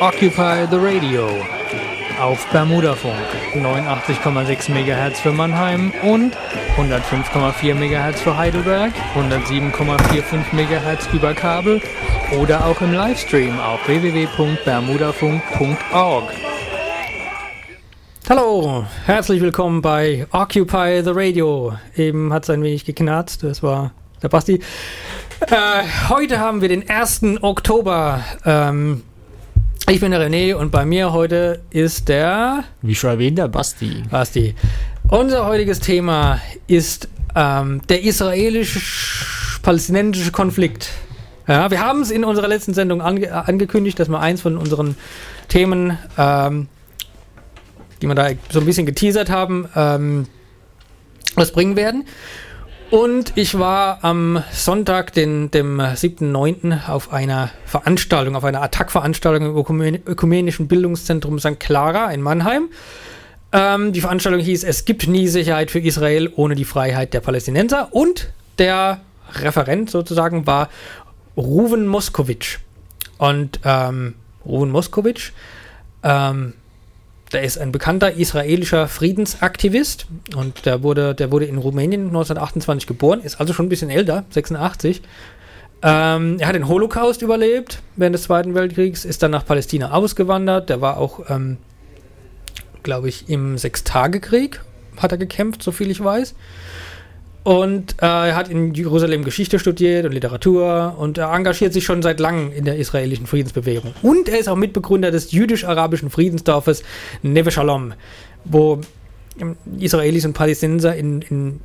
Occupy 0.00 0.66
the 0.70 0.76
Radio 0.76 1.28
auf 2.20 2.44
Bermudafunk 2.48 3.14
89,6 3.54 4.68
MHz 4.70 5.20
für 5.20 5.30
Mannheim 5.30 5.92
und 6.02 6.36
105,4 6.76 7.74
MHz 7.74 8.20
für 8.20 8.36
Heidelberg, 8.36 8.92
107,45 9.14 10.52
MHz 10.52 11.06
über 11.12 11.32
Kabel 11.32 11.80
oder 12.40 12.66
auch 12.66 12.80
im 12.80 12.92
Livestream 12.92 13.60
auf 13.60 13.86
www.bermudafunk.org. 13.86 16.24
Hallo, 18.28 18.86
herzlich 19.06 19.40
willkommen 19.40 19.80
bei 19.80 20.26
Occupy 20.32 21.02
the 21.04 21.12
Radio. 21.14 21.74
Eben 21.96 22.32
hat 22.32 22.42
es 22.42 22.50
ein 22.50 22.64
wenig 22.64 22.84
geknarzt, 22.84 23.44
das 23.44 23.62
war 23.62 23.92
der 24.22 24.28
Basti. 24.28 24.58
Äh, 25.40 25.82
heute 26.08 26.40
haben 26.40 26.62
wir 26.62 26.68
den 26.68 26.90
1. 26.90 27.22
Oktober. 27.42 28.24
Ähm, 28.44 29.04
ich 29.90 30.00
bin 30.00 30.12
der 30.12 30.20
René 30.20 30.54
und 30.54 30.72
bei 30.72 30.86
mir 30.86 31.12
heute 31.12 31.60
ist 31.70 32.08
der. 32.08 32.64
Wie 32.80 32.94
schon 32.94 33.10
erwähnt, 33.10 33.36
der 33.36 33.48
Basti. 33.48 34.02
Basti. 34.10 34.54
Unser 35.08 35.44
heutiges 35.46 35.80
Thema 35.80 36.40
ist 36.66 37.10
ähm, 37.36 37.82
der 37.88 38.02
israelisch-palästinensische 38.02 40.32
Konflikt. 40.32 40.88
Ja, 41.46 41.70
wir 41.70 41.80
haben 41.80 42.00
es 42.00 42.10
in 42.10 42.24
unserer 42.24 42.48
letzten 42.48 42.72
Sendung 42.72 43.02
ange 43.02 43.30
angekündigt, 43.30 43.98
dass 43.98 44.08
wir 44.08 44.20
eins 44.20 44.40
von 44.40 44.56
unseren 44.56 44.96
Themen, 45.48 45.98
ähm, 46.16 46.68
die 48.00 48.06
wir 48.06 48.14
da 48.14 48.30
so 48.50 48.60
ein 48.60 48.66
bisschen 48.66 48.86
geteasert 48.86 49.28
haben, 49.28 49.68
ähm, 49.76 50.26
was 51.34 51.52
bringen 51.52 51.76
werden. 51.76 52.06
Und 52.94 53.32
ich 53.34 53.58
war 53.58 54.04
am 54.04 54.44
Sonntag, 54.52 55.12
den, 55.14 55.50
dem 55.50 55.80
7.9., 55.80 56.88
auf 56.88 57.12
einer 57.12 57.50
Veranstaltung, 57.66 58.36
auf 58.36 58.44
einer 58.44 58.62
Attack-Veranstaltung 58.62 59.46
im 59.46 60.02
Ökumenischen 60.06 60.68
Bildungszentrum 60.68 61.40
St. 61.40 61.58
Clara 61.58 62.12
in 62.12 62.22
Mannheim. 62.22 62.68
Ähm, 63.50 63.92
die 63.92 64.00
Veranstaltung 64.00 64.40
hieß 64.40 64.62
Es 64.62 64.84
gibt 64.84 65.08
nie 65.08 65.26
Sicherheit 65.26 65.72
für 65.72 65.80
Israel 65.80 66.30
ohne 66.36 66.54
die 66.54 66.64
Freiheit 66.64 67.14
der 67.14 67.20
Palästinenser. 67.20 67.88
Und 67.90 68.32
der 68.58 69.00
Referent 69.32 69.90
sozusagen 69.90 70.46
war 70.46 70.68
Ruven 71.36 71.88
Moskowitsch. 71.88 72.58
Und 73.18 73.58
ähm, 73.64 74.14
Ruven 74.46 74.70
Moskowitsch 74.70 75.32
ähm, 76.04 76.52
der 77.32 77.42
ist 77.42 77.58
ein 77.58 77.72
bekannter 77.72 78.12
israelischer 78.12 78.86
Friedensaktivist 78.88 80.06
und 80.36 80.66
der 80.66 80.82
wurde, 80.82 81.14
der 81.14 81.32
wurde 81.32 81.46
in 81.46 81.58
Rumänien 81.58 82.06
1928 82.08 82.86
geboren, 82.86 83.20
ist 83.20 83.40
also 83.40 83.52
schon 83.52 83.66
ein 83.66 83.70
bisschen 83.70 83.90
älter, 83.90 84.24
86. 84.30 85.02
Ähm, 85.82 86.36
er 86.38 86.48
hat 86.48 86.54
den 86.54 86.68
Holocaust 86.68 87.22
überlebt 87.22 87.82
während 87.96 88.14
des 88.14 88.22
Zweiten 88.22 88.54
Weltkriegs, 88.54 89.04
ist 89.04 89.22
dann 89.22 89.30
nach 89.30 89.44
Palästina 89.44 89.90
ausgewandert. 89.90 90.70
Der 90.70 90.80
war 90.80 90.96
auch, 90.96 91.28
ähm, 91.28 91.58
glaube 92.82 93.08
ich, 93.08 93.28
im 93.28 93.58
Sechstagekrieg 93.58 94.60
hat 94.96 95.12
er 95.12 95.18
gekämpft, 95.18 95.62
soviel 95.62 95.90
ich 95.90 96.02
weiß. 96.02 96.34
Und 97.44 97.96
äh, 98.00 98.06
er 98.06 98.36
hat 98.36 98.48
in 98.48 98.72
Jerusalem 98.72 99.22
Geschichte 99.22 99.58
studiert 99.58 100.06
und 100.06 100.12
Literatur 100.12 100.96
und 100.98 101.18
er 101.18 101.30
engagiert 101.30 101.74
sich 101.74 101.84
schon 101.84 102.00
seit 102.00 102.18
langem 102.18 102.50
in 102.50 102.64
der 102.64 102.76
israelischen 102.78 103.26
Friedensbewegung. 103.26 103.92
Und 104.00 104.30
er 104.30 104.38
ist 104.38 104.48
auch 104.48 104.56
Mitbegründer 104.56 105.10
des 105.10 105.30
jüdisch-arabischen 105.30 106.08
Friedensdorfes 106.08 106.82
Neve 107.22 107.50
Shalom, 107.50 107.92
wo 108.46 108.80
Israelis 109.78 110.24
und 110.24 110.32
Palästinenser 110.32 110.96
in, 110.96 111.20
in 111.20 111.60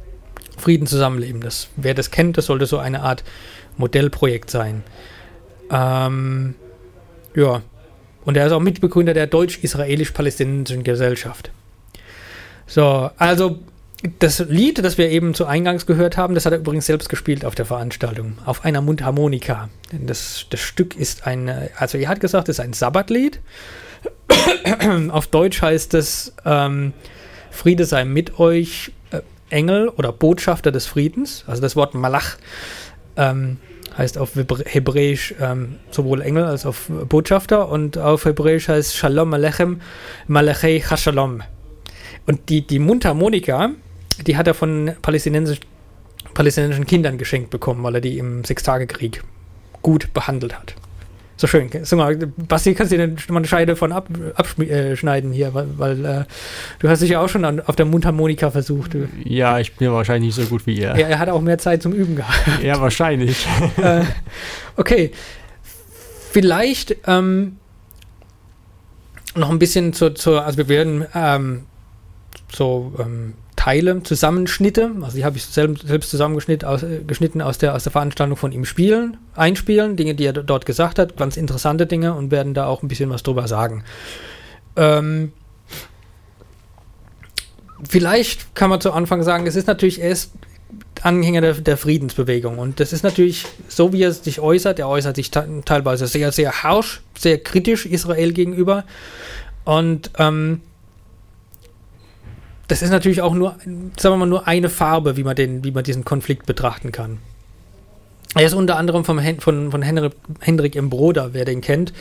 Frieden 0.58 0.86
zusammenleben. 0.86 1.40
Das, 1.40 1.70
wer 1.78 1.94
das 1.94 2.12
kennt, 2.12 2.38
das 2.38 2.48
sollte 2.48 2.66
so 2.66 2.78
eine 2.78 3.02
Art 3.02 3.24
Modellprojekt 3.78 4.52
sein. 4.52 4.84
Ähm, 5.72 6.56
ja. 7.36 7.62
Und 8.26 8.36
er 8.36 8.46
ist 8.46 8.52
auch 8.52 8.60
Mitbegründer 8.60 9.14
der 9.14 9.28
deutsch-israelisch-palästinensischen 9.28 10.84
Gesellschaft. 10.84 11.52
So, 12.68 13.10
also 13.18 13.60
das 14.20 14.40
Lied, 14.40 14.84
das 14.84 14.98
wir 14.98 15.10
eben 15.10 15.34
zu 15.34 15.46
Eingangs 15.46 15.86
gehört 15.86 16.16
haben, 16.16 16.34
das 16.34 16.46
hat 16.46 16.54
er 16.54 16.60
übrigens 16.60 16.86
selbst 16.86 17.10
gespielt 17.10 17.44
auf 17.44 17.56
der 17.56 17.66
Veranstaltung, 17.66 18.38
auf 18.46 18.64
einer 18.64 18.82
Mundharmonika. 18.82 19.70
Das, 19.92 20.46
das 20.50 20.62
Stück 20.62 20.96
ist 20.96 21.28
ein, 21.28 21.52
also 21.76 21.98
er 21.98 22.08
hat 22.08 22.22
gesagt, 22.22 22.48
es 22.48 22.60
ist 22.60 22.64
ein 22.64 22.74
Sabbatlied. 22.74 23.42
auf 25.10 25.28
Deutsch 25.28 25.62
heißt 25.62 25.94
es 25.96 26.34
ähm, 26.46 26.94
Friede 27.52 27.84
sei 27.84 28.06
mit 28.06 28.40
euch, 28.40 28.94
äh, 29.12 29.20
Engel 29.50 29.90
oder 29.90 30.14
Botschafter 30.14 30.72
des 30.72 30.86
Friedens. 30.86 31.44
Also 31.48 31.62
das 31.62 31.76
Wort 31.76 31.94
Malach 31.94 32.38
ähm, 33.18 33.58
heißt 33.98 34.18
auf 34.18 34.32
Hebräisch 34.36 35.36
ähm, 35.42 35.76
sowohl 35.92 36.22
Engel 36.22 36.46
als 36.46 36.66
auch 36.66 36.76
Botschafter 37.10 37.68
und 37.68 37.98
auf 37.98 38.24
Hebräisch 38.24 38.70
heißt 38.70 38.96
Shalom 38.96 39.34
Alechem 39.34 39.82
Malachei 40.28 40.80
Chashalom. 40.80 41.42
Und 42.26 42.48
die, 42.50 42.66
die 42.66 42.80
Mundharmonika, 42.80 43.72
die 44.28 44.38
hat 44.38 44.48
er 44.48 44.54
von 44.54 44.92
palästinensischen, 45.02 45.66
palästinensischen 46.34 46.86
Kindern 46.86 47.18
geschenkt 47.18 47.50
bekommen, 47.50 47.84
weil 47.84 47.96
er 47.96 48.02
die 48.02 48.18
im 48.18 48.44
Sechstagekrieg 48.44 49.24
gut 49.82 50.14
behandelt 50.14 50.58
hat. 50.58 50.76
So 51.40 51.48
schön. 51.48 51.70
Sag 51.84 51.96
mal, 51.96 52.18
Basti, 52.18 52.74
kannst 52.74 52.92
du 52.92 52.98
dir 52.98 53.08
mal 53.30 53.38
eine 53.38 53.48
Scheide 53.48 53.78
von 53.78 53.94
ab, 53.94 54.10
abschneiden 54.36 55.32
hier, 55.32 55.54
weil, 55.54 55.68
weil 55.78 56.06
äh, 56.06 56.24
du 56.80 56.90
hast 56.90 57.02
dich 57.02 57.12
ja 57.12 57.22
auch 57.22 57.30
schon 57.30 57.46
an, 57.46 57.62
auf 57.62 57.78
der 57.78 57.86
Mundharmonika 57.86 58.52
versucht. 58.52 58.92
Ja, 59.24 59.58
ich 59.58 59.74
bin 59.76 59.90
wahrscheinlich 59.90 60.36
nicht 60.36 60.46
so 60.46 60.50
gut 60.50 60.68
wie 60.68 60.82
er. 60.82 61.00
Ja, 61.00 61.08
er 61.08 61.18
hat 61.18 61.30
auch 61.30 61.40
mehr 61.40 61.58
Zeit 61.58 61.82
zum 61.82 61.94
Üben 61.94 62.18
gehabt. 62.18 62.38
Ja, 62.62 62.82
wahrscheinlich. 62.82 63.48
äh, 63.78 64.02
okay. 64.76 65.12
Vielleicht 66.32 66.98
ähm, 67.08 67.56
noch 69.36 69.50
ein 69.50 69.60
bisschen 69.60 69.94
zur, 69.94 70.16
zur 70.16 70.46
also 70.46 70.58
wir 70.58 70.68
werden 70.68 71.06
ähm, 71.16 71.64
so 72.52 72.94
ähm, 73.00 73.36
Teile, 73.60 74.02
Zusammenschnitte, 74.04 74.90
also 75.02 75.18
die 75.18 75.26
habe 75.26 75.36
ich 75.36 75.44
selbst, 75.44 76.10
zusammengeschnitten 76.10 76.66
aus, 76.66 76.82
äh, 76.82 77.44
aus 77.44 77.58
der, 77.58 77.76
aus 77.76 77.84
der 77.84 77.92
Veranstaltung 77.92 78.38
von 78.38 78.54
ihm 78.54 78.64
spielen, 78.64 79.18
einspielen, 79.36 79.98
Dinge, 79.98 80.16
die 80.16 80.24
er 80.24 80.32
dort 80.32 80.66
gesagt 80.66 80.98
hat, 80.98 81.18
ganz 81.18 81.36
interessante 81.36 81.86
Dinge 81.86 82.14
und 82.14 82.32
werden 82.32 82.54
da 82.54 82.68
auch 82.68 82.84
ein 82.84 82.88
bisschen 82.88 83.10
was 83.10 83.22
drüber 83.22 83.50
sagen. 83.50 83.84
Ähm, 84.78 85.34
vielleicht 87.84 88.56
kann 88.56 88.70
man 88.70 88.80
zu 88.80 88.94
Anfang 88.94 89.24
sagen, 89.24 89.46
es 89.46 89.58
ist 89.58 89.68
natürlich 89.68 90.00
erst 90.00 90.32
Anhänger 91.02 91.42
der, 91.42 91.56
der, 91.56 91.76
Friedensbewegung. 91.76 92.60
Und 92.60 92.80
das 92.80 92.94
ist 92.94 93.04
natürlich, 93.04 93.46
so 93.68 93.92
wie 93.92 94.04
er 94.04 94.14
sich 94.14 94.40
äußert, 94.40 94.80
er 94.80 94.88
äußert 94.88 95.18
sich 95.18 95.32
teilweise 95.32 96.08
sehr, 96.08 96.32
sehr 96.32 96.64
harsch, 96.64 97.02
sehr 97.18 97.40
kritisch 97.40 97.86
Israel 97.86 98.32
gegenüber. 98.32 98.86
Und 99.66 100.12
ähm, 100.18 100.62
das 102.70 102.84
ist 102.84 102.92
natürlich 102.92 103.22
auch 103.22 103.34
nur, 103.34 103.56
sagen 103.98 104.14
wir 104.14 104.18
mal, 104.18 104.26
nur 104.28 104.48
eine 104.48 104.70
Farbe, 104.70 105.18
wie 105.18 105.24
man, 105.24 105.36
den, 105.36 105.64
wie 105.64 105.72
man 105.72 105.84
diesen 105.84 106.06
Konflikt 106.06 106.46
betrachten 106.46 106.92
kann. 106.92 107.18
Er 108.36 108.46
ist 108.46 108.54
unter 108.54 108.78
anderem 108.78 109.04
vom, 109.04 109.20
von, 109.40 109.72
von 109.72 109.82
Henrik, 109.82 110.14
Hendrik 110.40 110.76
M. 110.76 110.90
Broder, 110.90 111.34
wer 111.34 111.46
den 111.46 111.62
kennt, 111.62 111.94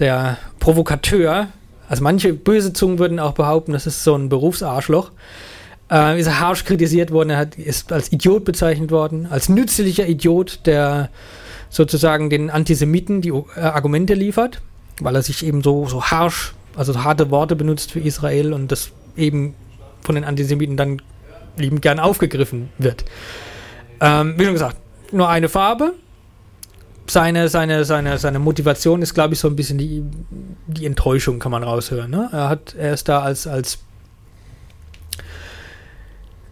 der 0.00 0.36
Provokateur. 0.58 1.46
Also 1.88 2.02
manche 2.02 2.34
böse 2.34 2.72
Zungen 2.72 2.98
würden 2.98 3.20
auch 3.20 3.32
behaupten, 3.32 3.72
das 3.72 3.86
ist 3.86 4.02
so 4.02 4.16
ein 4.16 4.28
Berufsarschloch. 4.28 5.12
Äh, 5.90 6.20
ist 6.20 6.40
harsch 6.40 6.64
kritisiert 6.64 7.12
worden, 7.12 7.30
er 7.30 7.38
hat, 7.38 7.56
ist 7.56 7.92
als 7.92 8.12
Idiot 8.12 8.44
bezeichnet 8.44 8.90
worden, 8.90 9.26
als 9.30 9.48
nützlicher 9.48 10.06
Idiot, 10.06 10.60
der 10.66 11.08
sozusagen 11.68 12.30
den 12.30 12.50
Antisemiten 12.50 13.20
die 13.20 13.30
äh, 13.30 13.60
Argumente 13.60 14.14
liefert, 14.14 14.60
weil 15.00 15.14
er 15.14 15.22
sich 15.22 15.46
eben 15.46 15.62
so, 15.62 15.86
so 15.86 16.02
harsch, 16.02 16.54
also 16.76 17.02
harte 17.04 17.30
Worte 17.30 17.54
benutzt 17.54 17.92
für 17.92 18.00
Israel 18.00 18.52
und 18.52 18.72
das 18.72 18.90
eben 19.16 19.54
von 20.02 20.14
den 20.14 20.24
Antisemiten 20.24 20.76
dann 20.76 21.02
liebend 21.56 21.82
gern 21.82 22.00
aufgegriffen 22.00 22.70
wird. 22.78 23.04
Ähm, 24.00 24.34
wie 24.38 24.44
schon 24.44 24.54
gesagt, 24.54 24.76
nur 25.12 25.28
eine 25.28 25.48
Farbe. 25.48 25.92
Seine, 27.06 27.48
seine, 27.48 27.84
seine, 27.84 28.18
seine 28.18 28.38
Motivation 28.38 29.02
ist, 29.02 29.14
glaube 29.14 29.34
ich, 29.34 29.40
so 29.40 29.48
ein 29.48 29.56
bisschen 29.56 29.78
die, 29.78 30.04
die 30.68 30.86
Enttäuschung, 30.86 31.40
kann 31.40 31.50
man 31.50 31.64
raushören. 31.64 32.10
Ne? 32.10 32.28
Er, 32.32 32.48
hat, 32.48 32.74
er 32.78 32.94
ist 32.94 33.08
da 33.08 33.20
als, 33.20 33.48
als, 33.48 33.78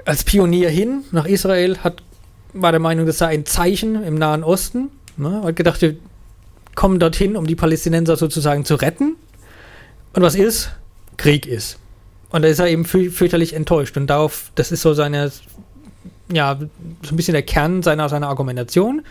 als 0.04 0.24
Pionier 0.24 0.68
hin 0.68 1.04
nach 1.12 1.26
Israel, 1.26 1.78
hat, 1.78 2.02
war 2.54 2.72
der 2.72 2.80
Meinung, 2.80 3.06
das 3.06 3.18
sei 3.18 3.28
ein 3.28 3.46
Zeichen 3.46 4.02
im 4.02 4.16
Nahen 4.16 4.42
Osten. 4.42 4.90
Ne? 5.16 5.42
Hat 5.44 5.54
gedacht, 5.54 5.80
wir 5.80 5.96
kommen 6.74 6.98
dorthin, 6.98 7.36
um 7.36 7.46
die 7.46 7.54
Palästinenser 7.54 8.16
sozusagen 8.16 8.64
zu 8.64 8.74
retten. 8.74 9.14
Und 10.12 10.22
was 10.22 10.34
ist? 10.34 10.72
Krieg 11.16 11.46
ist. 11.46 11.78
Und 12.30 12.42
da 12.42 12.48
ist 12.48 12.58
er 12.58 12.68
eben 12.68 12.84
fü 12.84 13.10
fürchterlich 13.10 13.54
enttäuscht. 13.54 13.96
Und 13.96 14.08
darauf, 14.08 14.50
das 14.54 14.70
ist 14.72 14.82
so 14.82 14.94
seine, 14.94 15.30
ja, 16.30 16.58
so 17.02 17.14
ein 17.14 17.16
bisschen 17.16 17.32
der 17.32 17.42
Kern 17.42 17.82
seiner, 17.82 18.08
seiner 18.08 18.28
Argumentation. 18.28 19.02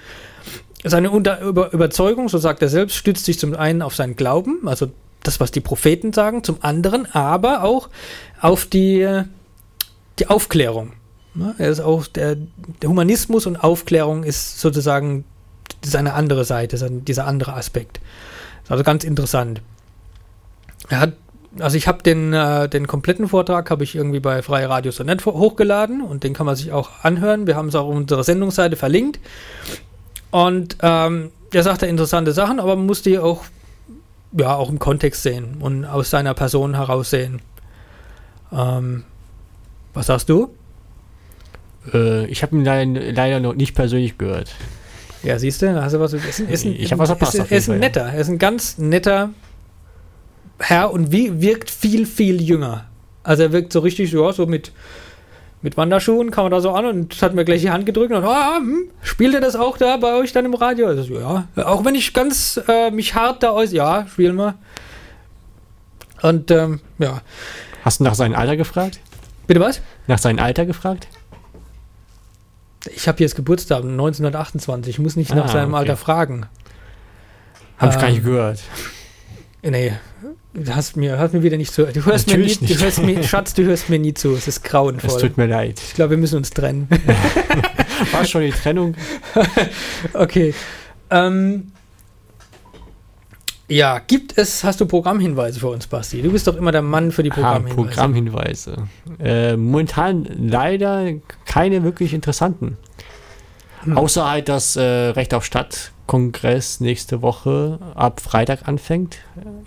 Seine 0.83 1.09
Unter 1.09 1.41
Über 1.41 1.73
Überzeugung, 1.73 2.29
so 2.29 2.37
sagt 2.37 2.61
er 2.61 2.69
selbst, 2.69 2.95
stützt 2.95 3.25
sich 3.25 3.39
zum 3.39 3.55
einen 3.55 3.81
auf 3.81 3.95
seinen 3.95 4.15
Glauben, 4.15 4.67
also 4.67 4.91
das, 5.23 5.39
was 5.39 5.51
die 5.51 5.59
Propheten 5.59 6.13
sagen, 6.13 6.43
zum 6.43 6.57
anderen 6.61 7.11
aber 7.11 7.63
auch 7.63 7.89
auf 8.39 8.65
die, 8.65 9.23
die 10.19 10.27
Aufklärung. 10.27 10.93
er 11.57 11.69
ist 11.69 11.79
auch 11.79 12.07
der, 12.07 12.37
der 12.81 12.89
Humanismus 12.89 13.45
und 13.45 13.57
Aufklärung 13.57 14.23
ist 14.23 14.59
sozusagen 14.59 15.25
seine 15.83 16.13
andere 16.13 16.45
Seite, 16.45 16.77
dieser 16.89 17.25
andere 17.25 17.53
Aspekt. 17.53 17.99
Also 18.69 18.83
ganz 18.83 19.03
interessant. 19.03 19.61
er 20.89 20.99
hat, 20.99 21.13
also 21.59 21.77
ich 21.77 21.87
habe 21.87 22.03
den, 22.03 22.33
äh, 22.33 22.69
den 22.69 22.87
kompletten 22.87 23.27
Vortrag 23.27 23.69
habe 23.69 23.83
ich 23.83 23.95
irgendwie 23.95 24.19
bei 24.19 24.41
Freie 24.41 24.69
Radios 24.69 24.99
und 24.99 25.07
Net 25.07 25.25
hochgeladen 25.25 26.01
und 26.01 26.23
den 26.23 26.33
kann 26.33 26.45
man 26.45 26.55
sich 26.55 26.71
auch 26.71 27.03
anhören. 27.03 27.47
Wir 27.47 27.55
haben 27.55 27.69
es 27.69 27.75
auch 27.75 27.87
auf 27.87 27.95
unserer 27.95 28.23
Sendungsseite 28.23 28.75
verlinkt. 28.75 29.19
Und 30.29 30.77
ähm, 30.81 31.31
er 31.53 31.63
sagte 31.63 31.87
interessante 31.87 32.33
Sachen, 32.33 32.59
aber 32.59 32.75
man 32.75 32.85
muss 32.85 33.01
die 33.01 33.17
auch, 33.17 33.43
ja, 34.33 34.55
auch 34.55 34.69
im 34.69 34.79
Kontext 34.79 35.23
sehen 35.23 35.57
und 35.59 35.85
aus 35.85 36.09
seiner 36.09 36.33
Person 36.33 36.75
heraus 36.75 37.09
sehen. 37.09 37.41
Ähm, 38.51 39.03
was 39.93 40.07
sagst 40.07 40.29
du? 40.29 40.49
Äh, 41.93 42.25
ich 42.27 42.43
habe 42.43 42.55
ihn 42.55 42.65
leider, 42.65 43.11
leider 43.11 43.39
noch 43.39 43.55
nicht 43.55 43.73
persönlich 43.73 44.17
gehört. 44.17 44.53
Ja, 45.23 45.39
siehst 45.39 45.61
du, 45.61 45.73
da 45.73 45.83
hast 45.83 45.93
du 45.93 45.99
was. 45.99 46.13
Ist 46.13 46.39
ein, 46.39 46.49
ist 46.49 46.65
ein, 46.65 46.73
Ich 46.73 46.91
hab 46.91 46.99
was 46.99 47.09
verpasst 47.09 47.35
Ist, 47.35 47.41
auf 47.41 47.51
jeden 47.51 47.59
ist 47.59 47.69
ein 47.69 47.79
netter, 47.79 48.03
er 48.03 48.19
ist 48.19 48.29
ein 48.29 48.37
ganz 48.37 48.77
netter 48.77 49.31
Herr 50.59 50.91
und 50.91 51.11
wie, 51.11 51.41
wirkt 51.41 51.69
viel, 51.69 52.05
viel 52.05 52.41
jünger. 52.41 52.85
Also 53.23 53.43
er 53.43 53.51
wirkt 53.51 53.73
so 53.73 53.79
richtig 53.79 54.09
so, 54.09 54.31
so 54.31 54.45
mit, 54.45 54.71
mit 55.61 55.77
Wanderschuhen, 55.77 56.31
kam 56.31 56.45
er 56.45 56.49
da 56.49 56.61
so 56.61 56.71
an 56.71 56.85
und 56.85 57.21
hat 57.21 57.33
mir 57.35 57.45
gleich 57.45 57.61
die 57.61 57.69
Hand 57.69 57.85
gedrückt 57.85 58.11
und 58.13 58.23
ah, 58.23 58.57
hm, 58.57 58.89
spielt 59.01 59.33
er 59.35 59.41
das 59.41 59.55
auch 59.55 59.77
da 59.77 59.97
bei 59.97 60.13
euch 60.15 60.31
dann 60.33 60.45
im 60.45 60.53
Radio? 60.53 60.87
Also, 60.87 61.19
ja, 61.19 61.47
auch 61.57 61.83
wenn 61.85 61.95
ich 61.95 62.13
ganz 62.13 62.59
äh, 62.67 62.89
mich 62.91 63.13
hart 63.15 63.43
da 63.43 63.49
aus, 63.51 63.71
ja, 63.71 64.07
spielen 64.07 64.35
wir. 64.37 64.55
Und 66.21 66.49
ähm, 66.51 66.79
ja, 66.97 67.21
Hast 67.83 67.99
du 67.99 68.03
nach 68.05 68.15
seinem 68.15 68.35
Alter 68.35 68.57
gefragt? 68.57 68.99
bitte 69.45 69.59
was? 69.59 69.81
Nach 70.07 70.17
seinem 70.17 70.39
Alter 70.39 70.65
gefragt? 70.65 71.07
Ich 72.95 73.07
habe 73.07 73.19
jetzt 73.21 73.35
Geburtstag 73.35 73.83
1928, 73.83 74.95
ich 74.95 74.99
muss 74.99 75.15
nicht 75.15 75.31
Ah, 75.33 75.35
nach 75.35 75.49
seinem 75.51 75.73
okay. 75.73 75.79
Alter 75.81 75.97
fragen. 75.97 76.45
Habe 77.77 77.91
ich 77.93 77.99
gar 77.99 78.07
Ähm, 78.07 78.13
nicht 78.15 78.23
gehört. 78.25 78.59
Nee, 79.61 79.93
hast 80.69 80.97
mir, 80.97 81.17
hast 81.19 81.33
mir 81.33 81.43
wieder 81.43 81.57
nicht 81.57 81.71
zu. 81.73 81.85
Du 81.85 82.05
hörst 82.05 82.27
mir 82.27 82.33
nie, 82.37 82.43
Natürlich 82.43 82.59
du 82.59 82.65
nicht. 82.65 82.81
hörst 82.83 83.01
mir, 83.03 83.23
Schatz, 83.27 83.53
du 83.53 83.63
hörst 83.63 83.89
mir 83.89 83.99
nie 83.99 84.13
zu. 84.13 84.31
Es 84.33 84.47
ist 84.47 84.57
Es 84.57 84.63
grauenvoll. 84.63 85.21
tut 85.21 85.37
mir 85.37 85.45
leid. 85.47 85.81
Ich 85.87 85.93
glaube, 85.93 86.11
wir 86.11 86.17
müssen 86.17 86.37
uns 86.37 86.49
trennen. 86.49 86.87
War 88.11 88.25
schon 88.25 88.41
die 88.41 88.51
Trennung? 88.51 88.95
okay. 90.13 90.53
Ähm, 91.09 91.71
ja, 93.69 93.99
gibt 93.99 94.37
es, 94.37 94.63
hast 94.63 94.79
du 94.79 94.85
Programmhinweise 94.85 95.59
für 95.59 95.67
uns, 95.67 95.87
Basti? 95.87 96.21
Du 96.21 96.31
bist 96.31 96.47
doch 96.47 96.55
immer 96.55 96.71
der 96.71 96.81
Mann 96.81 97.11
für 97.11 97.21
die 97.23 97.31
Ah, 97.31 97.59
Programmhinweise. 97.59 98.71
Programmhinweise. 98.71 98.87
Äh, 99.19 99.57
momentan 99.57 100.25
leider 100.37 101.11
keine 101.45 101.83
wirklich 101.83 102.13
interessanten. 102.13 102.77
Hm. 103.83 103.97
Außer 103.97 104.29
halt, 104.29 104.49
dass 104.49 104.75
äh, 104.75 104.81
Recht 104.81 105.33
auf 105.33 105.45
Stadt-Kongress 105.45 106.79
nächste 106.79 107.21
Woche 107.21 107.79
ab 107.95 108.19
Freitag 108.21 108.67
anfängt 108.67 109.17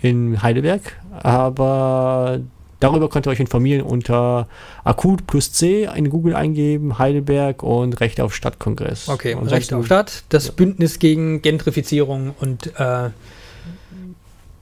in 0.01 0.41
Heidelberg. 0.41 0.99
Aber 1.11 2.39
darüber 2.79 3.09
könnt 3.09 3.27
ihr 3.27 3.29
euch 3.31 3.39
informieren 3.39 3.81
unter 3.83 4.47
Akut 4.83 5.27
plus 5.27 5.53
C 5.53 5.87
in 5.95 6.09
Google 6.09 6.35
eingeben, 6.35 6.97
Heidelberg 6.99 7.63
und 7.63 7.99
Recht 8.01 8.19
auf 8.19 8.35
Stadt-Kongress. 8.35 9.07
Okay, 9.09 9.33
Ansonsten- 9.33 9.53
Recht 9.55 9.73
auf 9.73 9.85
Stadt, 9.85 10.23
das 10.29 10.47
Ja. 10.47 10.53
Bündnis 10.55 10.99
gegen 10.99 11.41
Gentrifizierung 11.41 12.33
und 12.39 12.71
äh, 12.79 13.09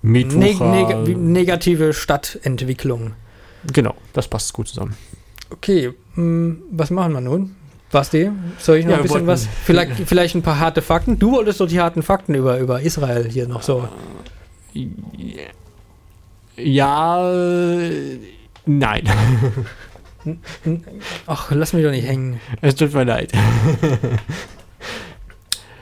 neg 0.01 0.33
neg 0.33 0.59
negative 1.17 1.93
Stadtentwicklung. 1.93 3.11
genau, 3.73 3.95
das 4.13 4.27
passt 4.27 4.53
gut 4.53 4.67
zusammen. 4.67 4.95
Okay, 5.51 5.91
mh, 6.15 6.55
was 6.71 6.91
machen 6.91 7.13
wir 7.13 7.21
nun? 7.21 7.55
Basti, 7.91 8.29
soll 8.59 8.77
ich 8.77 8.85
noch 8.85 8.91
Ja, 8.91 8.97
ein 8.97 9.03
bisschen 9.03 9.25
was? 9.27 9.47
Vielleicht, 9.65 9.91
vielleicht 10.07 10.35
ein 10.35 10.41
paar 10.43 10.59
harte 10.59 10.81
Fakten. 10.81 11.17
Du 11.19 11.31
wolltest 11.31 11.59
doch 11.59 11.67
die 11.67 11.79
harten 11.79 12.03
Fakten 12.03 12.35
über, 12.35 12.59
über 12.59 12.81
Israel 12.81 13.27
hier 13.29 13.47
noch 13.47 13.63
so. 13.63 13.87
Ja, 16.57 17.31
äh, 17.33 18.17
nein. 18.65 19.03
Ach, 21.27 21.51
lass 21.51 21.73
mich 21.73 21.83
doch 21.83 21.91
nicht 21.91 22.05
hängen. 22.07 22.39
Es 22.61 22.75
tut 22.75 22.93
mir 22.93 23.05
leid. 23.05 23.31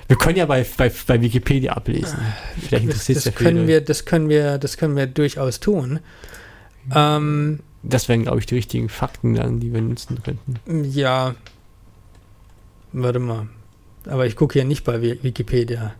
Wir 0.08 0.16
können 0.16 0.38
ja 0.38 0.46
bei, 0.46 0.66
bei, 0.78 0.90
bei 1.06 1.22
Wikipedia 1.22 1.74
ablesen. 1.74 2.18
Vielleicht 2.56 2.72
Das, 2.72 2.82
interessiert 2.84 3.18
es 3.18 3.24
das 3.26 3.34
ja 3.34 3.38
können 3.40 3.58
viele. 3.58 3.68
wir, 3.68 3.82
das 3.82 4.06
können 4.06 4.30
wir, 4.30 4.58
das 4.58 4.78
können 4.78 4.96
wir 4.96 5.06
durchaus 5.06 5.60
tun. 5.60 6.00
Ähm, 6.96 7.60
Das 7.84 8.08
wären, 8.08 8.24
glaube 8.24 8.40
ich, 8.40 8.46
die 8.46 8.56
richtigen 8.56 8.88
Fakten 8.88 9.34
dann, 9.34 9.60
die 9.60 9.74
wir 9.74 9.82
nutzen 9.82 10.20
könnten. 10.24 10.86
ja. 10.92 11.36
Warte 12.94 13.20
mal. 13.20 13.48
Aber 14.08 14.26
ich 14.26 14.36
gucke 14.36 14.54
hier 14.54 14.66
nicht 14.66 14.84
bei 14.84 15.02
Wi- 15.02 15.20
Wikipedia. 15.22 15.94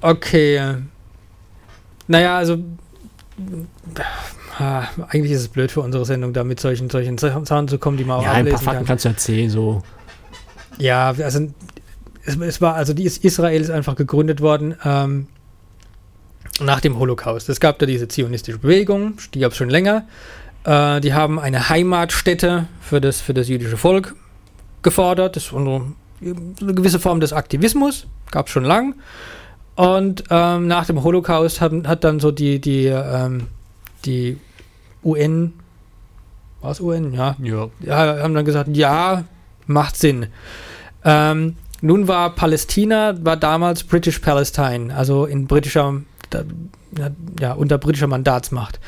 Okay. 0.00 0.76
Naja, 2.06 2.36
also. 2.36 2.58
ah, 4.58 4.84
Eigentlich 5.08 5.32
ist 5.32 5.40
es 5.40 5.48
blöd 5.48 5.70
für 5.72 5.80
unsere 5.80 6.04
Sendung, 6.04 6.32
da 6.32 6.44
mit 6.44 6.60
solchen, 6.60 6.90
solchen 6.90 7.18
Sachen 7.18 7.68
zu 7.68 7.78
kommen, 7.78 7.96
die 7.96 8.04
man 8.04 8.18
auch 8.18 8.22
ja, 8.22 8.32
ein 8.32 8.44
paar 8.44 8.54
ablesen 8.54 8.64
Fakten 8.64 8.78
kann. 8.80 8.86
kannst 8.86 9.04
du 9.04 9.08
erzählen, 9.08 9.50
so. 9.50 9.82
Ja, 10.78 11.08
also 11.08 11.48
es, 12.24 12.36
es 12.36 12.60
war, 12.60 12.74
also 12.74 12.92
die 12.92 13.04
ist, 13.04 13.24
Israel 13.24 13.60
ist 13.60 13.70
einfach 13.70 13.96
gegründet 13.96 14.40
worden 14.40 14.74
ähm, 14.84 15.26
nach 16.60 16.80
dem 16.80 16.98
Holocaust. 16.98 17.48
Es 17.48 17.60
gab 17.60 17.78
da 17.78 17.86
diese 17.86 18.08
zionistische 18.08 18.58
Bewegung, 18.58 19.14
die 19.34 19.40
gab 19.40 19.52
es 19.52 19.58
schon 19.58 19.70
länger. 19.70 20.06
Äh, 20.64 21.00
die 21.00 21.14
haben 21.14 21.38
eine 21.38 21.68
Heimatstätte 21.70 22.66
für 22.80 23.00
das, 23.00 23.20
für 23.20 23.32
das 23.34 23.48
jüdische 23.48 23.76
Volk 23.78 24.14
gefordert. 24.82 25.36
Das 25.36 25.44
ist 25.44 25.54
eine 25.54 26.74
gewisse 26.74 26.98
Form 26.98 27.20
des 27.20 27.32
Aktivismus, 27.32 28.06
gab 28.30 28.46
es 28.46 28.52
schon 28.52 28.64
lang. 28.64 28.94
Und 29.74 30.24
ähm, 30.30 30.66
nach 30.66 30.86
dem 30.86 31.02
Holocaust 31.02 31.60
haben, 31.60 31.86
hat 31.86 32.02
dann 32.02 32.18
so 32.18 32.30
die, 32.30 32.60
die, 32.60 32.86
ähm, 32.86 33.48
die 34.06 34.38
UN, 35.04 35.52
war 36.62 36.70
es 36.70 36.80
UN? 36.80 37.12
Ja, 37.12 37.36
Ja. 37.42 37.68
ja, 37.80 38.22
haben 38.22 38.34
dann 38.34 38.46
gesagt, 38.46 38.74
ja, 38.74 39.24
macht 39.66 39.96
Sinn. 39.96 40.28
Ähm, 41.04 41.56
nun 41.82 42.08
war 42.08 42.34
Palästina, 42.34 43.14
war 43.22 43.36
damals 43.36 43.84
British 43.84 44.18
Palestine, 44.20 44.96
also 44.96 45.26
in 45.26 45.46
britischer, 45.46 46.00
ja, 47.38 47.52
unter 47.52 47.76
britischer 47.76 48.06
Mandatsmacht. 48.06 48.80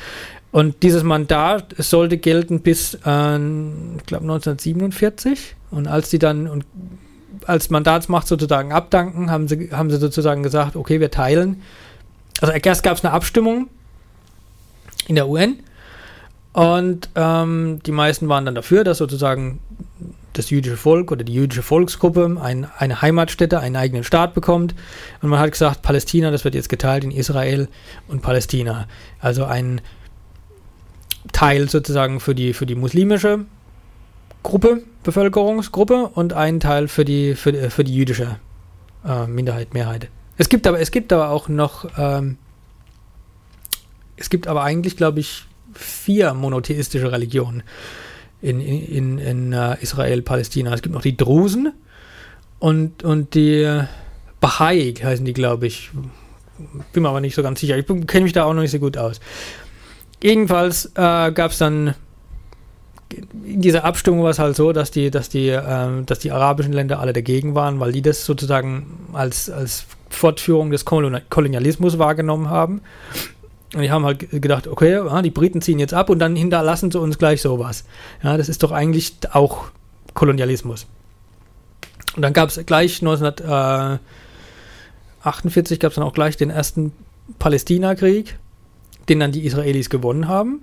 Und 0.58 0.82
dieses 0.82 1.04
Mandat 1.04 1.72
sollte 1.78 2.18
gelten 2.18 2.62
bis, 2.62 2.94
äh, 2.94 2.96
ich 2.96 4.06
glaube, 4.06 4.24
1947. 4.24 5.54
Und 5.70 5.86
als 5.86 6.10
die 6.10 6.18
dann 6.18 6.48
und 6.48 6.64
als 7.46 7.70
Mandatsmacht 7.70 8.26
sozusagen 8.26 8.72
abdanken, 8.72 9.30
haben 9.30 9.46
sie, 9.46 9.70
haben 9.70 9.88
sie 9.88 9.98
sozusagen 9.98 10.42
gesagt, 10.42 10.74
okay, 10.74 10.98
wir 10.98 11.12
teilen. 11.12 11.62
Also 12.40 12.52
erst 12.54 12.82
gab 12.82 12.96
es 12.96 13.04
eine 13.04 13.14
Abstimmung 13.14 13.68
in 15.06 15.14
der 15.14 15.28
UN 15.28 15.60
und 16.52 17.08
ähm, 17.14 17.78
die 17.86 17.92
meisten 17.92 18.28
waren 18.28 18.44
dann 18.44 18.56
dafür, 18.56 18.82
dass 18.82 18.98
sozusagen 18.98 19.60
das 20.32 20.50
jüdische 20.50 20.76
Volk 20.76 21.12
oder 21.12 21.22
die 21.22 21.34
jüdische 21.34 21.62
Volksgruppe 21.62 22.36
ein, 22.42 22.66
eine 22.76 23.00
Heimatstätte, 23.00 23.60
einen 23.60 23.76
eigenen 23.76 24.02
Staat 24.02 24.34
bekommt. 24.34 24.74
Und 25.22 25.28
man 25.28 25.38
hat 25.38 25.52
gesagt, 25.52 25.82
Palästina, 25.82 26.32
das 26.32 26.44
wird 26.44 26.56
jetzt 26.56 26.68
geteilt 26.68 27.04
in 27.04 27.12
Israel 27.12 27.68
und 28.08 28.22
Palästina. 28.22 28.88
Also 29.20 29.44
ein 29.44 29.80
Teil 31.32 31.68
sozusagen 31.68 32.20
für 32.20 32.34
die, 32.34 32.52
für 32.52 32.66
die 32.66 32.74
muslimische 32.74 33.44
Gruppe, 34.42 34.82
Bevölkerungsgruppe 35.02 36.08
und 36.14 36.32
ein 36.32 36.60
Teil 36.60 36.88
für 36.88 37.04
die, 37.04 37.34
für, 37.34 37.52
die- 37.52 37.70
für 37.70 37.84
die 37.84 37.94
jüdische 37.94 38.36
äh, 39.04 39.26
Minderheit, 39.26 39.74
Mehrheit. 39.74 40.08
Es 40.36 40.48
gibt 40.48 40.66
aber, 40.66 40.80
es 40.80 40.90
gibt 40.90 41.12
aber 41.12 41.30
auch 41.30 41.48
noch, 41.48 41.86
ähm, 41.98 42.36
es 44.16 44.30
gibt 44.30 44.46
aber 44.46 44.62
eigentlich, 44.62 44.96
glaube 44.96 45.20
ich, 45.20 45.44
vier 45.74 46.34
monotheistische 46.34 47.10
Religionen 47.12 47.62
in, 48.40 48.60
in, 48.60 48.86
in, 48.86 49.18
in 49.18 49.52
äh, 49.52 49.76
Israel, 49.80 50.22
Palästina. 50.22 50.72
Es 50.72 50.82
gibt 50.82 50.94
noch 50.94 51.02
die 51.02 51.16
Drusen 51.16 51.72
und, 52.58 53.02
und 53.02 53.34
die 53.34 53.62
äh, 53.62 53.84
Bahai 54.40 54.94
heißen 55.02 55.24
die, 55.24 55.32
glaube 55.32 55.66
ich. 55.66 55.90
Bin 56.92 57.02
mir 57.02 57.08
aber 57.08 57.20
nicht 57.20 57.34
so 57.34 57.42
ganz 57.42 57.60
sicher. 57.60 57.76
Ich 57.76 57.86
kenne 57.86 58.24
mich 58.24 58.32
da 58.32 58.44
auch 58.44 58.54
noch 58.54 58.62
nicht 58.62 58.70
so 58.72 58.78
gut 58.80 58.96
aus. 58.96 59.20
Jedenfalls 60.22 60.86
äh, 60.94 61.32
gab 61.32 61.50
es 61.52 61.58
dann 61.58 61.94
in 63.44 63.62
dieser 63.62 63.84
Abstimmung 63.84 64.22
war 64.22 64.28
es 64.30 64.38
halt 64.38 64.54
so, 64.54 64.72
dass 64.72 64.90
die, 64.90 65.10
dass 65.10 65.30
die, 65.30 65.48
ähm, 65.48 66.04
dass 66.04 66.18
die 66.18 66.30
arabischen 66.30 66.74
Länder 66.74 67.00
alle 67.00 67.14
dagegen 67.14 67.54
waren, 67.54 67.80
weil 67.80 67.90
die 67.92 68.02
das 68.02 68.26
sozusagen 68.26 69.08
als, 69.14 69.48
als 69.48 69.86
Fortführung 70.10 70.70
des 70.70 70.84
Kolon- 70.86 71.22
Kolonialismus 71.30 71.98
wahrgenommen 71.98 72.50
haben. 72.50 72.82
Und 73.74 73.80
die 73.82 73.90
haben 73.90 74.04
halt 74.04 74.18
ge- 74.30 74.40
gedacht, 74.40 74.66
okay, 74.66 74.92
ja, 74.92 75.22
die 75.22 75.30
Briten 75.30 75.62
ziehen 75.62 75.78
jetzt 75.78 75.94
ab 75.94 76.10
und 76.10 76.18
dann 76.18 76.36
hinterlassen 76.36 76.90
sie 76.90 77.00
uns 77.00 77.16
gleich 77.18 77.40
sowas. 77.40 77.84
Ja, 78.22 78.36
das 78.36 78.50
ist 78.50 78.62
doch 78.62 78.72
eigentlich 78.72 79.14
auch 79.32 79.64
Kolonialismus. 80.12 80.86
Und 82.16 82.20
dann 82.22 82.32
gab 82.34 82.50
es 82.50 82.60
gleich 82.66 83.00
1948 83.00 85.80
gab 85.80 85.92
es 85.92 85.96
dann 85.96 86.04
auch 86.04 86.12
gleich 86.14 86.36
den 86.36 86.50
ersten 86.50 86.92
Palästina-Krieg, 87.38 88.38
den 89.08 89.20
dann 89.20 89.32
die 89.32 89.44
Israelis 89.44 89.90
gewonnen 89.90 90.28
haben. 90.28 90.62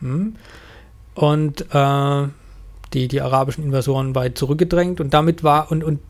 Hm. 0.00 0.36
Und 1.14 1.66
äh, 1.74 2.28
die, 2.92 3.08
die 3.08 3.20
arabischen 3.20 3.64
Invasoren 3.64 4.14
weit 4.14 4.38
zurückgedrängt 4.38 5.00
und 5.00 5.12
damit 5.14 5.42
war 5.42 5.70
und, 5.70 5.82
und 5.82 6.00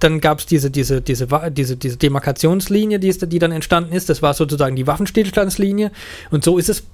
dann 0.00 0.20
gab 0.20 0.38
es 0.38 0.46
diese, 0.46 0.70
diese, 0.70 1.02
diese, 1.02 1.26
diese, 1.50 1.76
diese 1.76 1.96
Demarkationslinie, 1.98 2.98
die, 2.98 3.08
ist, 3.08 3.30
die 3.30 3.38
dann 3.38 3.52
entstanden 3.52 3.92
ist. 3.92 4.08
Das 4.08 4.22
war 4.22 4.32
sozusagen 4.32 4.74
die 4.74 4.86
Waffenstillstandslinie. 4.86 5.92
Und 6.30 6.42
so 6.42 6.56
ist 6.56 6.70
es 6.70 6.84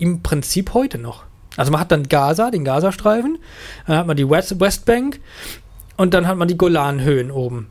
im 0.00 0.22
Prinzip 0.22 0.74
heute 0.74 0.98
noch. 0.98 1.22
Also 1.56 1.70
man 1.70 1.80
hat 1.80 1.92
dann 1.92 2.08
Gaza, 2.08 2.50
den 2.50 2.64
Gazastreifen, 2.64 3.38
dann 3.86 3.96
hat 3.96 4.06
man 4.06 4.16
die 4.16 4.28
West, 4.28 4.60
Westbank 4.60 5.20
und 5.96 6.12
dann 6.12 6.26
hat 6.26 6.36
man 6.36 6.48
die 6.48 6.58
Golanhöhen 6.58 7.30
oben. 7.30 7.68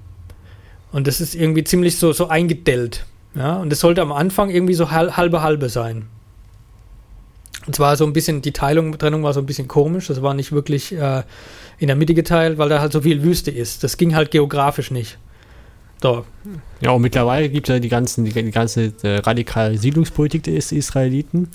Und 0.92 1.08
das 1.08 1.20
ist 1.20 1.36
irgendwie 1.36 1.66
ziemlich 1.66 1.98
so, 1.98 2.14
so 2.14 2.30
eingedellt. 2.30 3.06
Ja, 3.36 3.58
und 3.58 3.70
das 3.70 3.80
sollte 3.80 4.02
am 4.02 4.12
Anfang 4.12 4.50
irgendwie 4.50 4.74
so 4.74 4.92
halbe 4.92 5.42
halbe 5.42 5.70
sein. 5.70 6.08
Und 7.68 7.76
zwar 7.76 7.96
so 7.98 8.06
ein 8.06 8.14
bisschen, 8.14 8.42
die 8.42 8.52
Teilung, 8.52 8.98
Trennung 8.98 9.24
war 9.24 9.34
so 9.34 9.40
ein 9.40 9.46
bisschen 9.46 9.68
komisch. 9.68 10.08
Das 10.08 10.22
war 10.22 10.34
nicht 10.34 10.52
wirklich 10.52 10.94
äh, 10.94 11.24
in 11.80 11.88
der 11.88 11.96
Mitte 11.96 12.14
geteilt, 12.14 12.58
weil 12.58 12.70
da 12.70 12.80
halt 12.80 12.94
so 12.94 13.02
viel 13.02 13.24
Wüste 13.24 13.52
ist. 13.52 13.84
Das 13.84 13.98
ging 13.98 14.16
halt 14.16 14.32
geografisch 14.32 14.92
nicht. 14.92 15.18
So. 16.02 16.26
Ja, 16.82 16.92
und 16.92 17.02
mittlerweile 17.02 17.50
gibt 17.50 17.68
es 17.68 17.74
ja 17.74 17.80
die, 17.80 17.90
ganzen, 17.90 18.26
die, 18.26 18.32
die 18.32 18.52
ganze 18.52 18.94
äh, 19.02 19.18
radikale 19.18 19.78
Siedlungspolitik 19.78 20.44
des 20.44 20.72
Israeliten. 20.72 21.50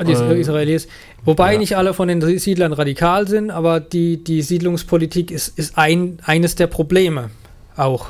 Die 0.00 0.12
äh, 0.12 0.40
Israelis. 0.40 0.88
Wobei 1.24 1.54
ja. 1.54 1.58
nicht 1.58 1.76
alle 1.76 1.94
von 1.94 2.08
den 2.08 2.38
Siedlern 2.38 2.72
radikal 2.72 3.28
sind, 3.28 3.50
aber 3.50 3.80
die, 3.80 4.22
die 4.22 4.42
Siedlungspolitik 4.42 5.30
ist, 5.30 5.56
ist 5.58 5.78
ein, 5.78 6.18
eines 6.24 6.56
der 6.56 6.66
Probleme 6.66 7.30
auch. 7.76 8.08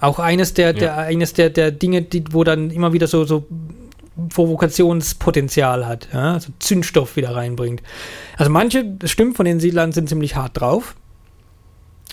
Auch 0.00 0.18
eines 0.18 0.54
der, 0.54 0.68
ja. 0.68 0.72
der, 0.72 0.96
eines 0.98 1.32
der, 1.32 1.50
der 1.50 1.70
Dinge, 1.70 2.02
die, 2.02 2.24
wo 2.30 2.44
dann 2.44 2.70
immer 2.70 2.92
wieder 2.92 3.06
so, 3.06 3.24
so 3.24 3.46
Provokationspotenzial 4.28 5.86
hat, 5.86 6.08
ja? 6.12 6.34
also 6.34 6.52
Zündstoff 6.58 7.16
wieder 7.16 7.34
reinbringt. 7.34 7.82
Also 8.36 8.50
manche, 8.50 8.84
das 8.84 9.10
stimmt, 9.10 9.36
von 9.36 9.44
den 9.46 9.60
Siedlern 9.60 9.92
sind 9.92 10.08
ziemlich 10.08 10.36
hart 10.36 10.60
drauf. 10.60 10.94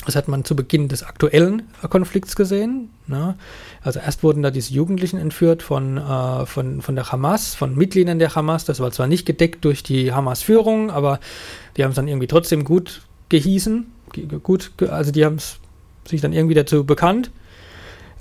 Das 0.06 0.18
hat 0.18 0.28
man 0.28 0.44
zu 0.44 0.54
Beginn 0.54 0.90
des 0.90 1.04
aktuellen 1.04 1.64
Konflikts 1.90 2.36
gesehen. 2.36 2.90
Ne? 3.08 3.36
Also 3.82 4.00
erst 4.00 4.22
wurden 4.22 4.44
da 4.44 4.52
diese 4.52 4.74
Jugendlichen 4.74 5.18
entführt 5.18 5.64
von, 5.64 5.98
äh, 5.98 6.46
von, 6.46 6.82
von 6.82 6.96
der 6.96 7.10
Hamas, 7.12 7.56
von 7.56 7.76
Mitgliedern 7.76 8.20
der 8.20 8.36
Hamas. 8.36 8.66
Das 8.66 8.82
war 8.82 8.92
zwar 8.92 9.08
nicht 9.08 9.26
gedeckt 9.26 9.64
durch 9.64 9.82
die 9.82 10.12
Hamas-Führung, 10.12 10.92
aber 10.92 11.22
die 11.78 11.86
haben 11.86 11.92
es 11.92 11.96
dann 11.96 12.10
irgendwie 12.10 12.28
trotzdem 12.28 12.66
gut 12.66 13.04
gehießen. 13.30 13.88
Gut, 14.44 14.72
also 14.90 15.12
die 15.12 15.24
haben 15.24 15.36
es 15.36 15.58
sich 16.06 16.20
dann 16.20 16.34
irgendwie 16.34 16.56
dazu 16.56 16.84
bekannt. 16.86 17.32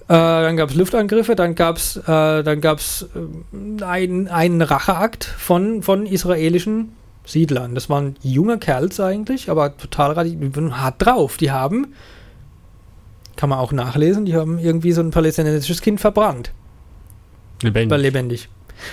Äh, 0.08 0.14
dann 0.14 0.56
gab 0.56 0.70
es 0.70 0.74
Luftangriffe, 0.74 1.36
dann 1.36 1.54
gab 1.54 1.76
es 1.76 1.96
äh, 1.96 2.42
dann 2.42 2.60
gab's, 2.60 3.06
äh, 3.14 3.84
ein, 3.84 4.28
einen 4.28 4.62
Racheakt 4.62 5.24
von, 5.24 5.82
von 5.82 6.06
israelischen 6.06 6.92
Siedlern. 7.24 7.74
Das 7.74 7.88
waren 7.88 8.16
junge 8.22 8.58
Kerls 8.58 8.98
eigentlich, 9.00 9.48
aber 9.48 9.76
total 9.76 10.16
hart 10.16 10.94
drauf. 10.98 11.36
Die 11.36 11.50
haben, 11.50 11.94
kann 13.36 13.48
man 13.48 13.58
auch 13.58 13.72
nachlesen, 13.72 14.24
die 14.24 14.34
haben 14.34 14.58
irgendwie 14.58 14.92
so 14.92 15.00
ein 15.00 15.10
palästinensisches 15.10 15.80
Kind 15.80 16.00
verbrannt. 16.00 16.52
Lebendig. 17.62 18.00
lebendig. 18.00 18.48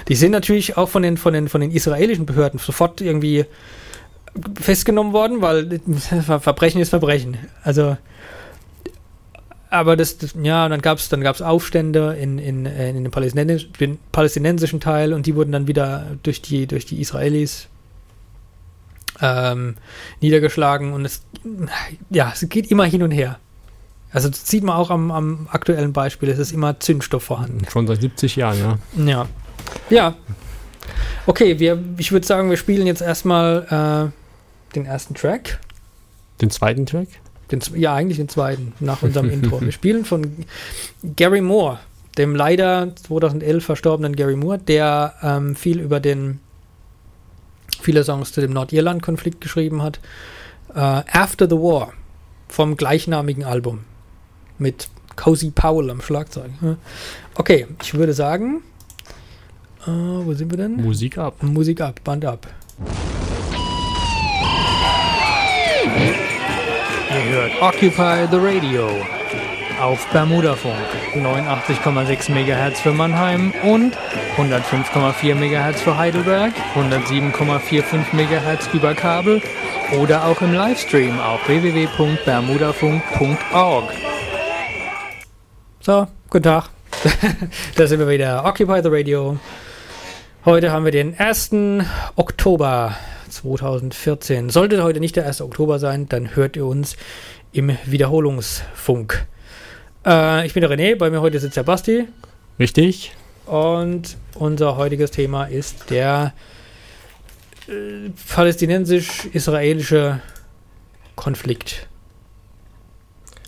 Die 0.08 0.16
sind 0.16 0.32
natürlich 0.32 0.78
auch 0.78 0.89
von 0.89 1.01
den, 1.01 1.18
von, 1.18 1.34
den, 1.34 1.48
von 1.48 1.62
den 1.62 1.72
israelischen 1.72 2.28
Behörden 2.28 2.60
sofort 2.60 3.01
irgendwie 3.01 3.46
festgenommen 4.62 5.13
worden, 5.13 5.42
weil 5.42 5.80
Verbrechen 6.39 6.80
ist 6.80 6.89
Verbrechen. 6.89 7.38
Also 7.63 7.98
aber 9.69 9.95
das, 9.95 10.17
das, 10.17 10.33
ja, 10.41 10.67
dann 10.67 10.81
gab 10.81 10.97
es 10.97 11.09
dann 11.09 11.21
gab's 11.21 11.41
Aufstände 11.41 12.15
in, 12.19 12.39
in, 12.39 12.65
äh, 12.65 12.89
in 12.89 13.03
dem 13.03 13.11
palästinensisch, 13.11 13.69
palästinensischen 14.11 14.79
Teil 14.79 15.13
und 15.13 15.25
die 15.25 15.35
wurden 15.35 15.51
dann 15.51 15.67
wieder 15.67 16.17
durch 16.23 16.41
die, 16.41 16.65
durch 16.65 16.85
die 16.85 16.99
Israelis 16.99 17.67
ähm, 19.21 19.75
niedergeschlagen 20.21 20.93
und 20.93 21.05
es, 21.05 21.23
ja, 22.09 22.31
es 22.33 22.47
geht 22.49 22.71
immer 22.71 22.85
hin 22.85 23.03
und 23.03 23.11
her. 23.11 23.38
Also 24.11 24.29
das 24.29 24.47
sieht 24.47 24.63
man 24.63 24.75
auch 24.75 24.89
am, 24.89 25.11
am 25.11 25.47
aktuellen 25.51 25.93
Beispiel, 25.93 26.29
es 26.29 26.39
ist 26.39 26.51
immer 26.51 26.79
Zündstoff 26.79 27.23
vorhanden. 27.23 27.65
Schon 27.69 27.85
seit 27.85 28.01
70 28.01 28.38
Jahren, 28.38 28.57
ja. 28.57 29.05
Ja. 29.05 29.27
Ja. 29.91 30.15
Okay, 31.27 31.59
wir, 31.59 31.83
ich 31.97 32.11
würde 32.11 32.25
sagen, 32.25 32.49
wir 32.49 32.57
spielen 32.57 32.88
jetzt 32.88 33.01
erstmal 33.01 34.11
äh, 34.11 34.73
den 34.75 34.85
ersten 34.85 35.13
Track. 35.13 35.59
Den 36.41 36.49
zweiten 36.49 36.88
Track? 36.88 37.07
Den, 37.51 37.62
ja, 37.75 37.96
eigentlich 37.96 38.18
den 38.18 38.29
zweiten, 38.29 38.74
nach 38.79 39.01
unserem 39.01 39.29
Intro. 39.32 39.62
Wir 39.62 39.72
spielen 39.72 40.06
von 40.06 40.46
Gary 41.15 41.41
Moore, 41.41 41.79
dem 42.18 42.36
leider 42.36 42.96
2011 42.96 43.63
verstorbenen 43.63 44.15
Gary 44.15 44.36
Moore, 44.36 44.60
der 44.60 45.13
ähm, 45.24 45.56
viel 45.56 45.79
über 45.79 46.00
den, 46.00 46.39
viele 47.82 48.03
Songs 48.03 48.32
zu 48.32 48.41
dem 48.41 48.53
Nordirland-Konflikt 48.53 49.41
geschrieben 49.41 49.82
hat. 49.82 50.00
Äh, 50.75 50.79
After 50.79 51.48
the 51.50 51.56
War, 51.56 51.94
vom 52.48 52.77
gleichnamigen 52.77 53.44
Album. 53.44 53.79
Mit 54.58 54.89
Cozy 55.15 55.51
Powell 55.51 55.89
am 55.89 56.01
Schlagzeug. 56.01 56.51
Okay, 57.36 57.68
ich 57.82 57.94
würde 57.94 58.13
sagen, 58.13 58.62
äh, 59.86 59.89
wo 59.89 60.34
sind 60.34 60.51
wir 60.51 60.58
denn? 60.58 60.77
Musik 60.77 61.18
ab. 61.18 61.41
Musik 61.41 61.82
ab, 61.82 62.01
Band 62.03 62.25
ab. 62.25 62.48
Ihr 67.12 67.24
hört 67.24 67.60
Occupy 67.60 68.28
the 68.30 68.38
Radio 68.38 68.88
auf 69.82 70.06
Bermudafunk 70.10 70.75
89,6 71.16 72.32
MHz 72.32 72.82
für 72.82 72.92
Mannheim 72.92 73.51
und 73.63 73.98
105,4 74.38 75.34
MHz 75.34 75.82
für 75.82 75.98
Heidelberg, 75.98 76.54
107,45 76.75 78.13
MHz 78.13 78.70
über 78.74 78.94
Kabel 78.94 79.42
oder 80.00 80.25
auch 80.25 80.39
im 80.44 80.54
Livestream 80.54 81.20
auf 81.20 81.39
www.bermudafunk.org. 81.48 83.92
So, 85.80 86.08
guten 86.30 86.44
Tag. 86.44 86.70
da 87.75 87.88
sind 87.88 87.98
wir 88.00 88.08
wieder. 88.08 88.46
Occupy 88.46 88.84
the 88.84 88.89
Radio. 88.89 89.39
Heute 90.46 90.72
haben 90.72 90.86
wir 90.86 90.92
den 90.92 91.20
1. 91.20 91.50
Oktober 92.16 92.96
2014. 93.29 94.50
Sollte 94.50 94.83
heute 94.83 95.00
nicht 95.00 95.15
der 95.15 95.25
1. 95.25 95.41
Oktober 95.41 95.79
sein, 95.79 96.09
dann 96.09 96.36
hört 96.36 96.55
ihr 96.55 96.65
uns 96.65 96.98
im 97.51 97.77
Wiederholungsfunk. 97.86 99.27
Äh, 100.05 100.45
ich 100.45 100.53
bin 100.53 100.62
der 100.62 100.69
René, 100.69 100.95
bei 100.95 101.09
mir 101.09 101.21
heute 101.21 101.39
sitzt 101.39 101.57
der 101.57 101.63
Basti. 101.63 102.07
Richtig. 102.59 103.15
Und 103.45 104.17
unser 104.36 104.77
heutiges 104.77 105.12
Thema 105.12 105.45
ist 105.45 105.89
der 105.89 106.33
äh, 107.67 108.09
palästinensisch-israelische 108.33 110.21
Konflikt. 111.15 111.88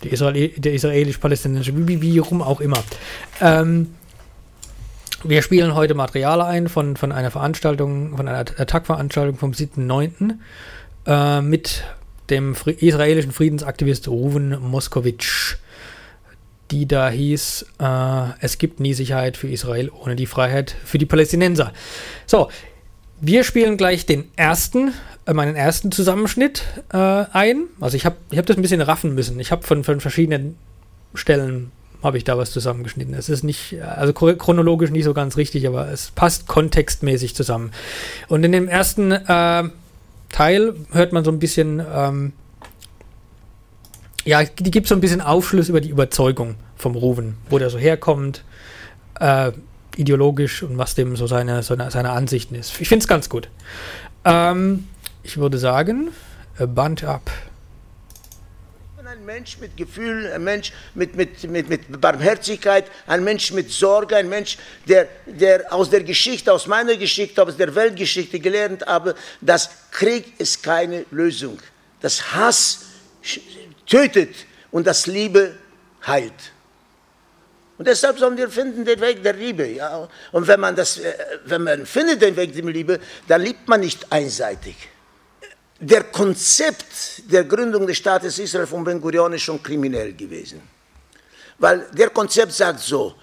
Der, 0.02 0.12
Israel, 0.12 0.48
der 0.56 0.74
israelisch-palästinensische, 0.74 1.88
wie, 1.88 2.02
wie 2.02 2.18
rum 2.18 2.42
auch 2.42 2.60
immer. 2.60 2.82
Ähm, 3.40 3.94
wir 5.24 5.42
spielen 5.42 5.74
heute 5.74 5.94
Material 5.94 6.40
ein 6.42 6.68
von, 6.68 6.96
von 6.96 7.12
einer 7.12 7.30
Veranstaltung, 7.30 8.16
von 8.16 8.28
einer 8.28 8.38
Attack-Veranstaltung 8.38 9.36
vom 9.36 9.52
7.9. 9.52 10.34
Äh, 11.06 11.40
mit 11.42 11.84
dem 12.30 12.54
Fri 12.54 12.72
israelischen 12.72 13.32
Friedensaktivist 13.32 14.08
Ruven 14.08 14.58
Moskowitsch, 14.60 15.56
die 16.70 16.86
da 16.86 17.10
hieß, 17.10 17.66
äh, 17.80 18.28
es 18.40 18.58
gibt 18.58 18.80
nie 18.80 18.94
Sicherheit 18.94 19.36
für 19.36 19.48
Israel 19.48 19.90
ohne 19.90 20.16
die 20.16 20.26
Freiheit 20.26 20.74
für 20.84 20.98
die 20.98 21.06
Palästinenser. 21.06 21.72
So, 22.26 22.48
wir 23.20 23.44
spielen 23.44 23.76
gleich 23.76 24.06
den 24.06 24.24
ersten, 24.36 24.92
äh, 25.26 25.34
meinen 25.34 25.56
ersten 25.56 25.92
Zusammenschnitt 25.92 26.64
äh, 26.92 26.96
ein. 26.96 27.64
Also 27.80 27.96
ich 27.96 28.06
habe 28.06 28.16
ich 28.30 28.38
hab 28.38 28.46
das 28.46 28.56
ein 28.56 28.62
bisschen 28.62 28.80
raffen 28.80 29.14
müssen. 29.14 29.38
Ich 29.38 29.52
habe 29.52 29.62
von, 29.62 29.84
von 29.84 30.00
verschiedenen 30.00 30.56
Stellen 31.14 31.70
habe 32.02 32.18
ich 32.18 32.24
da 32.24 32.36
was 32.36 32.50
zusammengeschnitten. 32.50 33.14
Es 33.14 33.28
ist 33.28 33.44
nicht, 33.44 33.80
also 33.82 34.12
chronologisch 34.12 34.90
nicht 34.90 35.04
so 35.04 35.14
ganz 35.14 35.36
richtig, 35.36 35.66
aber 35.66 35.88
es 35.88 36.10
passt 36.10 36.46
kontextmäßig 36.46 37.34
zusammen. 37.34 37.72
Und 38.28 38.44
in 38.44 38.52
dem 38.52 38.68
ersten 38.68 39.12
äh, 39.12 39.64
Teil 40.30 40.74
hört 40.92 41.12
man 41.12 41.24
so 41.24 41.30
ein 41.30 41.38
bisschen, 41.38 41.82
ähm, 41.94 42.32
ja, 44.24 44.42
die 44.44 44.70
gibt 44.70 44.88
so 44.88 44.94
ein 44.94 45.00
bisschen 45.00 45.20
Aufschluss 45.20 45.68
über 45.68 45.80
die 45.80 45.90
Überzeugung 45.90 46.56
vom 46.76 46.96
Ruven, 46.96 47.36
wo 47.48 47.58
der 47.58 47.70
so 47.70 47.78
herkommt, 47.78 48.44
äh, 49.20 49.52
ideologisch 49.96 50.62
und 50.62 50.78
was 50.78 50.94
dem 50.94 51.16
so 51.16 51.26
seine, 51.26 51.62
seine, 51.62 51.90
seine 51.90 52.10
Ansichten 52.10 52.54
ist. 52.54 52.80
Ich 52.80 52.88
finde 52.88 53.02
es 53.04 53.08
ganz 53.08 53.28
gut. 53.28 53.48
Ähm, 54.24 54.88
ich 55.22 55.36
würde 55.36 55.58
sagen, 55.58 56.08
Band 56.58 57.04
ab 57.04 57.30
ein 59.22 59.26
Mensch 59.26 59.58
mit 59.58 59.76
Gefühl, 59.76 60.32
ein 60.32 60.42
Mensch 60.42 60.72
mit, 60.96 61.14
mit, 61.14 61.44
mit, 61.44 61.68
mit 61.68 62.00
Barmherzigkeit, 62.00 62.86
ein 63.06 63.22
Mensch 63.22 63.52
mit 63.52 63.70
Sorge, 63.70 64.16
ein 64.16 64.28
Mensch, 64.28 64.58
der, 64.88 65.06
der 65.26 65.72
aus 65.72 65.90
der 65.90 66.02
Geschichte, 66.02 66.52
aus 66.52 66.66
meiner 66.66 66.96
Geschichte, 66.96 67.40
aus 67.40 67.56
der 67.56 67.72
Weltgeschichte 67.72 68.40
gelernt 68.40 68.84
habe, 68.84 69.14
dass 69.40 69.70
Krieg 69.92 70.40
ist 70.40 70.64
keine 70.64 71.04
Lösung. 71.12 71.60
Das 72.00 72.32
Hass 72.34 72.80
tötet 73.86 74.34
und 74.72 74.88
das 74.88 75.06
Liebe 75.06 75.54
heilt. 76.04 76.32
Und 77.78 77.86
deshalb 77.86 78.18
sollen 78.18 78.36
wir 78.36 78.48
finden 78.50 78.84
den 78.84 79.00
Weg 79.00 79.22
der 79.22 79.34
Liebe. 79.34 79.68
Ja? 79.68 80.08
Und 80.32 80.48
wenn 80.48 80.58
man, 80.58 80.74
das, 80.74 80.98
äh, 80.98 81.14
wenn 81.44 81.62
man 81.62 81.86
findet 81.86 82.20
den 82.22 82.34
Weg 82.34 82.54
der 82.54 82.64
Liebe, 82.64 82.98
dann 83.28 83.40
liebt 83.42 83.68
man 83.68 83.80
nicht 83.80 84.10
einseitig 84.10 84.74
der 85.82 86.04
Konzept 86.04 87.22
der 87.28 87.42
Gründung 87.42 87.86
des 87.88 87.96
Staates 87.96 88.38
Israel 88.38 88.68
von 88.68 88.84
Ben 88.84 89.00
Gurion 89.00 89.32
ist 89.32 89.42
schon 89.42 89.60
kriminell 89.60 90.12
gewesen. 90.12 90.62
Weil 91.58 91.88
der 91.92 92.10
Konzept 92.10 92.52
sagt 92.52 92.78
so, 92.80 93.16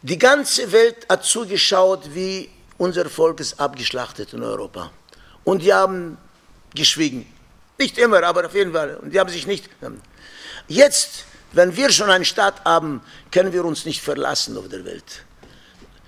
die 0.00 0.18
ganze 0.18 0.72
Welt 0.72 1.06
hat 1.08 1.22
zugeschaut, 1.24 2.14
wie 2.14 2.48
unser 2.78 3.08
Volk 3.10 3.40
ist 3.40 3.60
abgeschlachtet 3.60 4.32
in 4.32 4.42
Europa. 4.42 4.90
Und 5.44 5.60
die 5.62 5.72
haben 5.72 6.16
geschwiegen. 6.74 7.26
Nicht 7.78 7.98
immer, 7.98 8.22
aber 8.22 8.46
auf 8.46 8.54
jeden 8.54 8.72
Fall. 8.72 8.96
Und 8.96 9.12
die 9.12 9.20
haben 9.20 9.30
sich 9.30 9.46
nicht. 9.46 9.68
Jetzt, 10.68 11.24
wenn 11.52 11.76
wir 11.76 11.92
schon 11.92 12.08
einen 12.08 12.24
Staat 12.24 12.64
haben, 12.64 13.02
können 13.30 13.52
wir 13.52 13.66
uns 13.66 13.84
nicht 13.84 14.00
verlassen 14.00 14.56
auf 14.56 14.68
der 14.68 14.86
Welt. 14.86 15.24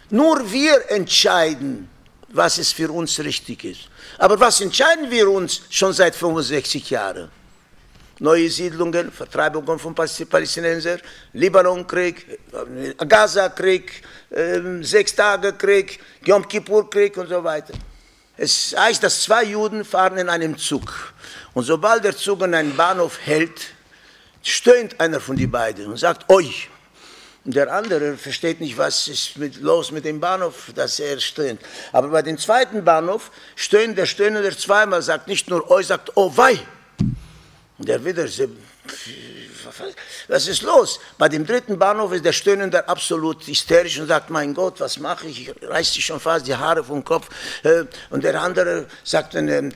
Nur 0.08 0.50
wir 0.50 0.90
entscheiden, 0.90 1.90
was 2.34 2.58
es 2.58 2.72
für 2.72 2.90
uns 2.90 3.18
richtig 3.20 3.64
ist. 3.64 3.80
Aber 4.18 4.38
was 4.38 4.60
entscheiden 4.60 5.10
wir 5.10 5.30
uns 5.30 5.62
schon 5.70 5.92
seit 5.92 6.14
65 6.14 6.90
Jahren? 6.90 7.30
Neue 8.18 8.48
Siedlungen, 8.50 9.10
Vertreibungen 9.10 9.78
von 9.78 9.94
Palästinensern, 9.94 11.00
Libanonkrieg, 11.32 12.38
Gaza-Krieg, 13.08 14.02
äh, 14.30 14.60
Sechstagekrieg, 14.82 15.98
Yom 16.24 16.46
Kippur-Krieg 16.46 17.16
und 17.16 17.28
so 17.28 17.42
weiter. 17.42 17.74
Es 18.36 18.74
heißt, 18.76 19.02
dass 19.02 19.22
zwei 19.22 19.44
Juden 19.44 19.84
fahren 19.84 20.18
in 20.18 20.28
einem 20.28 20.58
Zug. 20.58 21.14
Und 21.54 21.64
sobald 21.64 22.04
der 22.04 22.16
Zug 22.16 22.42
an 22.42 22.54
einen 22.54 22.76
Bahnhof 22.76 23.18
hält, 23.20 23.60
stöhnt 24.42 25.00
einer 25.00 25.20
von 25.20 25.36
den 25.36 25.50
beiden 25.50 25.86
und 25.86 25.96
sagt, 25.96 26.28
oi. 26.30 26.48
Der 27.46 27.70
andere 27.70 28.16
versteht 28.16 28.60
nicht, 28.60 28.78
was 28.78 29.06
ist 29.06 29.36
mit, 29.36 29.56
los 29.60 29.90
mit 29.90 30.06
dem 30.06 30.18
Bahnhof, 30.18 30.72
dass 30.74 30.98
er 30.98 31.20
stöhnt. 31.20 31.60
Aber 31.92 32.08
bei 32.08 32.22
dem 32.22 32.38
zweiten 32.38 32.82
Bahnhof 32.82 33.30
stöhnt 33.54 33.98
der 33.98 34.06
Stöhnende 34.06 34.56
zweimal, 34.56 35.02
sagt 35.02 35.28
nicht 35.28 35.50
nur 35.50 35.70
oi, 35.70 35.82
sagt 35.82 36.16
oh 36.16 36.32
wei. 36.34 36.58
Der 37.76 38.02
wieder 38.02 38.26
was 40.28 40.48
ist 40.48 40.62
los? 40.62 41.00
Bei 41.18 41.28
dem 41.28 41.46
dritten 41.46 41.78
Bahnhof 41.78 42.12
ist 42.12 42.24
der 42.24 42.32
Stöhnende 42.32 42.88
absolut 42.88 43.46
hysterisch 43.46 43.98
und 43.98 44.08
sagt, 44.08 44.30
mein 44.30 44.54
Gott, 44.54 44.80
was 44.80 44.98
mache 44.98 45.26
ich? 45.26 45.48
Ich 45.48 45.54
reiß 45.68 45.92
sich 45.92 46.04
schon 46.04 46.20
fast 46.20 46.46
die 46.46 46.54
Haare 46.54 46.84
vom 46.84 47.04
Kopf. 47.04 47.28
Äh, 47.62 47.84
und 48.10 48.24
der 48.24 48.40
andere 48.40 48.86
sagt, 49.02 49.36
ein 49.36 49.48
äh, 49.48 49.72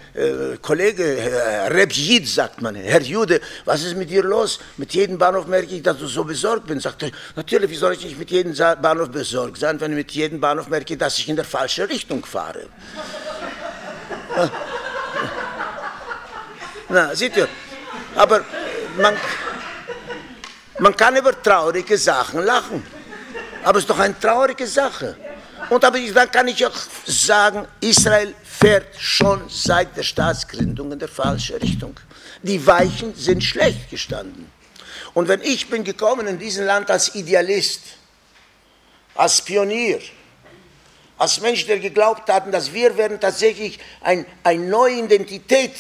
Kollege, 0.61 1.17
Herr 1.21 1.75
Reb 1.75 1.93
Yid, 1.93 2.29
sagt 2.29 2.63
man, 2.63 2.75
Herr 2.75 3.03
Jude, 3.03 3.41
was 3.65 3.83
ist 3.83 3.97
mit 3.97 4.11
dir 4.11 4.23
los? 4.23 4.59
Mit 4.77 4.93
jedem 4.95 5.19
Bahnhof 5.19 5.47
merke 5.47 5.75
ich, 5.75 5.83
dass 5.83 5.99
du 5.99 6.07
so 6.07 6.25
besorgt 6.25 6.67
bist. 6.67 6.83
Sagt 6.83 7.03
er, 7.03 7.11
natürlich, 7.37 7.71
wie 7.71 7.77
soll 7.77 7.95
ich 7.95 8.05
nicht 8.05 8.19
mit 8.19 8.31
jedem 8.31 8.55
Bahnhof 8.55 9.11
besorgt 9.11 9.59
sein, 9.59 9.81
wenn 9.81 9.93
ich 9.93 9.97
mit 9.97 10.11
jedem 10.13 10.41
Bahnhof 10.41 10.69
merke, 10.69 10.97
dass 10.97 11.19
ich 11.19 11.29
in 11.29 11.37
der 11.37 11.45
falschen 11.45 11.87
Richtung 11.87 12.25
fahre? 12.25 12.67
Na, 16.89 17.15
seht 17.15 17.37
ihr, 17.37 17.49
aber 18.15 18.45
man, 18.97 19.15
man 20.79 20.97
kann 20.97 21.17
über 21.17 21.41
traurige 21.43 21.99
Sachen 21.99 22.45
lachen. 22.45 22.85
Aber 23.65 23.79
es 23.79 23.85
ist 23.85 23.91
doch 23.91 23.99
eine 23.99 24.19
traurige 24.19 24.67
Sache. 24.67 25.17
Und 25.71 25.83
dann 25.83 26.31
kann 26.31 26.49
ich 26.49 26.65
auch 26.65 26.77
sagen, 27.05 27.67
Israel 27.81 28.35
fährt 28.43 28.97
schon 28.99 29.43
seit 29.49 29.97
der 29.97 30.03
Staatsgründung 30.03 30.93
in 30.93 30.99
der 30.99 31.09
falsche 31.09 31.61
Richtung. 31.61 31.95
Die 32.43 32.65
Weichen 32.67 33.15
sind 33.15 33.43
schlecht 33.43 33.91
gestanden. 33.91 34.51
Und 35.15 35.29
wenn 35.29 35.43
ich 35.43 35.69
bin 35.69 35.85
gekommen 35.85 36.27
in 36.27 36.39
diesem 36.39 36.65
Land 36.65 36.91
als 36.91 37.15
Idealist, 37.15 37.83
als 39.15 39.43
Pionier, 39.43 40.01
als 41.19 41.41
Mensch, 41.41 41.67
der 41.67 41.81
geglaubt 41.81 42.31
hat, 42.31 42.53
dass 42.55 42.73
wir 42.73 42.97
werden 42.97 43.19
tatsächlich 43.19 43.81
ein, 44.01 44.25
eine 44.45 44.63
neue 44.63 45.01
Identität 45.01 45.73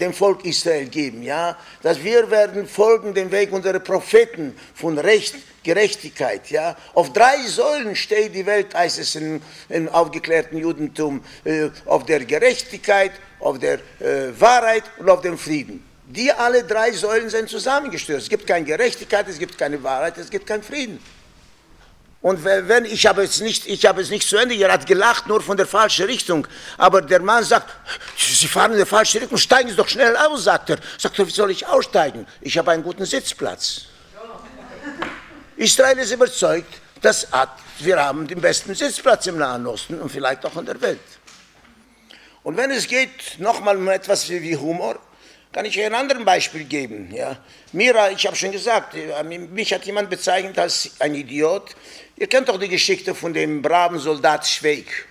dem 0.00 0.12
Volk 0.12 0.44
Israel 0.44 0.86
geben, 0.86 1.22
ja, 1.22 1.56
dass 1.82 2.02
wir 2.02 2.30
werden 2.30 2.66
folgen 2.66 3.14
dem 3.14 3.30
Weg 3.30 3.52
unserer 3.52 3.78
Propheten 3.78 4.56
von 4.74 4.98
Recht, 4.98 5.36
Gerechtigkeit, 5.62 6.50
ja. 6.50 6.76
Auf 6.94 7.12
drei 7.12 7.38
Säulen 7.46 7.94
steht 7.94 8.34
die 8.34 8.46
Welt, 8.46 8.74
heißt 8.74 8.98
es 8.98 9.14
im, 9.14 9.42
im 9.68 9.88
aufgeklärten 9.88 10.56
Judentum, 10.56 11.22
äh, 11.44 11.68
auf 11.84 12.06
der 12.06 12.24
Gerechtigkeit, 12.24 13.12
auf 13.38 13.58
der 13.58 13.74
äh, 14.00 14.32
Wahrheit 14.38 14.84
und 14.98 15.10
auf 15.10 15.20
dem 15.20 15.36
Frieden. 15.36 15.84
Die 16.06 16.32
alle 16.32 16.64
drei 16.64 16.90
Säulen 16.92 17.30
sind 17.30 17.48
zusammengestürzt. 17.48 18.24
Es 18.24 18.28
gibt 18.28 18.46
keine 18.46 18.64
Gerechtigkeit, 18.64 19.28
es 19.28 19.38
gibt 19.38 19.56
keine 19.56 19.80
Wahrheit, 19.82 20.18
es 20.18 20.30
gibt 20.30 20.46
keinen 20.46 20.62
Frieden. 20.62 20.98
Und 22.22 22.44
wenn, 22.44 22.84
ich 22.84 23.06
habe 23.06 23.22
es 23.22 23.40
nicht, 23.40 23.66
ich 23.66 23.86
habe 23.86 24.02
es 24.02 24.10
nicht 24.10 24.28
zu 24.28 24.36
Ende, 24.36 24.54
er 24.54 24.70
hat 24.70 24.86
gelacht, 24.86 25.26
nur 25.26 25.40
von 25.40 25.56
der 25.56 25.66
falschen 25.66 26.04
Richtung. 26.04 26.46
Aber 26.76 27.00
der 27.00 27.20
Mann 27.20 27.44
sagt, 27.44 27.70
Sie 28.16 28.46
fahren 28.46 28.72
in 28.72 28.76
der 28.76 28.86
falschen 28.86 29.20
Richtung, 29.20 29.38
steigen 29.38 29.70
Sie 29.70 29.76
doch 29.76 29.88
schnell 29.88 30.14
aus, 30.16 30.44
sagt 30.44 30.68
er. 30.68 30.78
Sagt 30.98 31.18
er, 31.18 31.26
wie 31.26 31.30
soll 31.30 31.50
ich 31.50 31.66
aussteigen? 31.66 32.26
Ich 32.42 32.58
habe 32.58 32.72
einen 32.72 32.82
guten 32.82 33.06
Sitzplatz. 33.06 33.86
Israel 35.56 35.98
ist 35.98 36.12
überzeugt, 36.12 36.74
dass 37.00 37.26
wir 37.78 37.96
haben 37.98 38.26
den 38.26 38.42
besten 38.42 38.74
Sitzplatz 38.74 39.26
im 39.26 39.38
Nahen 39.38 39.66
Osten 39.66 39.98
und 39.98 40.10
vielleicht 40.12 40.44
auch 40.44 40.56
in 40.56 40.66
der 40.66 40.78
Welt. 40.82 41.00
Und 42.42 42.58
wenn 42.58 42.70
es 42.70 42.86
geht, 42.86 43.38
nochmal 43.38 43.78
um 43.78 43.88
etwas 43.88 44.28
wie 44.28 44.56
Humor, 44.56 44.98
kann 45.52 45.64
ich 45.64 45.82
ein 45.82 45.94
anderes 45.94 46.24
Beispiel 46.24 46.64
geben. 46.64 47.12
Ja. 47.12 47.36
Mira, 47.72 48.10
ich 48.10 48.24
habe 48.26 48.36
schon 48.36 48.52
gesagt, 48.52 48.94
mich 49.50 49.72
hat 49.72 49.84
jemand 49.84 50.08
bezeichnet 50.08 50.58
als 50.58 50.92
ein 51.00 51.14
Idiot. 51.14 51.74
Ihr 52.20 52.26
kennt 52.26 52.50
doch 52.50 52.58
die 52.58 52.68
Geschichte 52.68 53.14
von 53.14 53.32
dem 53.32 53.62
braven 53.62 53.98
Soldat 53.98 54.46
Schweig. 54.46 55.06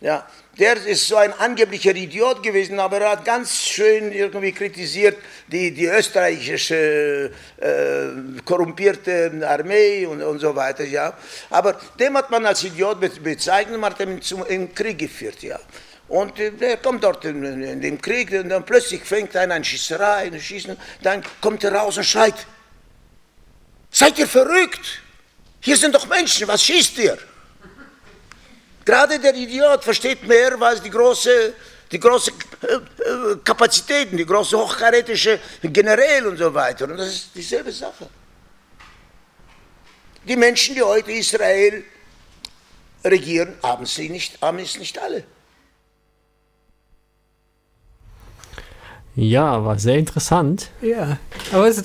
Ja, 0.00 0.24
der 0.56 0.76
ist 0.86 1.08
so 1.08 1.16
ein 1.16 1.32
angeblicher 1.32 1.96
Idiot 1.96 2.44
gewesen, 2.44 2.78
aber 2.78 3.00
er 3.00 3.10
hat 3.10 3.24
ganz 3.24 3.64
schön 3.64 4.12
irgendwie 4.12 4.52
kritisiert 4.52 5.18
die, 5.48 5.72
die 5.72 5.86
österreichische 5.86 7.32
äh, 7.56 8.40
korrumpierte 8.44 9.32
Armee 9.44 10.06
und, 10.06 10.22
und 10.22 10.38
so 10.38 10.54
weiter. 10.54 10.84
Ja. 10.84 11.12
Aber 11.50 11.80
dem 11.98 12.16
hat 12.16 12.30
man 12.30 12.46
als 12.46 12.62
Idiot 12.62 13.00
bezeichnet, 13.00 13.80
man 13.80 13.92
hat 13.92 13.98
ihn 13.98 14.22
zum, 14.22 14.46
im 14.46 14.72
Krieg 14.72 14.96
geführt. 14.96 15.42
Ja. 15.42 15.58
Und 16.06 16.38
äh, 16.38 16.52
er 16.60 16.76
kommt 16.76 17.02
dort 17.02 17.24
in, 17.24 17.42
in, 17.64 17.80
dem 17.80 18.00
Krieg 18.00 18.30
und 18.30 18.48
dann 18.48 18.64
plötzlich 18.64 19.02
fängt 19.02 19.34
einer 19.34 19.56
an 19.56 19.64
Schießerei, 19.64 20.30
ein 20.30 20.40
Schießen, 20.40 20.76
dann 21.02 21.24
kommt 21.40 21.64
er 21.64 21.74
raus 21.74 21.96
und 21.96 22.04
schreit, 22.04 22.46
seid 23.90 24.20
ihr 24.20 24.28
verrückt? 24.28 25.02
Hier 25.60 25.76
sind 25.76 25.94
doch 25.94 26.06
Menschen, 26.06 26.48
was 26.48 26.62
schießt 26.62 26.98
ihr? 26.98 27.18
Gerade 28.84 29.18
der 29.20 29.34
Idiot 29.34 29.84
versteht 29.84 30.26
mehr, 30.26 30.58
was 30.58 30.82
die 30.82 30.90
große, 30.90 31.52
die 31.92 32.00
große 32.00 32.32
äh, 32.62 32.74
äh, 32.74 33.36
Kapazitäten, 33.44 34.16
die 34.16 34.24
große 34.24 34.56
hochkarätische 34.56 35.38
Generäle 35.62 36.30
und 36.30 36.38
so 36.38 36.52
weiter. 36.52 36.86
Und 36.86 36.96
das 36.96 37.08
ist 37.08 37.30
dieselbe 37.34 37.70
Sache. 37.72 38.08
Die 40.26 40.36
Menschen, 40.36 40.74
die 40.74 40.82
heute 40.82 41.12
Israel 41.12 41.84
regieren, 43.04 43.54
haben, 43.62 43.86
sie 43.86 44.08
nicht, 44.08 44.40
haben 44.40 44.58
es 44.58 44.78
nicht 44.78 44.98
alle. 44.98 45.24
Ja, 49.14 49.64
war 49.64 49.78
sehr 49.78 49.96
interessant. 49.96 50.70
Ja, 50.80 51.18
aber 51.52 51.68
es 51.68 51.78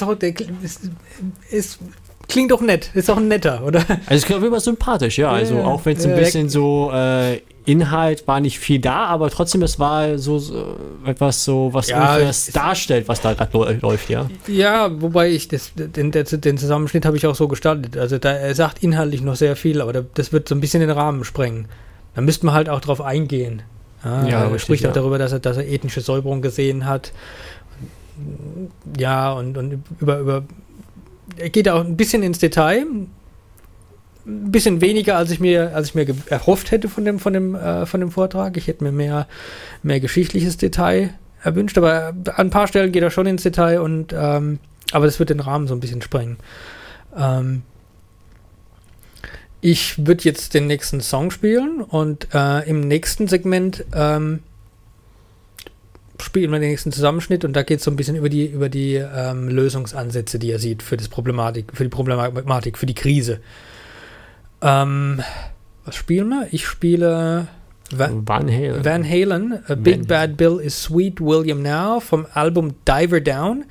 ist 1.49 1.79
klingt 2.27 2.51
doch 2.51 2.61
nett. 2.61 2.91
Ist 2.93 3.09
doch 3.09 3.17
ein 3.17 3.27
netter, 3.27 3.63
oder? 3.65 3.79
Also 3.89 3.99
es 4.09 4.25
klingt 4.25 4.43
immer 4.43 4.59
sympathisch, 4.59 5.17
ja. 5.17 5.31
Also 5.31 5.59
auch 5.59 5.85
wenn 5.85 5.97
es 5.97 6.05
ein 6.05 6.15
bisschen 6.15 6.49
so 6.49 6.91
äh, 6.93 7.41
Inhalt 7.65 8.27
war 8.27 8.39
nicht 8.39 8.59
viel 8.59 8.79
da, 8.79 9.05
aber 9.05 9.29
trotzdem 9.29 9.63
es 9.63 9.79
war 9.79 10.19
so, 10.19 10.37
so 10.37 10.77
etwas 11.03 11.43
so, 11.43 11.73
was 11.73 11.89
ja, 11.89 12.19
das 12.19 12.47
darstellt, 12.47 13.07
was 13.07 13.21
da 13.21 13.33
gerade 13.33 13.79
läuft, 13.81 14.09
ja. 14.09 14.29
Ja, 14.47 14.89
wobei 15.01 15.29
ich 15.31 15.47
das, 15.47 15.71
den, 15.75 16.11
den 16.11 16.57
Zusammenschnitt 16.57 17.05
habe 17.05 17.17
ich 17.17 17.25
auch 17.25 17.35
so 17.35 17.47
gestaltet. 17.47 17.97
Also 17.97 18.19
da, 18.19 18.31
er 18.31 18.53
sagt 18.53 18.83
inhaltlich 18.83 19.21
noch 19.21 19.35
sehr 19.35 19.55
viel, 19.55 19.81
aber 19.81 19.93
das 19.93 20.31
wird 20.31 20.47
so 20.47 20.53
ein 20.53 20.61
bisschen 20.61 20.81
den 20.81 20.91
Rahmen 20.91 21.23
sprengen. 21.23 21.67
Da 22.13 22.21
müsste 22.21 22.45
man 22.45 22.53
halt 22.53 22.69
auch 22.69 22.81
drauf 22.81 23.01
eingehen. 23.01 23.63
Ja, 24.03 24.27
ja, 24.27 24.47
er 24.47 24.59
spricht 24.59 24.85
auch 24.85 24.93
darüber, 24.93 25.17
dass 25.17 25.31
er, 25.31 25.39
dass 25.39 25.57
er 25.57 25.67
ethnische 25.67 26.01
Säuberung 26.01 26.43
gesehen 26.43 26.85
hat. 26.85 27.11
Ja, 28.97 29.33
und, 29.33 29.57
und 29.57 29.83
über, 29.99 30.19
über 30.19 30.43
er 31.37 31.49
geht 31.49 31.69
auch 31.69 31.83
ein 31.83 31.97
bisschen 31.97 32.23
ins 32.23 32.39
Detail. 32.39 32.85
Ein 34.27 34.51
bisschen 34.51 34.81
weniger, 34.81 35.17
als 35.17 35.31
ich 35.31 35.39
mir, 35.39 35.75
als 35.75 35.89
ich 35.89 35.95
mir 35.95 36.07
erhofft 36.29 36.71
hätte 36.71 36.89
von 36.89 37.05
dem, 37.05 37.19
von 37.19 37.33
dem, 37.33 37.55
äh, 37.55 37.85
von 37.85 37.99
dem 37.99 38.11
Vortrag. 38.11 38.57
Ich 38.57 38.67
hätte 38.67 38.83
mir 38.83 38.91
mehr, 38.91 39.27
mehr 39.83 39.99
geschichtliches 39.99 40.57
Detail 40.57 41.13
erwünscht, 41.43 41.77
aber 41.77 42.07
an 42.07 42.33
ein 42.35 42.49
paar 42.49 42.67
Stellen 42.67 42.91
geht 42.91 43.03
er 43.03 43.11
schon 43.11 43.27
ins 43.27 43.43
Detail 43.43 43.79
und 43.81 44.13
ähm, 44.17 44.59
aber 44.91 45.05
das 45.05 45.19
wird 45.19 45.29
den 45.29 45.39
Rahmen 45.39 45.67
so 45.67 45.75
ein 45.75 45.79
bisschen 45.79 46.01
sprengen. 46.01 46.37
Ähm, 47.15 47.61
ich 49.61 50.05
würde 50.05 50.23
jetzt 50.23 50.53
den 50.53 50.67
nächsten 50.67 51.01
Song 51.01 51.31
spielen 51.31 51.81
und 51.81 52.27
äh, 52.33 52.67
im 52.69 52.81
nächsten 52.81 53.27
Segment 53.27 53.83
ähm, 53.93 54.39
spielen 56.21 56.51
wir 56.51 56.59
den 56.59 56.69
nächsten 56.69 56.91
Zusammenschnitt 56.91 57.45
und 57.45 57.53
da 57.53 57.63
geht 57.63 57.79
es 57.79 57.85
so 57.85 57.91
ein 57.91 57.95
bisschen 57.95 58.15
über 58.15 58.29
die, 58.29 58.45
über 58.45 58.69
die 58.69 58.95
ähm, 58.95 59.49
Lösungsansätze, 59.49 60.39
die 60.39 60.51
er 60.51 60.59
sieht 60.59 60.83
für, 60.83 60.97
das 60.97 61.09
Problematik, 61.09 61.71
für 61.73 61.83
die 61.83 61.89
Problematik, 61.89 62.77
für 62.77 62.85
die 62.85 62.95
Krise. 62.95 63.39
Ähm, 64.61 65.21
was 65.85 65.95
spielen 65.95 66.29
wir? 66.29 66.47
Ich 66.51 66.65
spiele 66.65 67.47
Van, 67.91 68.27
Van 68.27 68.49
Halen. 68.49 68.83
Van 68.83 69.03
Halen, 69.03 69.59
A 69.67 69.75
Big 69.75 69.99
Van 69.99 70.07
Bad 70.07 70.37
Bill 70.37 70.59
is 70.59 70.81
Sweet 70.81 71.21
William 71.21 71.61
Now 71.61 71.99
vom 71.99 72.25
Album 72.33 72.73
Diver 72.87 73.21
Down. 73.21 73.65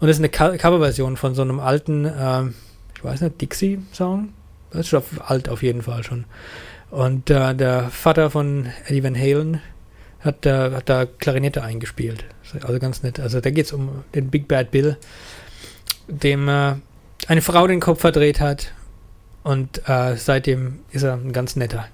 Und 0.00 0.08
das 0.08 0.18
ist 0.18 0.20
eine 0.20 0.28
Co 0.28 0.56
Coverversion 0.58 1.16
von 1.16 1.34
so 1.34 1.42
einem 1.42 1.60
alten, 1.60 2.10
ähm, 2.18 2.54
ich 2.96 3.04
weiß 3.04 3.22
nicht, 3.22 3.40
Dixie-Song. 3.40 4.30
Das 4.70 4.80
ist 4.80 4.88
schon 4.88 5.02
alt 5.26 5.48
auf 5.48 5.62
jeden 5.62 5.82
Fall 5.82 6.02
schon. 6.02 6.24
Und 6.90 7.30
äh, 7.30 7.54
der 7.54 7.88
Vater 7.90 8.30
von 8.30 8.66
Eddie 8.86 9.02
Van 9.02 9.18
Halen 9.18 9.60
hat, 10.24 10.46
äh, 10.46 10.72
hat 10.72 10.88
da 10.88 11.04
Klarinette 11.06 11.62
eingespielt. 11.62 12.24
Also 12.62 12.78
ganz 12.78 13.02
nett. 13.02 13.20
Also 13.20 13.40
da 13.40 13.50
geht 13.50 13.66
es 13.66 13.72
um 13.72 14.04
den 14.14 14.30
Big 14.30 14.48
Bad 14.48 14.70
Bill, 14.70 14.96
dem 16.08 16.48
äh, 16.48 16.74
eine 17.26 17.42
Frau 17.42 17.66
den 17.66 17.80
Kopf 17.80 18.00
verdreht 18.00 18.40
hat. 18.40 18.72
Und 19.42 19.86
äh, 19.88 20.16
seitdem 20.16 20.80
ist 20.90 21.02
er 21.02 21.14
ein 21.14 21.32
ganz 21.32 21.56
netter. 21.56 21.86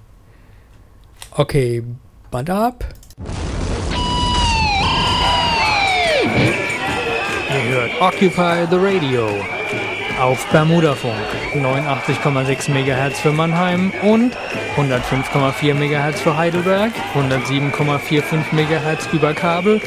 Okay, 1.31 1.83
Band 2.29 2.49
ab. 2.49 2.85
Occupy 7.99 8.65
the 8.69 8.77
Radio 8.77 9.60
auf 10.21 10.45
Bermudafunk 10.51 11.15
89,6 11.55 12.69
MHz 12.69 13.19
für 13.19 13.31
Mannheim 13.31 13.91
und 14.03 14.37
105,4 14.77 15.73
MHz 15.73 16.21
für 16.21 16.37
Heidelberg, 16.37 16.91
107,45 17.15 18.53
MHz 18.53 19.07
über 19.13 19.33
Kabel 19.33 19.81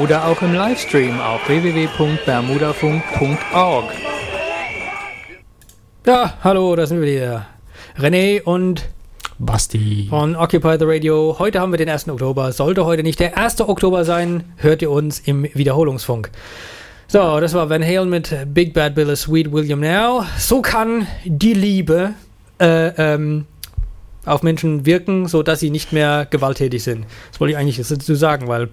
oder 0.00 0.24
auch 0.26 0.40
im 0.40 0.54
Livestream 0.54 1.20
auf 1.20 1.48
www.bermudafunk.org. 1.48 3.84
Ja, 6.06 6.34
hallo, 6.44 6.76
da 6.76 6.86
sind 6.86 7.00
wir 7.00 7.08
wieder. 7.08 7.46
René 7.98 8.40
und 8.40 8.88
Basti. 9.40 10.06
von 10.08 10.36
Occupy 10.36 10.76
the 10.78 10.84
Radio. 10.84 11.34
Heute 11.40 11.60
haben 11.60 11.72
wir 11.72 11.78
den 11.78 11.88
1. 11.88 12.08
Oktober. 12.08 12.52
Sollte 12.52 12.84
heute 12.84 13.02
nicht 13.02 13.18
der 13.18 13.36
1. 13.36 13.62
Oktober 13.62 14.04
sein, 14.04 14.44
hört 14.56 14.80
ihr 14.82 14.92
uns 14.92 15.18
im 15.18 15.42
Wiederholungsfunk. 15.42 16.30
So, 17.12 17.40
das 17.40 17.52
war 17.52 17.68
Van 17.68 17.84
Halen 17.84 18.08
mit 18.08 18.34
Big 18.54 18.72
Bad 18.72 18.94
Bill, 18.94 19.10
a 19.10 19.16
Sweet 19.16 19.52
William 19.52 19.80
Now. 19.80 20.24
So 20.38 20.62
kann 20.62 21.06
die 21.26 21.52
Liebe 21.52 22.14
äh, 22.58 22.86
ähm, 22.96 23.44
auf 24.24 24.42
Menschen 24.42 24.86
wirken, 24.86 25.28
sodass 25.28 25.60
sie 25.60 25.68
nicht 25.68 25.92
mehr 25.92 26.26
gewalttätig 26.30 26.82
sind. 26.82 27.04
Das 27.30 27.38
wollte 27.38 27.52
ich 27.52 27.58
eigentlich 27.58 27.86
dazu 27.86 28.14
sagen, 28.14 28.48
weil 28.48 28.70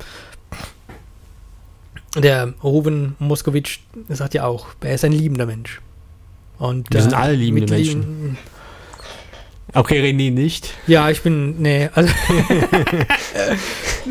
der 2.15 2.53
Ruben 2.63 3.17
Moskowitsch 3.19 3.79
sagt 4.07 4.33
ja 4.35 4.45
auch, 4.45 4.67
er 4.79 4.95
ist 4.95 5.03
ein 5.03 5.11
liebender 5.11 5.45
Mensch. 5.45 5.81
Und, 6.59 6.93
Wir 6.93 7.01
sind 7.01 7.11
äh, 7.11 7.15
alle 7.17 7.35
liebende 7.35 7.73
Menschen. 7.73 7.99
lieben- 8.01 8.37
Okay, 9.73 9.99
René 10.01 10.31
nicht. 10.31 10.73
Ja, 10.87 11.09
ich 11.09 11.21
bin. 11.21 11.61
Nee, 11.61 11.89
also. 11.93 12.11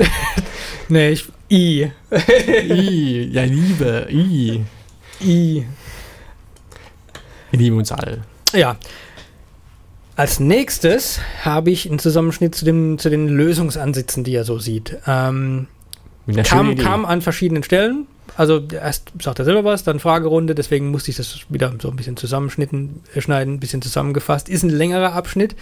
nee, 0.88 1.11
ich. 1.11 1.25
I. 1.50 1.90
I, 2.12 3.28
ja, 3.32 3.44
Liebe, 3.44 4.06
I. 4.11 4.64
I. 5.20 5.64
Wir 7.50 7.58
lieben 7.58 7.78
uns 7.78 7.90
alle. 7.92 8.22
Ja. 8.52 8.76
Als 10.16 10.40
nächstes 10.40 11.20
habe 11.44 11.70
ich 11.70 11.88
einen 11.88 11.98
Zusammenschnitt 11.98 12.54
zu, 12.54 12.64
dem, 12.64 12.98
zu 12.98 13.08
den 13.08 13.28
Lösungsansätzen, 13.28 14.24
die 14.24 14.34
er 14.34 14.44
so 14.44 14.58
sieht. 14.58 14.96
Ähm, 15.06 15.68
kam, 16.44 16.76
kam 16.76 17.04
an 17.04 17.22
verschiedenen 17.22 17.62
Stellen. 17.62 18.06
Also 18.38 18.62
erst 18.70 19.11
sagt 19.20 19.40
er 19.40 19.44
selber 19.44 19.64
was, 19.64 19.83
dann 19.83 19.98
Fragerunde, 19.98 20.55
deswegen 20.55 20.92
musste 20.92 21.11
ich 21.11 21.16
das 21.16 21.40
wieder 21.48 21.72
so 21.83 21.90
ein 21.90 21.96
bisschen 21.96 22.16
zusammenschnitten, 22.16 23.01
äh, 23.12 23.20
schneiden, 23.20 23.55
ein 23.55 23.61
bisschen 23.61 23.83
zusammengefasst. 23.83 24.48
Ist 24.48 24.62
ein 24.62 24.70
längerer 24.70 25.12
Abschnitt. 25.12 25.57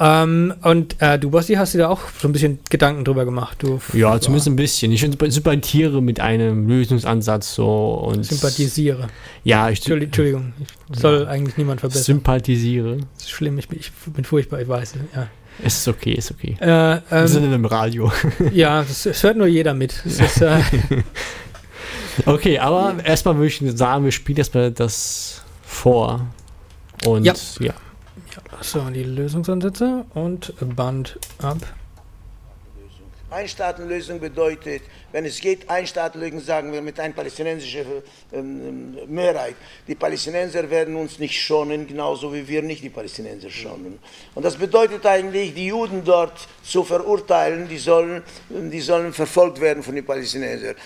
Ähm, 0.00 0.54
und 0.62 0.96
äh, 1.02 1.18
du, 1.18 1.28
Basti, 1.30 1.54
hast 1.56 1.74
dir 1.74 1.78
da 1.78 1.88
auch 1.90 2.00
so 2.18 2.26
ein 2.26 2.32
bisschen 2.32 2.58
Gedanken 2.70 3.04
drüber 3.04 3.26
gemacht. 3.26 3.58
Du 3.60 3.80
Ja, 3.92 4.18
zumindest 4.18 4.48
ein 4.48 4.56
bisschen. 4.56 4.92
Ich 4.92 5.06
sympathiere 5.28 6.00
mit 6.00 6.18
einem 6.18 6.66
Lösungsansatz 6.66 7.54
so 7.54 7.94
und 7.94 8.24
sympathisiere. 8.24 9.08
Ja, 9.44 9.68
ich 9.68 9.80
Entschuldigung, 9.80 10.06
Entschuldigung. 10.06 10.52
ich 10.90 10.98
soll 10.98 11.26
eigentlich 11.28 11.58
niemand 11.58 11.80
verbessern. 11.80 12.02
sympathisiere. 12.04 12.96
Das 13.14 13.24
ist 13.24 13.30
schlimm, 13.30 13.58
ich 13.58 13.68
bin, 13.68 13.78
ich 13.78 13.92
bin 13.92 14.24
furchtbar, 14.24 14.62
ich 14.62 14.68
weiß. 14.68 14.94
Ja, 15.14 15.28
Es 15.62 15.80
ist 15.80 15.88
okay, 15.88 16.12
ist 16.14 16.30
okay. 16.30 16.56
äh, 16.60 16.66
Wir 17.10 17.28
sind 17.28 17.42
ähm, 17.42 17.48
in 17.48 17.54
einem 17.54 17.64
Radio. 17.66 18.10
ja 18.54 18.82
das 18.82 19.22
hört 19.22 19.36
nur 19.36 19.46
jeder 19.48 19.74
mit. 19.74 20.00
Das 20.02 20.18
ist, 20.18 20.40
äh, 20.40 20.60
Okay, 22.24 22.58
aber 22.58 22.96
erstmal 23.04 23.36
würde 23.36 23.48
ich 23.48 23.62
sagen, 23.76 24.04
wir 24.04 24.12
spielen 24.12 24.38
erstmal 24.38 24.70
das 24.70 25.42
vor. 25.62 26.26
Und 27.04 27.24
Ja. 27.24 27.34
ja. 27.60 27.74
so, 28.62 28.80
die 28.90 29.02
Lösungsansätze 29.02 30.04
und 30.14 30.54
Band 30.76 31.18
ab. 31.42 31.58
Einstaatenlösung 33.28 34.20
bedeutet, 34.20 34.82
wenn 35.10 35.24
es 35.24 35.40
geht, 35.40 35.68
Einstaatenlösung 35.68 36.40
sagen 36.40 36.72
wir 36.72 36.80
mit 36.80 36.98
einer 37.00 37.12
palästinensischen 37.12 37.84
ähm, 38.32 38.96
Mehrheit. 39.08 39.56
Die 39.86 39.96
Palästinenser 39.96 40.70
werden 40.70 40.94
uns 40.94 41.18
nicht 41.18 41.38
schonen, 41.38 41.86
genauso 41.86 42.32
wie 42.32 42.46
wir 42.46 42.62
nicht 42.62 42.84
die 42.84 42.88
Palästinenser 42.88 43.50
schonen. 43.50 43.98
Und 44.34 44.44
das 44.44 44.56
bedeutet 44.56 45.04
eigentlich, 45.04 45.54
die 45.54 45.66
Juden 45.66 46.04
dort 46.04 46.48
zu 46.62 46.84
verurteilen, 46.84 47.68
die 47.68 47.78
sollen, 47.78 48.22
die 48.48 48.80
sollen 48.80 49.12
verfolgt 49.12 49.60
werden 49.60 49.82
von 49.82 49.96
den 49.96 50.06
Palästinensern. 50.06 50.76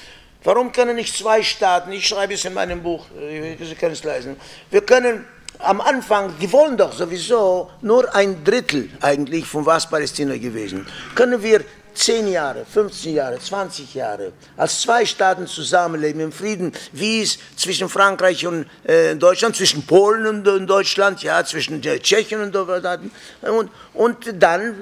Warum 0.42 0.72
können 0.72 0.96
nicht 0.96 1.16
zwei 1.16 1.42
Staaten, 1.42 1.92
ich 1.92 2.09
schreibe 2.09 2.35
es 2.35 2.44
in 2.44 2.55
meinem 2.55 2.83
Buch, 2.83 3.07
Sie 3.18 3.74
können 3.74 3.92
es 3.92 4.05
lesen, 4.05 4.37
wir 4.70 4.81
können 4.81 5.26
am 5.59 5.81
Anfang, 5.81 6.33
die 6.40 6.50
wollen 6.53 6.76
doch 6.76 6.92
sowieso 6.92 7.70
nur 7.83 8.14
ein 8.14 8.42
Drittel 8.44 8.88
eigentlich 9.03 9.44
von 9.44 9.66
was 9.66 9.88
Palästina 9.88 10.38
gewesen. 10.38 10.87
Können 11.14 11.42
wir 11.42 11.62
10 12.01 12.29
Jahre, 12.29 12.65
15 12.65 13.15
Jahre, 13.15 13.39
20 13.39 13.95
Jahre 13.95 14.33
als 14.57 14.81
zwei 14.81 15.05
Staaten 15.05 15.47
zusammenleben 15.47 16.23
im 16.23 16.33
Frieden, 16.33 16.73
wie 16.93 17.21
es 17.21 17.39
zwischen 17.57 17.91
Frankreich 17.91 18.47
und 18.47 18.67
äh, 18.85 19.15
Deutschland, 19.17 19.55
zwischen 19.55 19.85
Polen 19.85 20.27
und, 20.27 20.49
und 20.49 20.67
Deutschland, 20.67 21.23
ja, 21.23 21.45
zwischen 21.45 21.83
äh, 21.85 21.99
Tschechien 21.99 22.41
und, 22.41 22.57
und 22.57 23.71
und 23.93 24.17
dann 24.43 24.75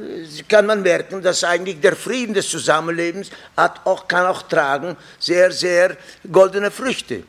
kann 0.49 0.67
man 0.67 0.83
merken, 0.83 1.21
dass 1.21 1.43
eigentlich 1.43 1.81
der 1.81 1.97
Frieden 1.97 2.35
des 2.35 2.49
Zusammenlebens 2.49 3.31
hat 3.57 3.81
auch, 3.85 4.07
kann 4.07 4.27
auch 4.27 4.43
tragen 4.43 4.97
sehr, 5.19 5.51
sehr 5.51 5.97
goldene 6.31 6.71
Früchte. 6.71 7.25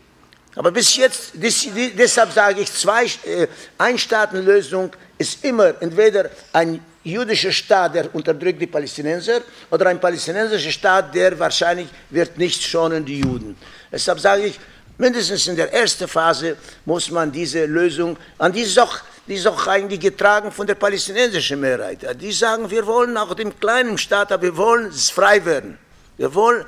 Aber 0.55 0.71
bis 0.71 0.95
jetzt, 0.97 1.31
deshalb 1.33 2.31
sage 2.31 2.61
ich, 2.61 2.71
zwei 2.71 3.05
äh, 3.05 3.47
Einstaatenlösung 3.77 4.91
ist 5.17 5.43
immer 5.43 5.73
entweder 5.81 6.29
ein 6.53 6.79
jüdischer 7.11 7.51
Staat, 7.51 7.95
der 7.95 8.13
unterdrückt 8.13 8.61
die 8.61 8.67
Palästinenser, 8.67 9.41
oder 9.69 9.87
ein 9.87 9.99
palästinensischer 9.99 10.71
Staat, 10.71 11.13
der 11.15 11.37
wahrscheinlich 11.37 11.87
wird 12.09 12.37
nicht 12.37 12.61
schonen 12.63 13.05
die 13.05 13.19
Juden. 13.19 13.55
Deshalb 13.91 14.19
sage 14.19 14.45
ich, 14.47 14.59
mindestens 14.97 15.47
in 15.47 15.55
der 15.55 15.73
ersten 15.73 16.07
Phase 16.07 16.57
muss 16.85 17.09
man 17.09 17.31
diese 17.31 17.65
Lösung, 17.65 18.17
an 18.37 18.51
die 18.51 18.61
ist 18.61 18.77
auch, 18.77 18.99
die 19.27 19.35
ist 19.35 19.47
auch 19.47 19.67
eigentlich 19.67 19.99
getragen 19.99 20.51
von 20.51 20.67
der 20.67 20.75
palästinensischen 20.75 21.59
Mehrheit. 21.59 21.99
Die 22.21 22.31
sagen, 22.31 22.69
wir 22.69 22.85
wollen 22.85 23.17
auch 23.17 23.33
dem 23.33 23.59
kleinen 23.59 23.97
Staat, 23.97 24.31
aber 24.31 24.43
wir 24.43 24.57
wollen 24.57 24.91
frei 24.91 25.43
werden. 25.45 25.77
Wir 26.19 26.35
wollen, 26.35 26.65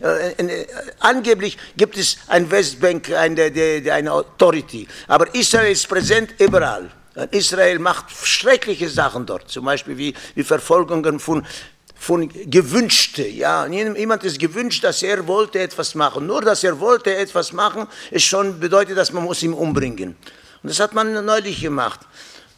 äh, 0.00 0.40
äh, 0.40 0.66
angeblich 1.00 1.58
gibt 1.76 1.98
es 1.98 2.18
ein 2.28 2.48
Westbank, 2.48 3.10
eine, 3.10 3.50
eine 3.92 4.12
Authority, 4.12 4.86
aber 5.08 5.34
Israel 5.34 5.72
ist 5.72 5.88
präsent 5.88 6.34
überall. 6.38 6.88
Und 7.16 7.34
Israel 7.34 7.78
macht 7.78 8.10
schreckliche 8.10 8.90
Sachen 8.90 9.24
dort, 9.24 9.50
zum 9.50 9.64
Beispiel 9.64 9.96
wie, 9.96 10.14
wie 10.34 10.44
Verfolgungen 10.44 11.18
von, 11.18 11.46
von 11.94 12.28
Gewünschte. 12.28 13.26
Ja, 13.26 13.66
jemand 13.66 14.22
ist 14.22 14.38
gewünscht, 14.38 14.84
dass 14.84 15.02
er 15.02 15.26
wollte 15.26 15.58
etwas 15.58 15.94
machen. 15.94 16.26
Nur, 16.26 16.42
dass 16.42 16.62
er 16.62 16.78
wollte 16.78 17.16
etwas 17.16 17.52
machen, 17.52 17.86
ist 18.10 18.26
schon 18.26 18.60
bedeutet, 18.60 18.98
dass 18.98 19.12
man 19.12 19.24
muss 19.24 19.42
ihn 19.42 19.54
umbringen. 19.54 20.14
Und 20.62 20.70
das 20.70 20.78
hat 20.78 20.92
man 20.92 21.24
neulich 21.24 21.62
gemacht. 21.62 22.00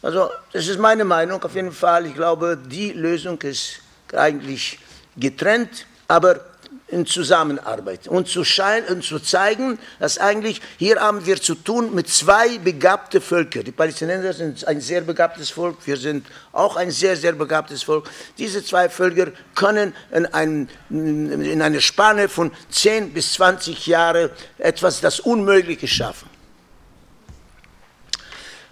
Also, 0.01 0.29
das 0.51 0.67
ist 0.67 0.77
meine 0.77 1.05
Meinung 1.05 1.41
auf 1.41 1.55
jeden 1.55 1.71
Fall. 1.71 2.05
Ich 2.05 2.15
glaube, 2.15 2.57
die 2.57 2.91
Lösung 2.91 3.41
ist 3.41 3.79
eigentlich 4.13 4.77
getrennt, 5.15 5.85
aber 6.09 6.48
in 6.91 7.05
Zusammenarbeit 7.05 8.07
und 8.07 8.27
zu, 8.27 8.43
schein, 8.43 8.83
und 8.85 9.03
zu 9.03 9.19
zeigen, 9.19 9.79
dass 9.99 10.17
eigentlich 10.17 10.61
hier 10.77 10.99
haben 10.99 11.25
wir 11.25 11.41
zu 11.41 11.55
tun 11.55 11.93
mit 11.93 12.07
zwei 12.09 12.57
begabten 12.57 13.21
Völkern. 13.21 13.63
Die 13.63 13.71
Palästinenser 13.71 14.33
sind 14.33 14.67
ein 14.67 14.81
sehr 14.81 15.01
begabtes 15.01 15.49
Volk, 15.49 15.77
wir 15.85 15.97
sind 15.97 16.27
auch 16.51 16.75
ein 16.75 16.91
sehr, 16.91 17.15
sehr 17.15 17.33
begabtes 17.33 17.83
Volk. 17.83 18.09
Diese 18.37 18.63
zwei 18.63 18.89
Völker 18.89 19.31
können 19.55 19.93
in, 20.11 20.25
ein, 20.27 20.69
in 20.89 21.61
einer 21.61 21.81
Spanne 21.81 22.29
von 22.29 22.51
10 22.69 23.13
bis 23.13 23.33
20 23.33 23.87
Jahren 23.87 24.29
etwas 24.57 25.01
das 25.01 25.19
Unmögliche 25.19 25.87
schaffen. 25.87 26.28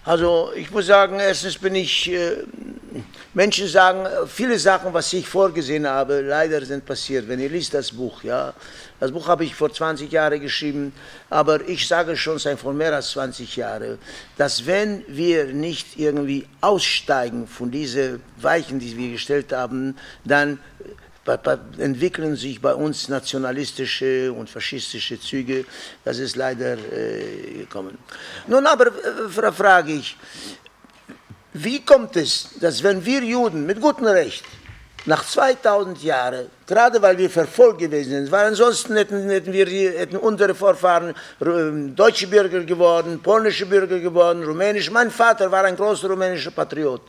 Also 0.08 0.52
ich 0.56 0.70
muss 0.70 0.86
sagen, 0.86 1.20
erstens 1.20 1.58
bin 1.58 1.74
ich, 1.74 2.10
äh, 2.10 2.38
Menschen 3.34 3.68
sagen, 3.68 4.06
äh, 4.06 4.26
viele 4.26 4.58
Sachen, 4.58 4.94
was 4.94 5.12
ich 5.12 5.28
vorgesehen 5.28 5.86
habe, 5.86 6.22
leider 6.22 6.64
sind 6.64 6.86
passiert. 6.86 7.28
Wenn 7.28 7.40
ihr 7.40 7.50
liest 7.50 7.74
das 7.74 7.92
Buch, 7.92 8.22
ja, 8.22 8.54
das 9.00 9.12
Buch 9.12 9.28
habe 9.28 9.44
ich 9.44 9.54
vor 9.54 9.70
20 9.70 10.10
Jahren 10.10 10.40
geschrieben, 10.40 10.94
aber 11.28 11.68
ich 11.68 11.86
sage 11.86 12.16
schon 12.16 12.38
seit 12.38 12.58
vor 12.58 12.72
mehr 12.72 12.94
als 12.94 13.10
20 13.10 13.54
Jahren, 13.56 13.98
dass 14.38 14.64
wenn 14.64 15.04
wir 15.08 15.44
nicht 15.52 15.98
irgendwie 15.98 16.46
aussteigen 16.62 17.46
von 17.46 17.70
diesen 17.70 18.22
Weichen, 18.38 18.78
die 18.78 18.96
wir 18.96 19.12
gestellt 19.12 19.52
haben, 19.52 19.94
dann 20.24 20.58
entwickeln 21.78 22.36
sich 22.36 22.60
bei 22.60 22.74
uns 22.74 23.08
nationalistische 23.08 24.32
und 24.32 24.48
faschistische 24.48 25.20
Züge. 25.20 25.64
Das 26.04 26.18
ist 26.18 26.36
leider 26.36 26.74
äh, 26.74 27.58
gekommen. 27.58 27.98
Nun 28.46 28.66
aber 28.66 28.86
äh, 28.86 29.52
frage 29.52 29.92
ich, 29.92 30.16
wie 31.52 31.84
kommt 31.84 32.16
es, 32.16 32.50
dass 32.60 32.82
wenn 32.82 33.04
wir 33.04 33.22
Juden 33.22 33.66
mit 33.66 33.80
gutem 33.80 34.06
Recht 34.06 34.44
nach 35.06 35.24
2000 35.24 36.02
Jahren, 36.02 36.46
gerade 36.66 37.00
weil 37.00 37.16
wir 37.16 37.30
verfolgt 37.30 37.78
gewesen 37.78 38.10
sind, 38.10 38.30
weil 38.30 38.46
ansonsten 38.46 38.96
hätten, 38.96 39.28
hätten 39.30 39.52
wir 39.52 39.66
hätten 39.66 40.16
unsere 40.16 40.54
Vorfahren 40.54 41.14
äh, 41.40 41.94
deutsche 41.94 42.26
Bürger 42.26 42.62
geworden, 42.64 43.20
polnische 43.22 43.66
Bürger 43.66 43.98
geworden, 43.98 44.44
rumänische. 44.44 44.90
Mein 44.90 45.10
Vater 45.10 45.50
war 45.50 45.64
ein 45.64 45.76
großer 45.76 46.08
rumänischer 46.08 46.50
Patriot. 46.50 47.00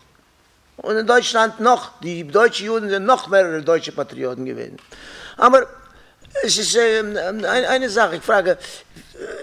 Und 0.81 0.95
in 0.97 1.05
Deutschland 1.05 1.59
noch, 1.59 1.99
die 1.99 2.25
deutschen 2.25 2.67
Juden 2.67 2.89
sind 2.89 3.05
noch 3.05 3.27
mehrere 3.27 3.61
deutsche 3.61 3.91
Patrioten 3.91 4.45
gewesen. 4.45 4.77
Aber 5.37 5.67
es 6.43 6.57
ist 6.57 6.75
äh, 6.75 7.03
eine 7.47 7.89
Sache, 7.89 8.17
ich 8.17 8.23
frage, 8.23 8.51
äh, 8.51 8.57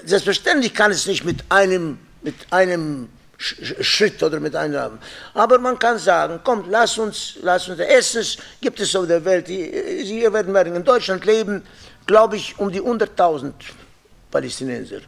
selbstverständlich 0.07 0.75
kann 0.75 0.90
es 0.90 1.07
nicht 1.07 1.25
mit 1.25 1.44
einem, 1.51 1.99
mit 2.22 2.35
einem 2.51 3.09
Schritt 3.38 4.22
oder 4.22 4.40
mit 4.40 4.57
einem. 4.57 4.99
Aber 5.35 5.59
man 5.59 5.79
kann 5.79 5.99
sagen, 5.99 6.40
kommt, 6.42 6.70
lass 6.70 6.96
uns, 6.96 7.37
lass 7.42 7.68
uns, 7.68 7.81
erstens 7.81 8.38
gibt 8.61 8.81
es 8.81 8.96
auf 8.96 9.07
der 9.07 9.22
Welt, 9.22 9.46
hier 9.49 10.33
werden 10.33 10.55
wir 10.55 10.66
in 10.66 10.85
Deutschland 10.85 11.25
leben, 11.27 11.62
glaube 12.07 12.37
ich, 12.37 12.59
um 12.59 12.72
die 12.72 12.81
100.000 12.81 13.53
Palästinenser. 14.31 15.01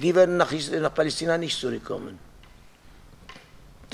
Die 0.00 0.14
werden 0.14 0.38
nach, 0.38 0.50
nach 0.50 0.94
Palästina 0.94 1.36
nicht 1.36 1.60
zurückkommen. 1.60 2.18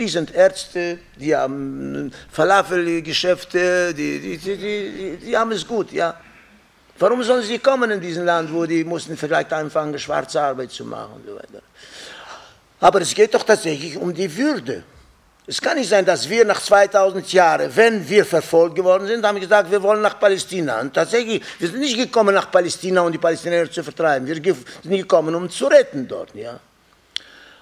Die 0.00 0.08
sind 0.08 0.34
Ärzte, 0.34 0.98
die 1.16 1.36
haben 1.36 2.10
Falafelgeschäfte, 2.32 3.92
die, 3.92 4.18
die, 4.18 4.38
die, 4.38 4.56
die, 4.56 5.16
die 5.18 5.36
haben 5.36 5.52
es 5.52 5.66
gut, 5.66 5.92
ja. 5.92 6.18
Warum 6.98 7.22
sollen 7.22 7.42
sie 7.42 7.58
kommen 7.58 7.90
in 7.90 8.00
diesem 8.00 8.24
Land, 8.24 8.50
wo 8.50 8.64
die 8.64 8.82
mussten 8.82 9.14
vielleicht 9.14 9.52
anfangen, 9.52 9.98
schwarze 9.98 10.40
Arbeit 10.40 10.70
zu 10.70 10.86
machen 10.86 11.16
und 11.16 11.26
so 11.26 11.34
weiter. 11.34 11.62
Aber 12.80 13.02
es 13.02 13.14
geht 13.14 13.34
doch 13.34 13.42
tatsächlich 13.42 13.98
um 13.98 14.14
die 14.14 14.34
Würde. 14.34 14.84
Es 15.46 15.60
kann 15.60 15.76
nicht 15.76 15.90
sein, 15.90 16.06
dass 16.06 16.26
wir 16.26 16.46
nach 16.46 16.62
2000 16.62 17.30
Jahren, 17.30 17.70
wenn 17.74 18.08
wir 18.08 18.24
verfolgt 18.24 18.76
geworden 18.76 19.06
sind, 19.06 19.22
haben 19.26 19.38
gesagt, 19.38 19.70
wir 19.70 19.82
wollen 19.82 20.00
nach 20.00 20.18
Palästina. 20.18 20.80
Und 20.80 20.94
tatsächlich, 20.94 21.42
wir 21.58 21.68
sind 21.68 21.80
nicht 21.80 21.98
gekommen 21.98 22.34
nach 22.34 22.50
Palästina, 22.50 23.02
um 23.02 23.12
die 23.12 23.18
Palästinenser 23.18 23.70
zu 23.70 23.82
vertreiben. 23.82 24.26
Wir 24.26 24.36
sind 24.36 24.96
gekommen, 24.96 25.34
um 25.34 25.50
zu 25.50 25.66
retten 25.66 26.08
dort. 26.08 26.34
Ja. 26.34 26.58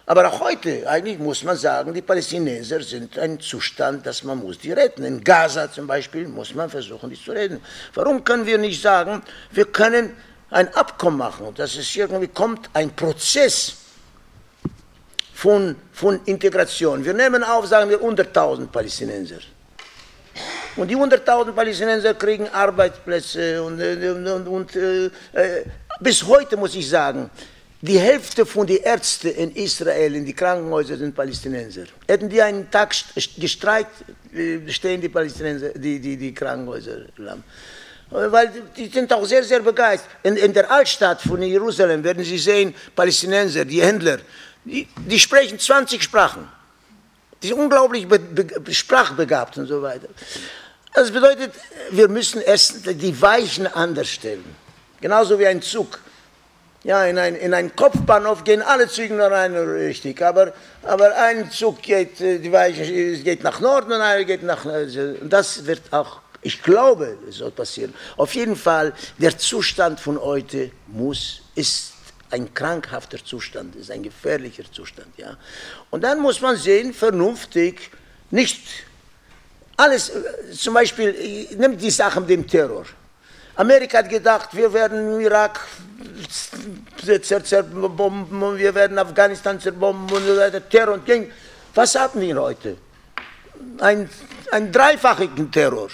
Aber 0.09 0.27
auch 0.27 0.41
heute, 0.41 0.89
eigentlich 0.89 1.19
muss 1.19 1.45
man 1.45 1.55
sagen, 1.55 1.93
die 1.93 2.01
Palästinenser 2.01 2.83
sind 2.83 3.19
ein 3.19 3.39
Zustand, 3.39 4.07
dass 4.07 4.25
man 4.25 4.39
muss 4.39 4.59
die 4.59 4.73
retten. 4.73 5.05
In 5.05 5.23
Gaza 5.23 5.71
zum 5.71 5.87
Beispiel 5.87 6.27
muss 6.27 6.55
man 6.55 6.71
versuchen, 6.71 7.11
die 7.11 7.23
zu 7.23 7.33
retten. 7.33 7.61
Warum 7.93 8.25
können 8.25 8.47
wir 8.47 8.57
nicht 8.57 8.81
sagen, 8.81 9.23
wir 9.51 9.67
können 9.67 10.17
ein 10.51 10.75
Abkommen 10.75 11.19
machen 11.19 11.55
dass 11.55 11.77
es 11.77 11.95
irgendwie 11.95 12.29
kommt, 12.29 12.71
ein 12.73 12.97
Prozess, 12.97 13.75
von, 15.35 15.77
von 15.93 16.21
Integration. 16.25 17.05
Wir 17.05 17.15
nehmen 17.15 17.45
auf, 17.45 17.67
sagen 17.67 17.89
wir, 17.91 18.01
100.000 18.01 18.67
Palästinenser. 18.67 19.39
Und 20.75 20.89
die 20.89 20.97
100.000 20.97 21.53
Palästinenser 21.53 22.15
kriegen 22.15 22.49
Arbeitsplätze 22.49 23.63
und, 23.63 23.81
und, 23.81 24.27
und, 24.27 24.49
und 24.49 24.77
äh, 24.77 25.11
bis 26.01 26.27
heute 26.27 26.57
muss 26.57 26.75
ich 26.75 26.89
sagen, 26.89 27.31
die 27.81 27.99
Hälfte 27.99 28.45
von 28.45 28.67
den 28.67 28.79
Ärzten 28.79 29.29
in 29.29 29.55
Israel, 29.55 30.17
in 30.17 30.25
die 30.25 30.35
Krankenhäuser, 30.35 30.97
sind 30.97 31.15
Palästinenser. 31.15 31.85
Hätten 32.09 32.29
die 32.29 32.43
einen 32.43 32.69
Tag 32.71 32.95
gestreikt, 33.37 33.93
äh, 34.35 34.69
stehen 34.71 35.01
die 35.01 35.09
Palästinenser, 35.09 35.71
die, 35.71 36.01
die, 36.01 36.17
die 36.17 36.35
Krankenhäuser. 36.35 37.07
Weil 38.11 38.53
die 38.77 38.89
sind 38.89 39.13
auch 39.13 39.25
sehr, 39.27 39.45
sehr 39.45 39.61
begeistert. 39.61 40.11
In, 40.25 40.37
in 40.37 40.53
der 40.53 40.71
Altstadt 40.71 41.21
von 41.21 41.41
Jerusalem 41.41 42.03
werden 42.03 42.25
Sie 42.25 42.39
sehen, 42.39 42.75
Palästinenser, 42.97 43.65
die 43.65 43.83
Händler, 43.83 44.19
die, 44.65 44.89
die 44.97 45.19
sprechen 45.19 45.59
20 45.59 46.03
Sprachen. 46.03 46.49
Die 47.41 47.49
sind 47.49 47.59
unglaublich 47.59 48.09
be, 48.09 48.19
be, 48.19 48.75
sprachbegabt 48.75 49.57
und 49.59 49.67
so 49.67 49.81
weiter. 49.81 50.09
Das 50.95 51.13
bedeutet, 51.13 51.53
wir 51.91 52.09
müssen 52.09 52.41
erst 52.41 52.87
die 52.87 53.23
Weichen 53.23 53.69
anders 53.69 54.09
stellen. 54.09 54.45
Genauso 55.01 55.39
wie 55.39 55.47
ein 55.47 55.63
Zug. 55.63 56.01
Ja, 56.85 57.05
in 57.07 57.19
ein, 57.19 57.35
in 57.35 57.55
einen 57.55 57.75
Kopfbahnhof 57.75 58.45
gehen 58.45 58.63
alle 58.63 58.87
Züge 58.89 59.15
nur 59.15 59.27
rein 59.27 59.55
richtig, 59.57 60.23
aber, 60.23 60.53
aber 60.83 61.17
ein 61.17 61.51
Zug 61.51 61.83
geht, 61.83 62.21
äh, 62.21 62.39
die 62.39 62.53
Weichen 62.53 63.25
geht 63.25 63.43
nach 63.43 63.61
Norden 63.61 63.93
und 63.93 64.01
einer 64.01 64.25
geht 64.25 64.45
nach 64.45 64.65
Norden. 64.65 65.17
Und 65.17 65.33
das 65.33 65.67
wird 65.67 65.93
auch, 65.93 66.21
ich 66.41 66.63
glaube, 66.63 67.19
soll 67.31 67.51
passieren. 67.51 67.93
Auf 68.17 68.35
jeden 68.35 68.55
Fall, 68.55 68.93
der 69.19 69.37
Zustand 69.37 69.99
von 69.99 70.21
heute 70.21 70.71
muss, 70.87 71.43
ist 71.57 71.95
ein 72.31 72.53
krankhafter 72.55 73.25
Zustand 73.25 73.75
ist, 73.75 73.91
ein 73.91 74.03
gefährlicher 74.03 74.65
Zustand. 74.71 75.09
Ja? 75.17 75.37
Und 75.91 76.05
dann 76.05 76.21
muss 76.21 76.41
man 76.41 76.57
sehen, 76.57 76.93
vernünftig, 76.93 77.91
nicht 78.31 78.61
alles, 79.77 80.11
äh, 80.11 80.53
zum 80.53 80.75
Beispiel, 80.75 81.49
nimmt 81.57 81.81
die 81.81 81.91
Sache 81.91 82.21
mit 82.21 82.31
dem 82.31 82.47
Terror. 82.47 82.85
Amerika 83.59 83.99
hat 83.99 84.09
gedacht, 84.09 84.51
wir 84.53 84.73
werden 84.73 85.21
Irak 85.21 85.59
zerbomben, 87.43 88.57
wir 88.57 88.73
werden 88.73 88.97
Afghanistan 88.97 89.59
zerbomben 89.59 90.17
und 90.17 90.25
so 90.25 90.37
weiter, 90.37 90.69
Terror 90.69 90.95
und 90.95 91.05
Ging. 91.05 91.29
Was 91.75 91.97
haben 91.97 92.21
wir 92.21 92.41
heute? 92.41 92.77
Ein, 93.81 94.09
ein 94.53 94.71
dreifachigen 94.71 95.51
Terror. 95.51 95.89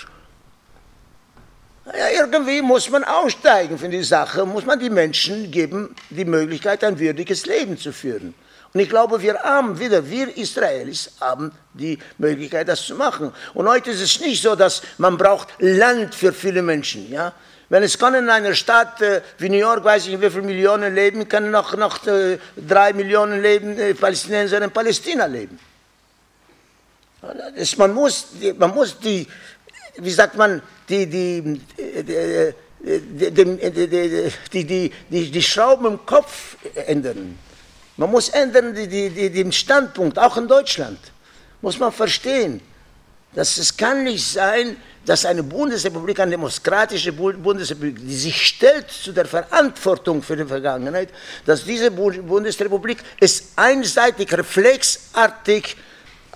Ja, 1.87 2.11
irgendwie 2.21 2.61
muss 2.61 2.91
man 2.91 3.03
aussteigen 3.03 3.79
von 3.79 3.91
der 3.91 4.05
Sache, 4.05 4.45
muss 4.45 4.67
man 4.67 4.79
die 4.79 4.91
Menschen 4.91 5.51
geben, 5.51 5.97
die 6.11 6.27
Möglichkeit, 6.27 6.85
ein 6.85 6.99
würdiges 6.99 7.47
Leben 7.47 7.79
zu 7.79 7.95
führen. 7.95 8.35
Und 8.75 8.81
ich 8.81 8.91
glaube, 8.91 9.23
wir 9.23 9.39
haben 9.39 9.79
wieder, 9.79 10.07
wir 10.11 10.37
Israelis 10.37 11.13
haben 11.19 11.51
die 11.73 11.99
Möglichkeit, 12.19 12.69
das 12.69 12.85
zu 12.85 12.95
machen. 12.95 13.33
Und 13.55 13.67
heute 13.69 13.91
ist 13.93 14.03
es 14.03 14.21
nicht 14.21 14.43
so, 14.43 14.55
dass 14.55 14.83
man 14.99 15.17
braucht 15.17 15.49
Land 15.61 16.15
für 16.15 16.33
viele 16.33 16.61
Menschen. 16.61 17.11
Ja? 17.11 17.33
Wenn 17.69 17.83
es 17.83 17.99
kann 17.99 18.15
in 18.15 18.29
einer 18.29 18.55
Stadt 18.55 19.01
äh, 19.01 19.23
wie 19.39 19.49
New 19.49 19.59
York, 19.59 19.85
weiß 19.85 20.05
ich 20.05 20.13
nicht, 20.13 20.21
wie 20.21 20.31
viele 20.31 20.43
Millionen 20.43 20.95
leben, 20.95 21.29
können 21.29 21.51
noch, 21.51 21.77
noch 21.77 22.07
äh, 22.07 22.39
drei 22.57 22.93
Millionen 22.93 23.41
leben, 23.41 23.79
äh, 23.79 23.95
Palästinenser 23.95 24.63
in 24.63 24.71
Palästina 24.71 25.27
leben. 25.27 25.59
Das, 27.57 27.77
man, 27.79 27.93
muss, 27.95 28.27
man 28.59 28.71
muss 28.71 28.99
die, 28.99 29.27
wie 29.97 30.11
sagt 30.11 30.37
man, 30.37 30.61
die, 30.89 31.07
die, 31.07 31.61
die, 31.79 33.31
die, 34.53 34.93
die, 35.11 35.31
die 35.31 35.43
Schrauben 35.43 35.87
im 35.87 36.05
Kopf 36.05 36.57
ändern. 36.75 37.39
Man 37.97 38.11
muss 38.11 38.29
ändern 38.29 38.75
die, 38.75 38.89
die, 38.89 39.31
den 39.31 39.53
Standpunkt, 39.53 40.19
auch 40.19 40.37
in 40.37 40.49
Deutschland. 40.49 40.99
Muss 41.63 41.79
man 41.79 41.93
verstehen, 41.93 42.61
dass 43.35 43.57
es 43.57 43.75
kann 43.75 44.05
nicht 44.05 44.27
sein, 44.27 44.77
dass 44.77 44.94
eine 45.27 45.43
Bundesrepublik, 45.43 46.21
eine 46.21 46.33
demokratische 46.33 47.13
Bundesrepublik, 47.13 47.97
die 48.01 48.15
sich 48.15 48.47
stellt 48.47 48.91
zu 48.91 49.13
der 49.13 49.27
Verantwortung 49.27 50.23
für 50.23 50.37
die 50.37 50.45
Vergangenheit, 50.45 51.11
dass 51.45 51.65
diese 51.65 51.91
Bundesrepublik 51.91 52.99
ist 53.21 53.53
einseitig, 53.57 54.33
reflexartig 54.33 55.77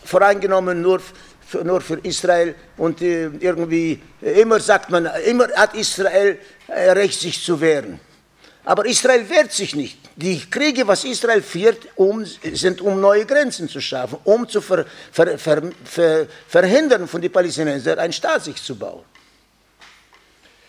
voreingenommen 0.05 0.83
nur 0.83 1.01
für, 1.47 1.65
nur 1.65 1.81
für 1.81 1.99
Israel 2.03 2.55
und 2.77 3.01
äh, 3.01 3.31
irgendwie 3.41 4.03
äh, 4.21 4.41
immer 4.41 4.61
sagt 4.61 4.91
man, 4.91 5.09
immer 5.27 5.49
hat 5.57 5.75
Israel 5.75 6.39
äh, 6.67 6.91
Recht, 6.91 7.19
sich 7.19 7.43
zu 7.43 7.59
wehren. 7.61 7.99
Aber 8.65 8.85
Israel 8.85 9.29
wehrt 9.31 9.53
sich 9.53 9.75
nicht. 9.75 9.99
Die 10.21 10.51
Kriege, 10.51 10.85
was 10.85 11.05
Israel 11.05 11.41
führt, 11.43 11.87
um, 11.95 12.25
sind 12.25 12.81
um 12.81 13.01
neue 13.01 13.25
Grenzen 13.25 13.69
zu 13.69 13.81
schaffen, 13.81 14.19
um 14.25 14.49
zu 14.49 14.61
ver, 14.61 14.85
ver, 15.13 15.39
ver, 15.39 16.27
verhindern 16.49 17.07
von 17.07 17.21
den 17.21 17.31
Palästinensern, 17.31 18.01
einen 18.01 18.13
Staat 18.13 18.43
sich 18.43 18.61
zu 18.61 18.75
bauen. 18.75 19.05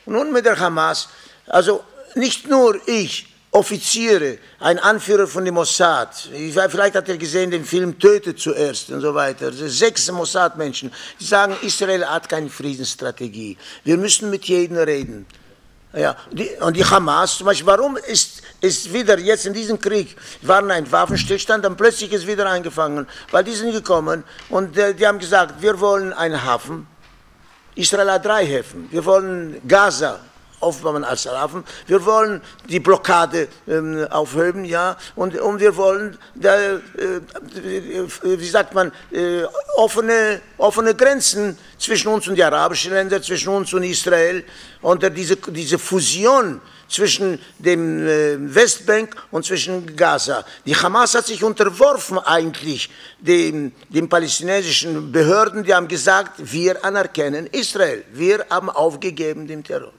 Nun 0.06 0.32
mit 0.32 0.46
der 0.46 0.60
Hamas, 0.60 1.10
also 1.48 1.84
nicht 2.14 2.48
nur 2.48 2.80
ich, 2.88 3.26
Offiziere, 3.50 4.38
ein 4.60 4.78
Anführer 4.78 5.26
von 5.26 5.44
dem 5.44 5.56
Mossad, 5.56 6.30
vielleicht 6.70 6.94
hat 6.94 7.10
er 7.10 7.18
gesehen 7.18 7.50
den 7.50 7.66
Film 7.66 7.98
Tötet 7.98 8.40
zuerst 8.40 8.92
und 8.92 9.02
so 9.02 9.16
weiter, 9.16 9.52
sechs 9.52 10.12
Mossad-Menschen, 10.12 10.92
die 11.20 11.26
sagen, 11.26 11.56
Israel 11.64 12.06
hat 12.06 12.30
keine 12.30 12.52
Friedensstrategie, 12.52 13.58
wir 13.84 13.98
müssen 13.98 14.30
mit 14.30 14.46
jedem 14.46 14.78
reden. 14.78 15.26
Ja, 15.94 16.16
die, 16.32 16.50
und 16.62 16.78
die 16.78 16.86
Hamas 16.86 17.38
zum 17.38 17.48
Beispiel, 17.48 17.66
warum 17.66 17.98
ist, 17.98 18.44
ist 18.62 18.94
wieder 18.94 19.18
jetzt 19.18 19.48
in 19.48 19.54
diesem 19.54 19.80
Krieg, 19.80 20.16
war 20.44 20.64
ein 20.70 20.92
Waffenstillstand, 20.92 21.66
dann 21.66 21.76
plötzlich 21.76 22.14
ist 22.14 22.28
wieder 22.28 22.46
angefangen, 22.46 23.08
weil 23.32 23.44
die 23.44 23.56
sind 23.56 23.72
gekommen 23.72 24.24
und 24.50 24.78
äh, 24.78 24.94
die 24.94 25.08
haben 25.08 25.18
gesagt, 25.18 25.60
wir 25.62 25.80
wollen 25.80 26.14
einen 26.14 26.44
Hafen, 26.44 26.86
Israel 27.74 28.12
hat 28.12 28.24
drei 28.24 28.46
Häfen, 28.46 28.88
wir 28.92 29.04
wollen 29.04 29.62
Gaza 29.68 30.20
aufbauen 30.60 31.04
als 31.04 31.28
Araben. 31.28 31.64
Wir 31.88 32.04
wollen 32.06 32.42
die 32.68 32.80
Blockade 32.80 33.48
ähm, 33.68 34.08
aufheben, 34.10 34.66
ja, 34.66 34.98
und, 35.16 35.40
und 35.40 35.60
wir 35.60 35.76
wollen, 35.76 36.18
da, 36.36 36.58
äh, 36.58 36.82
wie 38.24 38.48
sagt 38.48 38.74
man, 38.74 38.92
äh, 39.12 39.44
offene, 39.78 40.42
offene 40.58 40.96
Grenzen 40.96 41.58
zwischen 41.78 42.10
uns 42.10 42.28
und 42.28 42.36
die 42.36 42.44
arabischen 42.44 42.94
Ländern, 42.94 43.24
zwischen 43.24 43.50
uns 43.50 43.74
und 43.74 43.84
Israel. 43.84 44.44
Und 44.82 45.04
diese, 45.16 45.36
diese 45.36 45.78
Fusion 45.78 46.62
zwischen 46.90 47.40
dem 47.60 48.08
äh, 48.08 48.56
Westbank 48.56 49.16
und 49.32 49.46
zwischen 49.46 49.96
Gaza. 49.96 50.44
Die 50.66 50.76
Hamas 50.76 51.14
hat 51.14 51.28
sich 51.28 51.44
unterworfen 51.44 52.18
eigentlich 52.18 52.90
den, 53.20 53.74
den 53.90 54.10
palästinensischen 54.10 55.12
Behörden, 55.12 55.64
die 55.64 55.74
haben 55.74 55.88
gesagt, 55.88 56.34
wir 56.38 56.84
anerkennen 56.84 57.48
Israel, 57.48 58.04
wir 58.12 58.46
haben 58.50 58.70
aufgegeben 58.70 59.48
den 59.48 59.64
Terror. 59.64 59.94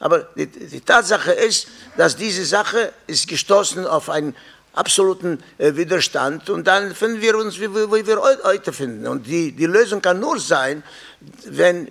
Aber 0.00 0.28
die, 0.36 0.46
die 0.46 0.80
Tatsache 0.80 1.32
ist, 1.32 1.68
dass 1.96 2.16
diese 2.16 2.44
Sache 2.44 2.92
ist 3.06 3.28
gestoßen 3.28 3.86
auf 3.86 4.10
einen 4.10 4.36
absoluten 4.74 5.42
äh, 5.58 5.74
Widerstand 5.74 6.50
und 6.50 6.66
dann 6.66 6.94
finden 6.94 7.20
wir 7.20 7.36
uns, 7.36 7.58
wie, 7.58 7.74
wie 7.74 8.06
wir 8.06 8.20
heute 8.44 8.72
finden. 8.72 9.06
Und 9.06 9.26
die, 9.26 9.52
die 9.52 9.66
Lösung 9.66 10.00
kann 10.00 10.20
nur 10.20 10.38
sein, 10.38 10.84
wenn 11.46 11.90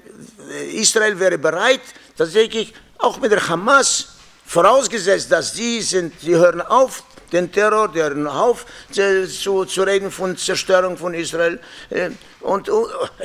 Israel 0.73 1.19
wäre 1.19 1.37
bereit, 1.37 1.81
tatsächlich 2.17 2.73
auch 2.97 3.19
mit 3.19 3.31
der 3.31 3.47
Hamas 3.49 4.17
Vorausgesetzt, 4.47 5.29
dass 5.29 5.51
die 5.51 5.81
sind, 5.81 6.13
die 6.21 6.33
hören 6.33 6.61
auf, 6.61 7.03
den 7.31 7.51
Terror, 7.51 7.89
die 7.89 7.99
hören 7.99 8.27
auf 8.27 8.65
zu, 8.91 9.65
zu 9.65 9.83
reden 9.83 10.11
von 10.11 10.37
Zerstörung 10.37 10.97
von 10.97 11.13
Israel. 11.13 11.59
Äh, 11.89 12.11
und 12.41 12.69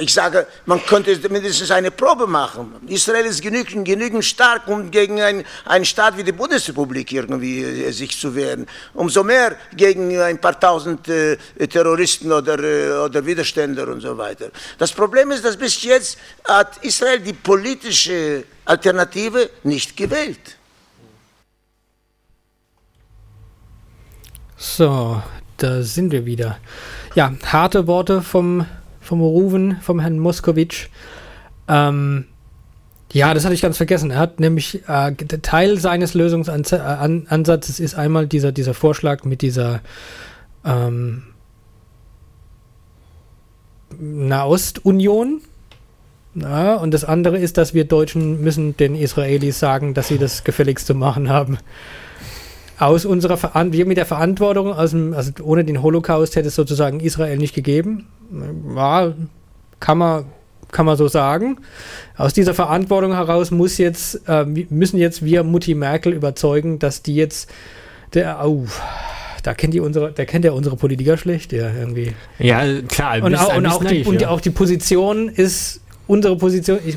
ich 0.01 0.13
sage, 0.13 0.47
man 0.67 0.85
könnte 0.85 1.17
mindestens 1.29 1.71
eine 1.71 1.91
Probe 1.91 2.27
machen. 2.27 2.75
Israel 2.89 3.27
ist 3.27 3.43
genügend, 3.43 3.87
genügend 3.87 4.25
stark, 4.25 4.67
um 4.67 4.91
gegen 4.91 5.21
ein, 5.21 5.45
einen 5.67 5.85
Staat 5.85 6.17
wie 6.17 6.25
die 6.25 6.33
Bundesrepublik 6.33 7.13
irgendwie 7.13 7.63
äh, 7.63 7.93
sich 7.93 8.19
zu 8.19 8.35
wehren. 8.35 8.67
Umso 8.95 9.23
mehr 9.23 9.57
gegen 9.77 10.19
ein 10.19 10.41
paar 10.41 10.59
tausend 10.59 11.09
äh, 11.09 11.37
Terroristen 11.69 12.33
oder, 12.33 12.59
äh, 12.59 13.05
oder 13.05 13.25
Widerständler 13.25 13.87
und 13.89 14.01
so 14.01 14.17
weiter. 14.17 14.51
Das 14.79 14.93
Problem 14.93 15.31
ist, 15.31 15.45
dass 15.45 15.57
bis 15.57 15.83
jetzt 15.83 16.19
hat 16.45 16.79
Israel 16.83 17.21
die 17.21 17.35
politische 17.35 18.45
Alternative 18.65 19.51
nicht 19.63 19.97
gewählt. 19.97 20.57
So, 24.65 25.21
da 25.57 25.83
sind 25.83 26.13
wir 26.13 26.25
wieder. 26.25 26.57
Ja, 27.17 27.33
harte 27.45 27.89
Worte 27.89 28.23
vom, 28.23 28.65
vom 29.01 29.21
Ruven, 29.21 29.79
vom 29.81 29.99
Herrn 29.99 30.21
Moskowitsch. 30.21 30.87
Ähm, 31.67 32.27
ja, 33.13 33.35
das 33.35 33.45
hatte 33.45 33.55
ich 33.55 33.61
ganz 33.61 33.77
vergessen. 33.77 34.13
Er 34.13 34.21
hat 34.21 34.39
nämlich 34.39 34.83
äh, 34.87 35.15
Teil 35.17 35.81
seines 35.81 36.15
Lösungsansatzes 36.15 37.81
ist 37.81 37.97
einmal 37.97 38.29
dieser, 38.29 38.53
dieser 38.53 38.73
Vorschlag 38.73 39.25
mit 39.25 39.43
dieser 39.43 39.81
ähm, 40.65 41.25
Nahostunion. 43.99 45.41
Ja, 46.37 46.77
und 46.77 46.95
das 46.95 47.03
andere 47.03 47.37
ist, 47.37 47.59
dass 47.59 47.75
wir 47.75 47.85
Deutschen 47.85 48.41
müssen 48.41 48.77
den 48.77 48.95
Israelis 48.95 49.59
sagen, 49.59 49.93
dass 49.93 50.07
sie 50.07 50.19
das 50.19 50.45
gefälligst 50.45 50.87
zu 50.87 50.95
machen 50.95 51.31
haben 51.31 51.59
aus 52.83 53.05
unserer 53.05 53.37
Verantwortung, 53.37 53.73
wir 53.73 53.87
mit 53.87 53.97
der 53.97 54.07
Verantwortung, 54.07 54.73
aus 54.73 54.91
dem, 54.91 55.15
also 55.15 55.31
ohne 55.43 55.65
den 55.65 55.83
Holocaust 55.83 56.35
hätte 56.35 56.49
es 56.49 56.57
sozusagen 56.57 56.99
Israel 57.01 57.39
nicht 57.39 57.55
gegeben. 57.55 58.09
Ja, 58.75 59.15
kann 59.79 59.99
man, 59.99 60.25
kann 60.73 60.87
man 60.87 60.97
so 60.97 61.07
sagen. 61.07 61.59
Aus 62.17 62.33
dieser 62.33 62.55
Verantwortung 62.55 63.13
heraus 63.13 63.53
muss 63.53 63.79
jetzt, 63.79 64.23
äh, 64.27 64.45
müssen 64.45 64.99
jetzt 64.99 65.25
wir 65.25 65.45
Mutti 65.45 65.75
Merkel 65.75 66.13
überzeugen, 66.13 66.81
dass 66.81 67.03
die 67.03 67.15
jetzt 67.15 67.49
der, 68.15 68.45
oh, 68.45 68.67
da 69.45 69.55
kennt 69.55 69.75
die 69.75 69.81
unsere, 69.81 70.11
der 70.13 70.27
kennt 70.27 70.45
ja 70.45 70.51
unsere 70.51 70.77
Politiker 70.77 71.17
schlecht, 71.17 71.53
ja, 71.53 71.73
irgendwie. 71.73 72.13
Ja, 72.41 72.65
klar. 72.83 73.23
Und, 73.23 73.37
auch, 73.37 73.57
und, 73.57 73.67
auch, 73.67 73.83
naiv, 73.83 74.07
die, 74.07 74.11
und 74.11 74.25
auch 74.27 74.41
die 74.41 74.51
Position 74.51 75.29
ist, 75.29 75.81
unsere 76.09 76.37
Position, 76.37 76.81
ich, 76.85 76.97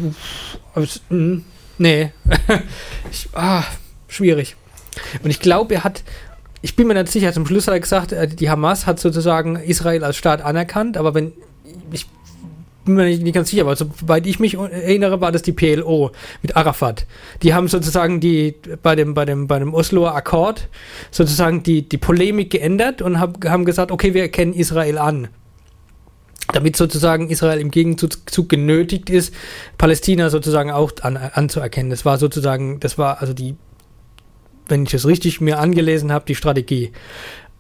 mm, 1.10 1.38
nee, 1.78 2.12
ich, 3.12 3.30
ah, 3.34 3.64
schwierig. 4.08 4.56
Und 5.24 5.30
ich 5.30 5.40
glaube, 5.40 5.76
er 5.76 5.84
hat, 5.84 6.04
ich 6.62 6.76
bin 6.76 6.88
mir 6.88 6.94
nicht 6.94 7.10
sicher, 7.10 7.34
zum 7.34 7.46
Schluss 7.46 7.68
hat 7.68 7.74
er 7.74 7.80
gesagt, 7.80 8.12
äh, 8.12 8.28
die 8.28 8.50
Hamas 8.50 8.86
hat 8.86 9.00
sozusagen 9.00 9.56
Israel 9.56 10.04
als 10.04 10.18
Staat 10.18 10.42
anerkannt, 10.42 10.98
aber 10.98 11.14
wenn, 11.14 11.34
ich 11.92 12.08
bin 12.86 12.96
mir 12.96 13.06
nicht, 13.06 13.34
ganz 13.34 13.50
sicher, 13.50 13.64
aber 13.64 13.76
soweit 13.76 14.28
ich 14.28 14.40
mich 14.40 14.56
erinnere, 14.56 15.20
war 15.20 15.32
das 15.32 15.42
die 15.42 15.52
PLO 15.52 16.12
mit 16.44 16.56
Arafat. 16.56 17.08
Die 17.42 17.54
haben 17.54 17.68
sozusagen 17.68 18.20
die, 18.20 18.56
bei 18.84 18.96
dem, 18.96 19.16
bei 19.16 19.26
dem, 19.26 19.48
bei 19.48 19.60
dem 19.60 19.74
Osloer 19.74 20.16
Akkord 20.16 20.70
sozusagen 21.12 21.64
die, 21.64 21.90
die 21.90 21.98
Polemik 21.98 22.52
geändert 22.52 23.02
und 23.02 23.20
hab, 23.20 23.44
haben 23.46 23.66
gesagt, 23.66 23.92
okay, 23.92 24.14
wir 24.14 24.22
erkennen 24.22 24.54
Israel 24.54 25.00
an 25.00 25.30
damit 26.54 26.76
sozusagen 26.76 27.30
Israel 27.30 27.60
im 27.60 27.72
Gegenzug 27.72 28.50
genötigt 28.50 29.10
ist, 29.10 29.34
Palästina 29.78 30.30
sozusagen 30.30 30.72
auch 30.72 30.92
an, 31.02 31.18
anzuerkennen. 31.18 31.90
Das 31.90 32.06
war 32.06 32.18
sozusagen, 32.18 32.80
das 32.80 32.98
war 32.98 33.20
also 33.22 33.34
die 33.34 33.56
wenn 34.68 34.84
ich 34.84 34.94
es 34.94 35.06
richtig 35.06 35.42
mir 35.42 35.60
angelesen 35.60 36.12
habe, 36.12 36.26
die 36.26 36.36
Strategie. 36.36 36.92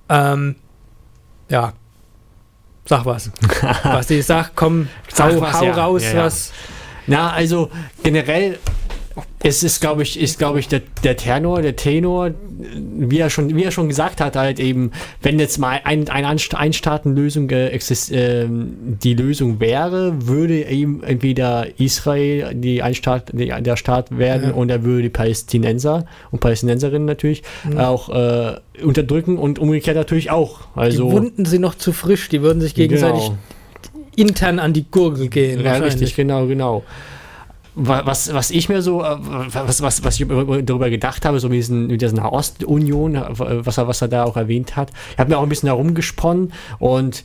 Ähm, 0.09 0.55
ja. 1.49 1.73
Sag 2.85 3.05
was. 3.05 3.31
was 3.83 4.09
ich 4.09 4.25
sag, 4.25 4.55
komm, 4.55 4.89
hau, 5.17 5.41
was, 5.41 5.53
hau 5.53 5.65
ja. 5.65 5.73
raus, 5.73 6.03
ja, 6.03 6.13
ja. 6.13 6.25
was. 6.25 6.51
Na, 7.07 7.31
also 7.31 7.69
generell 8.03 8.57
es 9.39 9.63
ist, 9.63 9.79
glaube 9.79 10.03
ich, 10.03 10.19
ist, 10.19 10.39
glaube 10.39 10.59
ich, 10.59 10.67
der, 10.67 10.81
der 11.03 11.15
Tenor, 11.15 11.61
der 11.61 11.75
Tenor, 11.75 12.31
wie 12.49 13.19
er 13.19 13.29
schon, 13.29 13.55
wie 13.55 13.63
er 13.63 13.71
schon 13.71 13.87
gesagt 13.87 14.19
hat, 14.19 14.35
halt 14.35 14.59
eben, 14.59 14.91
wenn 15.21 15.39
jetzt 15.39 15.57
mal 15.57 15.79
ein, 15.83 16.09
eine 16.09 16.27
Einstaatenlösung 16.27 17.49
äh, 17.49 17.67
äh, 17.67 18.47
die 18.49 19.13
Lösung 19.13 19.59
wäre, 19.59 20.27
würde 20.27 20.63
eben 20.65 21.03
entweder 21.03 21.67
Israel 21.79 22.55
die 22.55 22.81
Einstaat, 22.81 23.31
die, 23.33 23.47
der 23.47 23.77
Staat 23.77 24.17
werden 24.17 24.49
ja. 24.49 24.55
und 24.55 24.69
er 24.69 24.83
würde 24.83 25.03
die 25.03 25.09
Palästinenser 25.09 26.05
und 26.31 26.39
Palästinenserinnen 26.39 27.05
natürlich 27.05 27.43
mhm. 27.63 27.77
auch 27.77 28.09
äh, 28.09 28.55
unterdrücken 28.83 29.37
und 29.37 29.59
umgekehrt 29.59 29.95
natürlich 29.95 30.31
auch. 30.31 30.61
Also, 30.75 31.07
die 31.07 31.11
Wunden 31.11 31.45
sind 31.45 31.61
noch 31.61 31.75
zu 31.75 31.93
frisch, 31.93 32.27
die 32.29 32.41
würden 32.41 32.59
sich 32.59 32.75
gegenseitig 32.75 33.23
genau. 33.23 33.37
intern 34.15 34.59
an 34.59 34.73
die 34.73 34.85
Gurgel 34.89 35.29
gehen. 35.29 35.63
Ja, 35.63 35.75
richtig, 35.75 36.15
genau, 36.15 36.47
genau 36.47 36.83
was, 37.75 38.33
was 38.33 38.51
ich 38.51 38.69
mir 38.69 38.81
so, 38.81 39.03
äh, 39.03 39.17
was, 39.19 39.81
was, 39.81 40.03
was 40.03 40.19
ich 40.19 40.27
darüber 40.27 40.89
gedacht 40.89 41.25
habe, 41.25 41.39
so 41.39 41.49
mit, 41.49 41.57
diesen, 41.57 41.87
mit 41.87 42.01
dieser 42.01 42.31
Ostunion, 42.31 43.21
was 43.29 43.77
er, 43.77 43.87
was 43.87 44.01
er 44.01 44.07
da 44.07 44.23
auch 44.23 44.37
erwähnt 44.37 44.75
hat, 44.75 44.91
ich 45.11 45.17
habe 45.19 45.29
mir 45.29 45.37
auch 45.37 45.43
ein 45.43 45.49
bisschen 45.49 45.67
herumgesponnen 45.67 46.53
und 46.79 47.23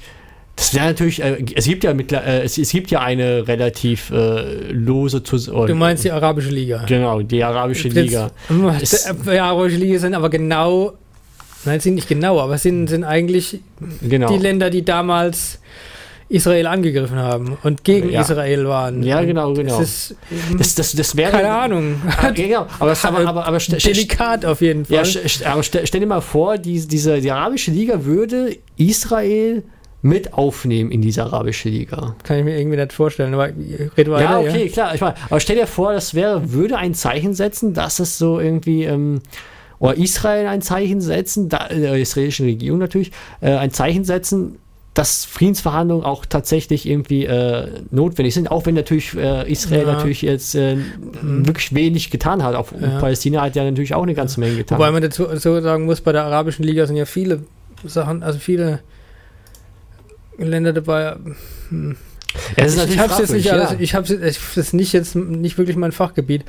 das 0.57 0.75
wäre 0.75 0.87
natürlich, 0.87 1.23
äh, 1.23 1.43
es 1.55 1.65
gibt 1.65 1.85
ja 1.85 1.95
mit, 1.95 2.13
äh, 2.13 2.43
es, 2.43 2.59
es, 2.59 2.71
gibt 2.71 2.91
ja 2.91 3.01
eine 3.01 3.49
relativ 3.49 4.11
äh, 4.11 4.73
lose 4.73 5.23
zu, 5.23 5.39
Du 5.39 5.75
meinst 5.75 6.05
die 6.05 6.11
Arabische 6.11 6.51
Liga? 6.51 6.85
Genau, 6.87 7.23
die 7.23 7.43
Arabische 7.43 7.89
Liga. 7.89 8.31
Die 8.51 9.39
Arabische 9.39 9.79
Liga 9.79 9.99
sind 9.99 10.15
aber 10.15 10.29
genau, 10.29 10.93
nein, 11.65 11.81
sind 11.81 11.95
nicht 11.95 12.09
genau, 12.09 12.41
aber 12.41 12.59
sind, 12.59 12.89
sind 12.89 13.05
eigentlich 13.05 13.61
genau. 14.03 14.29
die 14.31 14.39
Länder, 14.39 14.69
die 14.69 14.85
damals 14.85 15.61
Israel 16.31 16.69
angegriffen 16.69 17.19
haben 17.19 17.59
und 17.65 17.83
gegen 17.83 18.09
ja. 18.09 18.21
Israel 18.21 18.67
waren. 18.69 19.03
Ja, 19.03 19.21
genau, 19.23 19.53
genau. 19.53 19.81
Das, 19.81 20.13
ist, 20.13 20.17
das, 20.57 20.75
das, 20.77 20.93
das 20.93 21.17
wäre. 21.17 21.33
Keine 21.33 21.51
Ahnung. 21.51 22.01
Ah, 22.23 22.31
genau. 22.31 22.67
Aber, 22.79 22.95
aber, 23.03 23.27
aber, 23.27 23.47
aber 23.47 23.59
delikat 23.59 24.45
auf 24.45 24.61
jeden 24.61 24.85
Fall. 24.85 25.05
Ja, 25.05 25.53
aber 25.53 25.63
stell, 25.65 25.85
dir 25.85 26.07
mal 26.07 26.21
vor, 26.21 26.57
die, 26.57 26.87
diese, 26.87 27.21
die 27.21 27.33
Arabische 27.33 27.73
Liga 27.73 28.05
würde 28.05 28.57
Israel 28.77 29.65
mit 30.03 30.33
aufnehmen 30.33 30.93
in 30.93 31.03
diese 31.03 31.25
arabische 31.25 31.69
Liga. 31.69 32.15
Kann 32.23 32.39
ich 32.39 32.45
mir 32.45 32.59
irgendwie 32.59 32.77
nicht 32.77 32.93
vorstellen, 32.93 33.35
aber 33.35 33.49
red 33.49 34.11
weiter. 34.11 34.21
Ja, 34.21 34.39
okay, 34.39 34.67
ja. 34.67 34.73
klar. 34.73 34.95
Ich 34.95 35.01
meine, 35.01 35.15
aber 35.29 35.41
stell 35.41 35.57
dir 35.57 35.67
vor, 35.67 35.93
das 35.93 36.15
wäre, 36.15 36.53
würde 36.53 36.77
ein 36.77 36.95
Zeichen 36.95 37.35
setzen, 37.35 37.75
dass 37.75 37.99
es 37.99 38.19
so 38.19 38.39
irgendwie, 38.39 38.85
ähm, 38.85 39.21
oder 39.81 39.97
Israel 39.97 40.47
ein 40.47 40.63
Zeichen 40.63 41.01
setzen, 41.01 41.49
da, 41.49 41.69
der 41.69 41.97
israelischen 41.97 42.47
Regierung 42.47 42.79
natürlich, 42.79 43.11
äh, 43.41 43.51
ein 43.57 43.73
Zeichen 43.73 44.05
setzen, 44.05 44.59
dass 44.95 45.25
Friedensverhandlungen 45.25 46.05
auch 46.05 46.27
tatsächlich 46.27 46.87
irgendwie 46.87 47.25
äh, 47.25 47.69
notwendig 47.91 48.35
sind, 48.35 48.51
auch 48.51 48.67
wenn 48.67 48.75
natürlich 48.75 49.15
äh, 49.15 49.51
Israel 49.51 49.87
ja. 49.87 49.93
natürlich 49.93 50.23
jetzt 50.23 50.55
äh, 50.55 50.77
mhm. 50.77 51.47
wirklich 51.47 51.75
wenig 51.75 52.11
getan 52.11 52.43
hat. 52.43 52.57
Auch 52.57 52.73
ja. 52.73 52.99
Palästina 52.99 53.43
hat 53.43 53.55
ja 53.55 53.65
natürlich 53.65 53.95
auch 53.95 54.03
eine 54.03 54.15
ganze 54.15 54.41
Menge 54.41 54.57
getan. 54.57 54.79
Wobei 54.79 54.91
man 54.91 55.03
dazu, 55.03 55.27
dazu 55.27 55.61
sagen 55.61 55.85
muss, 55.85 56.01
bei 56.01 56.13
der 56.13 56.25
arabischen 56.25 56.65
Liga 56.65 56.87
sind 56.87 56.97
ja 56.97 57.05
viele 57.05 57.45
Sachen, 57.85 58.23
also 58.23 58.39
viele 58.39 58.81
Länder 60.39 60.73
dabei. 60.73 61.17
Hm. 61.69 61.97
Ja, 62.57 62.65
ich 62.65 62.99
habe 62.99 63.15
jetzt 63.19 63.33
nicht 63.33 63.53
alles, 63.53 63.77
ich 63.79 63.95
habe 63.95 64.07
es 64.15 64.73
nicht 64.73 64.93
jetzt 64.93 65.17
nicht 65.17 65.59
wirklich 65.59 65.77
mein 65.77 65.93
Fachgebiet. 65.93 66.45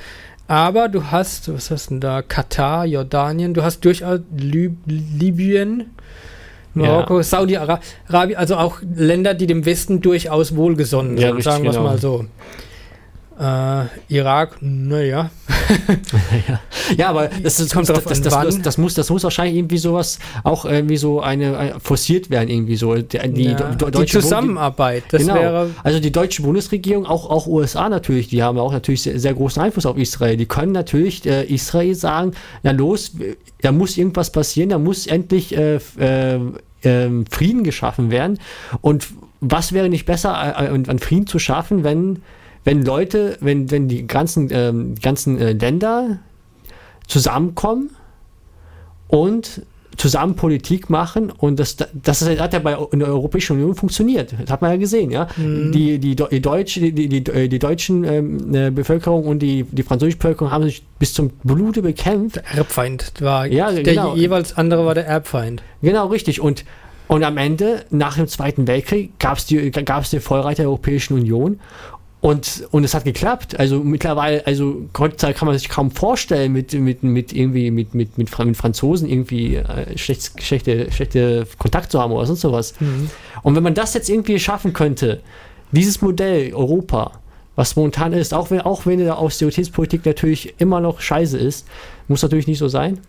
Aber 0.47 0.89
du 0.89 1.05
hast, 1.05 1.53
was 1.53 1.71
hast 1.71 1.87
du 1.87 1.91
denn 1.91 2.01
da? 2.01 2.21
Katar, 2.21 2.85
Jordanien, 2.85 3.53
du 3.53 3.63
hast 3.63 3.85
durchaus 3.85 4.19
Lib 4.35 4.77
Libyen, 4.85 5.91
Marokko, 6.73 7.17
ja. 7.17 7.23
Saudi-Arabien, 7.23 8.37
also 8.37 8.55
auch 8.55 8.77
Länder, 8.95 9.33
die 9.33 9.47
dem 9.47 9.65
Westen 9.65 10.01
durchaus 10.01 10.55
wohlgesonnen 10.55 11.17
sind, 11.17 11.35
ja, 11.37 11.41
sagen 11.41 11.63
wir 11.63 11.71
es 11.71 11.75
genau. 11.75 11.89
mal 11.89 11.97
so. 11.97 12.25
Äh, 13.41 13.85
Irak, 14.09 14.57
naja. 14.61 15.31
ja. 16.47 16.59
ja, 16.97 17.09
aber 17.09 17.29
das, 17.41 17.57
das, 17.57 17.71
Kommt 17.71 17.89
das, 17.89 17.95
drauf 17.95 18.05
das, 18.05 18.21
das, 18.21 18.33
wann. 18.33 18.61
das, 18.61 18.77
muss, 18.77 18.93
das 18.93 19.09
muss 19.09 19.23
wahrscheinlich 19.23 19.55
irgendwie 19.57 19.79
sowas 19.79 20.19
auch 20.43 20.65
irgendwie 20.65 20.97
so 20.97 21.21
eine, 21.21 21.57
ein- 21.57 21.79
forciert 21.79 22.29
werden, 22.29 22.49
irgendwie 22.49 22.75
so. 22.75 22.93
Die, 22.95 23.03
die, 23.17 23.43
ja. 23.45 23.55
do- 23.55 23.89
die 23.89 24.05
Zusammenarbeit, 24.05 25.05
das 25.09 25.23
genau. 25.23 25.33
wäre. 25.35 25.69
also 25.83 25.99
die 25.99 26.11
deutsche 26.11 26.43
Bundesregierung, 26.43 27.07
auch, 27.07 27.29
auch 27.31 27.47
USA 27.47 27.89
natürlich, 27.89 28.27
die 28.27 28.43
haben 28.43 28.59
auch 28.59 28.73
natürlich 28.73 29.01
sehr, 29.01 29.19
sehr 29.19 29.33
großen 29.33 29.59
Einfluss 29.61 29.87
auf 29.87 29.97
Israel. 29.97 30.37
Die 30.37 30.45
können 30.45 30.71
natürlich 30.71 31.25
äh, 31.25 31.43
Israel 31.45 31.95
sagen, 31.95 32.33
na 32.61 32.71
los, 32.71 33.13
äh, 33.19 33.37
da 33.61 33.71
muss 33.71 33.97
irgendwas 33.97 34.31
passieren, 34.31 34.69
da 34.69 34.77
muss 34.77 35.07
endlich 35.07 35.57
äh, 35.57 35.79
äh, 35.97 36.39
ähm, 36.83 37.25
Frieden 37.27 37.63
geschaffen 37.63 38.11
werden. 38.11 38.37
Und 38.81 39.07
was 39.39 39.73
wäre 39.73 39.89
nicht 39.89 40.05
besser, 40.05 40.55
äh, 40.59 40.65
äh, 40.65 40.69
an 40.87 40.99
Frieden 40.99 41.25
zu 41.25 41.39
schaffen, 41.39 41.83
wenn, 41.83 42.21
wenn 42.63 42.85
Leute, 42.85 43.37
wenn, 43.41 43.71
wenn 43.71 43.87
die 43.87 44.05
ganzen, 44.07 44.49
ähm, 44.51 44.95
die 44.95 45.01
ganzen 45.01 45.39
äh, 45.39 45.53
Länder 45.53 46.19
zusammenkommen 47.07 47.91
und 49.07 49.63
zusammen 49.97 50.35
Politik 50.35 50.89
machen 50.89 51.31
und 51.31 51.59
das, 51.59 51.75
das 51.93 52.27
hat 52.27 52.53
ja 52.53 52.59
bei 52.59 52.77
in 52.91 52.99
der 52.99 53.09
Europäischen 53.09 53.57
Union 53.57 53.75
funktioniert. 53.75 54.33
Das 54.39 54.49
hat 54.49 54.61
man 54.61 54.71
ja 54.71 54.77
gesehen, 54.77 55.11
ja. 55.11 55.27
Die, 55.37 55.99
die, 55.99 56.15
Die, 56.15 56.15
die, 56.15 56.41
Deutsche, 56.41 56.79
die, 56.79 56.91
die, 56.93 57.23
die, 57.23 57.49
die 57.49 57.59
deutschen 57.59 58.03
ähm, 58.03 58.55
äh, 58.55 58.71
Bevölkerung 58.71 59.25
und 59.25 59.39
die, 59.39 59.63
die 59.63 59.83
französische 59.83 60.17
Bevölkerung 60.17 60.51
haben 60.51 60.63
sich 60.63 60.83
bis 60.97 61.13
zum 61.13 61.29
Blute 61.43 61.81
bekämpft. 61.81 62.37
Der 62.37 62.59
Erbfeind 62.59 63.13
war. 63.19 63.45
Ja, 63.45 63.71
der 63.71 63.83
genau. 63.83 64.15
jeweils 64.15 64.57
andere 64.57 64.85
war 64.85 64.95
der 64.95 65.05
Erbfeind. 65.05 65.61
Genau, 65.81 66.07
richtig. 66.07 66.39
Und, 66.41 66.65
und 67.07 67.23
am 67.23 67.37
Ende, 67.37 67.85
nach 67.89 68.15
dem 68.15 68.27
Zweiten 68.27 68.67
Weltkrieg, 68.67 69.19
gab 69.19 69.37
es 69.37 69.45
die, 69.45 69.71
gab's 69.71 70.09
den 70.09 70.21
Vollreiter 70.21 70.63
der 70.63 70.69
Europäischen 70.69 71.15
Union. 71.15 71.59
Und, 72.21 72.67
und 72.69 72.83
es 72.83 72.93
hat 72.93 73.03
geklappt. 73.03 73.59
Also 73.59 73.79
mittlerweile, 73.83 74.45
also 74.45 74.83
heutzutage 74.97 75.33
kann 75.33 75.47
man 75.47 75.57
sich 75.57 75.69
kaum 75.69 75.89
vorstellen, 75.89 76.53
mit, 76.53 76.71
mit, 76.73 77.01
mit 77.01 77.33
irgendwie, 77.33 77.71
mit, 77.71 77.95
mit, 77.95 78.15
mit, 78.19 78.29
Fra- 78.29 78.45
mit 78.45 78.55
Franzosen 78.55 79.09
irgendwie 79.09 79.55
äh, 79.55 79.97
schlecht, 79.97 80.39
schlechte, 80.41 80.91
schlechte 80.91 81.47
Kontakt 81.57 81.91
zu 81.91 81.99
haben 81.99 82.11
oder 82.13 82.27
sonst 82.27 82.41
sowas. 82.41 82.75
Und 83.41 83.55
wenn 83.55 83.63
man 83.63 83.73
das 83.73 83.95
jetzt 83.95 84.07
irgendwie 84.07 84.39
schaffen 84.39 84.71
könnte, 84.71 85.21
dieses 85.71 86.01
Modell 86.03 86.53
Europa, 86.53 87.13
was 87.55 87.75
momentan 87.75 88.13
ist, 88.13 88.35
auch 88.35 88.51
wenn, 88.51 88.61
auch 88.61 88.85
wenn 88.85 88.99
der 88.99 89.17
Austeritätspolitik 89.17 90.05
natürlich 90.05 90.53
immer 90.59 90.79
noch 90.79 91.01
scheiße 91.01 91.39
ist, 91.39 91.67
muss 92.07 92.21
natürlich 92.21 92.47
nicht 92.47 92.59
so 92.59 92.67
sein. 92.67 92.99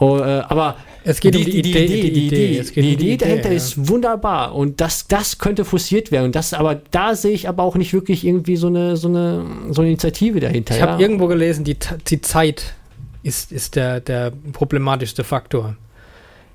Oh, 0.00 0.18
äh, 0.18 0.22
aber 0.48 0.76
Es 1.04 1.20
geht 1.20 1.36
um 1.36 1.44
die 1.44 1.58
Idee- 1.58 1.86
die, 1.86 2.00
die 2.00 2.10
die, 2.12 2.26
Idee. 2.26 2.46
die, 2.46 2.62
die 2.62 2.80
um 2.80 2.86
die 2.86 2.92
Idee 2.92 3.12
Idee, 3.12 3.16
dahinter 3.18 3.50
ja. 3.50 3.56
ist 3.56 3.88
wunderbar 3.88 4.54
und 4.54 4.80
das, 4.80 5.06
das 5.06 5.36
könnte 5.38 5.66
forciert 5.66 6.10
werden. 6.10 6.26
Und 6.26 6.34
das, 6.34 6.54
aber 6.54 6.80
da 6.90 7.14
sehe 7.14 7.32
ich 7.32 7.48
aber 7.48 7.62
auch 7.62 7.76
nicht 7.76 7.92
wirklich 7.92 8.24
irgendwie 8.26 8.56
so 8.56 8.68
eine, 8.68 8.96
so 8.96 9.08
eine, 9.08 9.44
so 9.70 9.82
eine 9.82 9.90
Initiative 9.90 10.40
dahinter. 10.40 10.74
Ich 10.74 10.80
ja. 10.80 10.88
habe 10.88 11.02
irgendwo 11.02 11.26
gelesen, 11.26 11.64
die, 11.64 11.76
die 12.08 12.20
Zeit 12.22 12.74
ist, 13.22 13.52
ist 13.52 13.76
der, 13.76 14.00
der 14.00 14.32
problematischste 14.52 15.22
Faktor. 15.22 15.76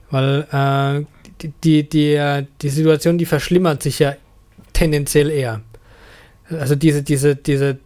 Weil 0.10 0.48
äh, 0.52 1.06
die, 1.42 1.52
die, 1.64 1.90
die, 1.90 2.48
die 2.62 2.70
Situation, 2.70 3.20
die 3.20 3.26
verschlimmert 3.26 3.84
sich 3.84 4.00
ja 4.00 4.16
tendenziell 4.74 5.30
eher. 5.30 5.62
Also 6.50 6.76
diese, 6.76 7.04
diese, 7.04 7.36
diese, 7.36 7.78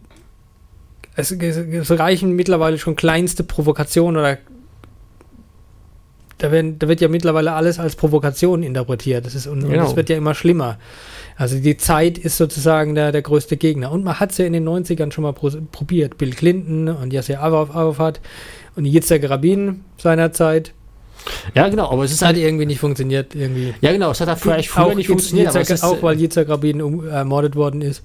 es, 1.16 1.32
es, 1.32 1.56
es 1.56 1.98
reichen 1.98 2.32
mittlerweile 2.34 2.78
schon 2.78 2.96
kleinste 2.96 3.42
Provokationen 3.44 4.18
oder 4.18 4.38
da, 6.42 6.50
werden, 6.52 6.78
da 6.78 6.88
wird 6.88 7.00
ja 7.00 7.08
mittlerweile 7.08 7.52
alles 7.52 7.78
als 7.78 7.96
Provokation 7.96 8.62
interpretiert. 8.62 9.24
Das 9.26 9.34
ist, 9.34 9.46
und, 9.46 9.62
und 9.64 9.70
Genau. 9.70 9.84
das 9.84 9.96
wird 9.96 10.08
ja 10.08 10.16
immer 10.16 10.34
schlimmer. 10.34 10.78
Also 11.36 11.58
die 11.58 11.76
Zeit 11.76 12.18
ist 12.18 12.36
sozusagen 12.36 12.94
der, 12.94 13.12
der 13.12 13.22
größte 13.22 13.56
Gegner. 13.56 13.92
Und 13.92 14.04
man 14.04 14.20
hat 14.20 14.32
es 14.32 14.38
ja 14.38 14.44
in 14.46 14.52
den 14.52 14.68
90ern 14.68 15.10
schon 15.12 15.22
mal 15.22 15.32
pro, 15.32 15.50
probiert. 15.72 16.18
Bill 16.18 16.30
Clinton 16.30 16.88
und 16.88 17.12
Yasser 17.12 17.40
Araf- 17.42 17.74
Arafat 17.74 18.20
und 18.76 18.84
Yitzhak 18.84 19.28
Rabin 19.28 19.84
seinerzeit. 19.98 20.72
ja, 21.54 21.68
genau, 21.68 21.90
aber 21.90 22.04
es 22.04 22.12
ist 22.12 22.20
hat 22.22 22.28
halt. 22.28 22.38
irgendwie 22.38 22.66
nicht 22.66 22.80
funktioniert. 22.80 23.34
Irgendwie. 23.34 23.74
Ja, 23.80 23.92
genau, 23.92 24.10
es 24.10 24.20
hat 24.20 24.38
vielleicht 24.38 24.68
früher 24.70 24.86
auch, 24.86 24.94
nicht 24.94 25.06
funktioniert, 25.08 25.48
aber 25.48 25.60
Yitzhak, 25.60 25.74
es 25.76 25.82
ist, 25.82 25.88
auch 25.88 26.02
weil 26.02 26.18
Yitzhak 26.20 26.48
Rabin 26.48 26.82
um, 26.82 27.06
ermordet 27.06 27.56
worden 27.56 27.82
ist. 27.82 28.02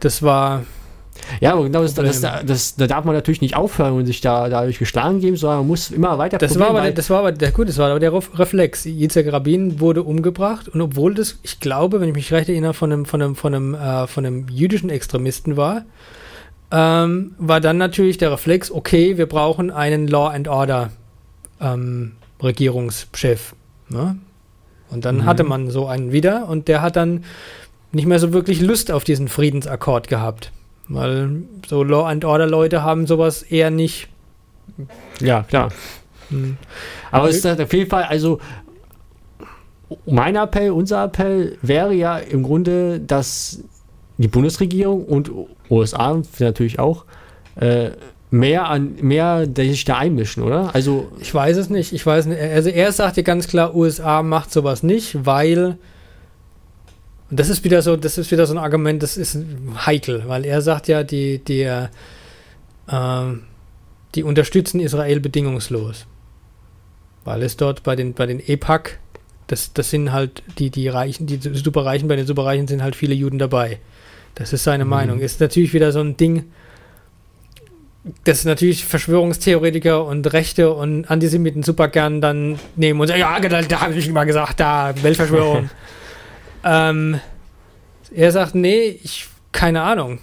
Das 0.00 0.22
war, 0.22 0.64
Ja, 1.40 1.52
aber 1.52 1.64
genau, 1.64 1.82
das, 1.82 1.94
das, 1.94 2.20
das, 2.20 2.74
da 2.76 2.86
darf 2.86 3.04
man 3.04 3.14
natürlich 3.14 3.40
nicht 3.40 3.56
aufhören 3.56 3.92
und 3.94 4.06
sich 4.06 4.20
da 4.20 4.48
dadurch 4.48 4.78
geschlagen 4.78 5.20
geben, 5.20 5.36
sondern 5.36 5.60
man 5.60 5.68
muss 5.68 5.90
immer 5.90 6.18
weiter 6.18 6.38
das 6.38 6.52
probieren, 6.52 6.74
war 6.74 6.80
aber, 6.82 6.90
das 6.90 7.10
war 7.10 7.18
aber, 7.20 7.32
der, 7.32 7.52
gut, 7.52 7.68
das 7.68 7.78
war 7.78 7.90
aber 7.90 8.00
der 8.00 8.12
Ref- 8.12 8.38
Reflex. 8.38 8.84
Yitzhak 8.86 9.32
Rabin 9.32 9.80
wurde 9.80 10.02
umgebracht 10.02 10.68
und 10.68 10.80
obwohl 10.80 11.14
das, 11.14 11.38
ich 11.42 11.60
glaube, 11.60 12.00
wenn 12.00 12.08
ich 12.08 12.14
mich 12.14 12.32
recht 12.32 12.48
erinnere, 12.48 12.74
von 12.74 12.92
einem, 12.92 13.04
von 13.06 13.22
einem, 13.22 13.36
von 13.36 13.54
einem, 13.54 13.74
äh, 13.74 14.06
von 14.06 14.26
einem 14.26 14.46
jüdischen 14.48 14.90
Extremisten 14.90 15.56
war, 15.56 15.84
ähm, 16.72 17.34
war 17.38 17.60
dann 17.60 17.78
natürlich 17.78 18.18
der 18.18 18.32
Reflex, 18.32 18.70
okay, 18.70 19.18
wir 19.18 19.26
brauchen 19.26 19.70
einen 19.70 20.06
Law 20.08 20.28
and 20.28 20.48
Order 20.48 20.90
ähm, 21.60 22.12
Regierungschef. 22.42 23.54
Ne? 23.88 24.16
Und 24.90 25.04
dann 25.04 25.18
Mhm. 25.18 25.24
hatte 25.26 25.44
man 25.44 25.70
so 25.70 25.86
einen 25.86 26.12
wieder 26.12 26.48
und 26.48 26.68
der 26.68 26.82
hat 26.82 26.96
dann 26.96 27.24
nicht 27.92 28.06
mehr 28.06 28.18
so 28.20 28.32
wirklich 28.32 28.60
Lust 28.60 28.90
auf 28.92 29.02
diesen 29.04 29.26
Friedensakkord 29.28 30.06
gehabt. 30.08 30.52
Weil 30.90 31.44
so 31.66 31.84
Law 31.84 32.06
and 32.06 32.24
Order 32.24 32.48
Leute 32.48 32.82
haben 32.82 33.06
sowas 33.06 33.42
eher 33.42 33.70
nicht. 33.70 34.08
Ja, 35.20 35.44
klar. 35.44 35.70
Hm. 36.30 36.56
Aber 37.10 37.28
es 37.28 37.36
ist 37.36 37.44
halt 37.44 37.60
auf 37.60 37.72
jeden 37.72 37.88
Fall, 37.88 38.04
also 38.04 38.40
mein 40.04 40.36
Appell, 40.36 40.72
unser 40.72 41.04
Appell 41.04 41.58
wäre 41.62 41.94
ja 41.94 42.18
im 42.18 42.42
Grunde, 42.42 43.00
dass 43.00 43.62
die 44.18 44.28
Bundesregierung 44.28 45.04
und 45.04 45.30
USA 45.70 46.20
natürlich 46.38 46.78
auch 46.78 47.04
äh, 47.56 47.90
mehr 48.30 48.68
an 48.68 48.96
mehr 49.00 49.46
sich 49.56 49.84
da 49.84 49.98
einmischen, 49.98 50.42
oder? 50.42 50.74
Also 50.74 51.10
Ich 51.20 51.32
weiß 51.32 51.56
es 51.56 51.70
nicht. 51.70 51.92
Ich 51.92 52.04
weiß 52.04 52.26
nicht. 52.26 52.40
Also 52.40 52.68
er 52.68 52.92
sagt 52.92 53.16
ja 53.16 53.22
ganz 53.22 53.48
klar, 53.48 53.74
USA 53.74 54.22
macht 54.22 54.52
sowas 54.52 54.82
nicht, 54.82 55.24
weil 55.24 55.78
und 57.30 57.38
das 57.38 57.48
ist 57.48 57.64
wieder 57.64 57.82
so, 57.82 57.96
das 57.96 58.18
ist 58.18 58.30
wieder 58.30 58.46
so 58.46 58.54
ein 58.54 58.58
Argument, 58.58 59.02
das 59.02 59.16
ist 59.16 59.38
heikel, 59.86 60.24
weil 60.26 60.44
er 60.44 60.62
sagt 60.62 60.88
ja, 60.88 61.02
die, 61.04 61.38
die, 61.38 61.62
äh, 61.62 61.86
die 64.14 64.22
unterstützen 64.22 64.80
Israel 64.80 65.20
bedingungslos. 65.20 66.06
Weil 67.24 67.42
es 67.42 67.56
dort 67.56 67.82
bei 67.82 67.94
den, 67.96 68.14
bei 68.14 68.26
den 68.26 68.40
EPAC, 68.40 68.98
das, 69.46 69.72
das 69.72 69.90
sind 69.90 70.12
halt 70.12 70.42
die, 70.58 70.70
die 70.70 70.88
Reichen, 70.88 71.26
die 71.26 71.38
Superreichen, 71.38 72.08
bei 72.08 72.16
den 72.16 72.26
Superreichen 72.26 72.66
sind 72.66 72.82
halt 72.82 72.96
viele 72.96 73.14
Juden 73.14 73.38
dabei. 73.38 73.78
Das 74.34 74.52
ist 74.52 74.64
seine 74.64 74.84
Mhm. 74.84 74.90
Meinung. 74.90 75.20
Ist 75.20 75.40
natürlich 75.40 75.72
wieder 75.74 75.92
so 75.92 76.00
ein 76.00 76.16
Ding, 76.16 76.46
das 78.24 78.44
natürlich 78.44 78.84
Verschwörungstheoretiker 78.86 80.04
und 80.04 80.32
Rechte 80.32 80.72
und 80.72 81.10
Antisemiten 81.10 81.62
super 81.62 81.88
gern 81.88 82.20
dann 82.20 82.58
nehmen 82.74 83.00
und 83.00 83.08
sagen, 83.08 83.20
ja, 83.20 83.38
da, 83.40 83.60
da 83.60 83.80
habe 83.82 83.94
ich 83.94 84.08
immer 84.08 84.24
gesagt, 84.24 84.58
da, 84.58 84.94
Weltverschwörung. 85.02 85.70
ähm, 86.64 87.20
er 88.14 88.32
sagt, 88.32 88.54
nee, 88.54 88.98
ich, 89.02 89.28
keine 89.52 89.82
Ahnung. 89.82 90.18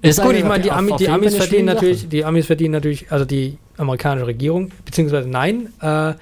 ist 0.00 0.22
Gut, 0.22 0.34
ich 0.34 0.44
meine, 0.44 0.62
die, 0.62 0.70
Ami, 0.70 0.92
die 0.98 1.08
Amis 1.08 1.36
verdienen 1.36 1.66
natürlich, 1.66 2.08
die 2.08 2.24
Amis 2.24 2.46
verdienen 2.46 2.72
natürlich, 2.72 3.10
also 3.10 3.24
die 3.24 3.58
amerikanische 3.76 4.26
Regierung, 4.26 4.70
beziehungsweise 4.84 5.28
nein, 5.28 5.68
äh, 5.80 6.14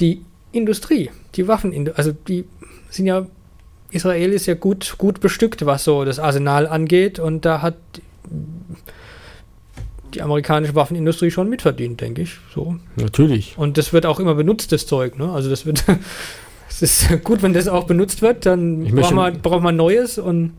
die 0.00 0.22
Industrie, 0.52 1.10
die 1.34 1.48
Waffen, 1.48 1.90
also 1.94 2.12
die 2.12 2.44
sind 2.90 3.06
ja, 3.06 3.26
Israel 3.90 4.32
ist 4.32 4.46
ja 4.46 4.54
gut, 4.54 4.96
gut 4.98 5.20
bestückt, 5.20 5.64
was 5.64 5.84
so 5.84 6.04
das 6.04 6.18
Arsenal 6.18 6.66
angeht 6.66 7.18
und 7.18 7.44
da 7.44 7.62
hat 7.62 7.76
die 10.14 10.22
amerikanische 10.22 10.74
Waffenindustrie 10.74 11.30
schon 11.30 11.48
mitverdient, 11.48 12.00
denke 12.00 12.22
ich. 12.22 12.38
So. 12.54 12.76
Natürlich. 12.96 13.56
Und 13.56 13.76
das 13.76 13.92
wird 13.92 14.06
auch 14.06 14.20
immer 14.20 14.34
benutzt, 14.34 14.72
das 14.72 14.86
Zeug. 14.86 15.18
Ne? 15.18 15.30
Also 15.30 15.50
das 15.50 15.66
wird, 15.66 15.84
es 16.82 17.02
ist 17.02 17.24
gut, 17.24 17.42
wenn 17.42 17.52
das 17.52 17.68
auch 17.68 17.84
benutzt 17.86 18.22
wird, 18.22 18.46
dann 18.46 18.84
braucht 18.84 19.14
man, 19.14 19.40
braucht 19.40 19.62
man 19.62 19.76
Neues 19.76 20.18
und 20.18 20.52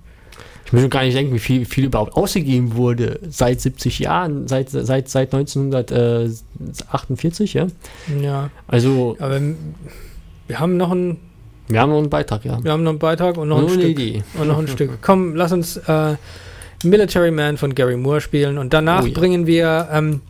Ich 0.65 0.73
möchte 0.73 0.89
gar 0.89 1.03
nicht 1.03 1.15
denken, 1.17 1.33
wie 1.33 1.39
viel, 1.39 1.65
viel 1.65 1.85
überhaupt 1.85 2.13
ausgegeben 2.15 2.75
wurde 2.75 3.19
seit 3.29 3.61
70 3.61 3.99
Jahren, 3.99 4.47
seit, 4.47 4.69
seit, 4.69 5.09
seit 5.09 5.33
1948, 5.33 7.53
ja. 7.53 7.67
ja. 8.21 8.49
Also, 8.67 9.15
Aber 9.19 9.39
wir 10.47 10.59
haben 10.59 10.77
noch 10.77 10.91
einen, 10.91 11.17
wir 11.67 11.79
haben 11.79 11.91
noch 11.91 11.99
einen 11.99 12.09
Beitrag, 12.09 12.43
ja. 12.45 12.63
wir 12.63 12.71
haben 12.71 12.83
noch 12.83 12.91
einen 12.91 12.99
Beitrag 12.99 13.37
und 13.37 13.49
noch 13.49 13.57
ein 13.57 13.63
Nur 13.63 13.71
eine 13.73 13.81
Stück. 13.81 13.99
Idee. 13.99 14.23
Und 14.39 14.47
noch 14.47 14.59
ein 14.59 14.67
Stück. 14.75 14.91
Komm, 15.01 15.35
lass 15.35 15.51
uns 15.51 15.77
äh, 15.77 16.15
Military 16.83 17.31
Man 17.31 17.57
von 17.57 17.75
Gary 17.75 17.97
Moore 17.97 18.21
spielen 18.21 18.57
und 18.57 18.73
danach 18.73 19.03
Oh 19.03 19.07
ja. 19.07 19.13
bringen 19.13 19.45
wir 19.47 19.89
ähm, 19.91 20.21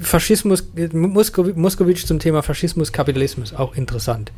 Faschismus, 0.00 0.66
Moskow, 0.92 1.54
Moskowitsch 1.54 2.06
zum 2.06 2.18
Thema 2.18 2.42
Faschismus, 2.42 2.92
Kapitalismus. 2.92 3.54
Auch 3.54 3.74
interessant. 3.74 4.32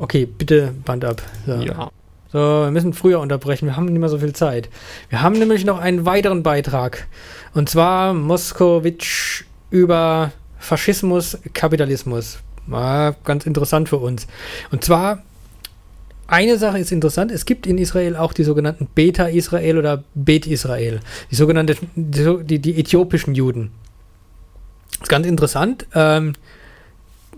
Okay, 0.00 0.24
bitte 0.26 0.72
Band 0.84 1.04
ab. 1.04 1.22
So. 1.46 1.52
Ja. 1.52 1.90
So, 2.32 2.38
wir 2.38 2.70
müssen 2.70 2.94
früher 2.94 3.20
unterbrechen. 3.20 3.66
Wir 3.66 3.76
haben 3.76 3.84
nicht 3.84 3.98
mehr 3.98 4.08
so 4.08 4.18
viel 4.18 4.32
Zeit. 4.32 4.70
Wir 5.10 5.20
haben 5.20 5.38
nämlich 5.38 5.64
noch 5.66 5.78
einen 5.78 6.06
weiteren 6.06 6.42
Beitrag. 6.42 7.06
Und 7.52 7.68
zwar 7.68 8.14
Moskowitsch 8.14 9.44
über 9.70 10.32
Faschismus, 10.58 11.38
Kapitalismus. 11.52 12.38
War 12.66 13.14
ganz 13.24 13.44
interessant 13.44 13.90
für 13.90 13.98
uns. 13.98 14.26
Und 14.70 14.82
zwar 14.84 15.22
eine 16.28 16.56
Sache 16.56 16.78
ist 16.78 16.92
interessant, 16.92 17.30
es 17.30 17.44
gibt 17.44 17.66
in 17.66 17.76
Israel 17.76 18.16
auch 18.16 18.32
die 18.32 18.44
sogenannten 18.44 18.86
Beta-Israel 18.94 19.76
oder 19.76 20.04
Bet-Israel, 20.14 21.00
die 21.30 21.34
sogenannten, 21.34 21.76
die, 21.94 22.58
die 22.58 22.78
äthiopischen 22.78 23.34
Juden. 23.34 23.72
Das 24.92 25.02
ist 25.02 25.08
ganz 25.08 25.26
interessant. 25.26 25.86
Ähm, 25.94 26.34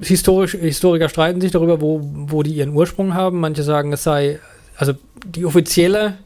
historisch, 0.01 0.53
Historiker 0.53 1.09
streiten 1.09 1.41
sich 1.41 1.51
darüber, 1.51 1.81
wo, 1.81 2.01
wo 2.03 2.43
die 2.43 2.55
ihren 2.55 2.75
Ursprung 2.75 3.15
haben. 3.15 3.41
Manche 3.41 3.63
sagen, 3.63 3.93
es 3.93 4.03
sei, 4.03 4.39
also 4.77 4.95
die 5.25 5.45
offizielle 5.45 6.19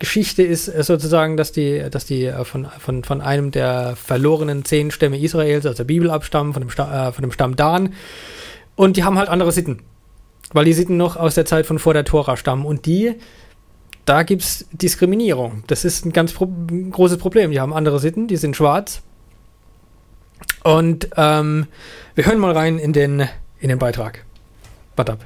Geschichte 0.00 0.42
ist 0.42 0.64
sozusagen, 0.64 1.36
dass 1.36 1.52
die, 1.52 1.84
dass 1.90 2.06
die 2.06 2.24
äh, 2.24 2.44
von, 2.44 2.66
von, 2.78 3.04
von 3.04 3.20
einem 3.20 3.50
der 3.50 3.96
verlorenen 3.96 4.64
zehn 4.64 4.90
Stämme 4.90 5.18
Israels, 5.18 5.66
also 5.66 5.76
der 5.76 5.84
Bibel 5.84 6.10
abstammen, 6.10 6.52
von 6.52 6.62
dem, 6.62 6.70
Sta 6.70 7.08
äh, 7.08 7.12
von 7.12 7.22
dem 7.22 7.32
Stamm 7.32 7.54
Dan. 7.54 7.94
Und 8.76 8.96
die 8.96 9.04
haben 9.04 9.18
halt 9.18 9.28
andere 9.28 9.52
Sitten. 9.52 9.82
Weil 10.52 10.64
die 10.64 10.72
Sitten 10.72 10.96
noch 10.96 11.16
aus 11.16 11.34
der 11.34 11.44
Zeit 11.44 11.66
von 11.66 11.78
vor 11.78 11.92
der 11.92 12.04
Tora 12.04 12.36
stammen. 12.36 12.64
Und 12.64 12.86
die, 12.86 13.14
da 14.06 14.22
gibt 14.22 14.42
es 14.42 14.66
Diskriminierung. 14.72 15.64
Das 15.66 15.84
ist 15.84 16.04
ein 16.06 16.12
ganz 16.12 16.32
pro 16.32 16.50
großes 16.90 17.18
Problem. 17.18 17.50
Die 17.50 17.60
haben 17.60 17.74
andere 17.74 18.00
Sitten, 18.00 18.26
die 18.26 18.36
sind 18.36 18.56
schwarz. 18.56 19.02
Und 20.62 21.08
ähm, 21.16 21.66
wir 22.14 22.26
hören 22.26 22.38
mal 22.38 22.52
rein 22.52 22.78
in 22.78 22.92
den, 22.92 23.28
in 23.60 23.68
den 23.68 23.78
Beitrag. 23.78 24.24
Warte 24.96 25.12
ab. 25.12 25.24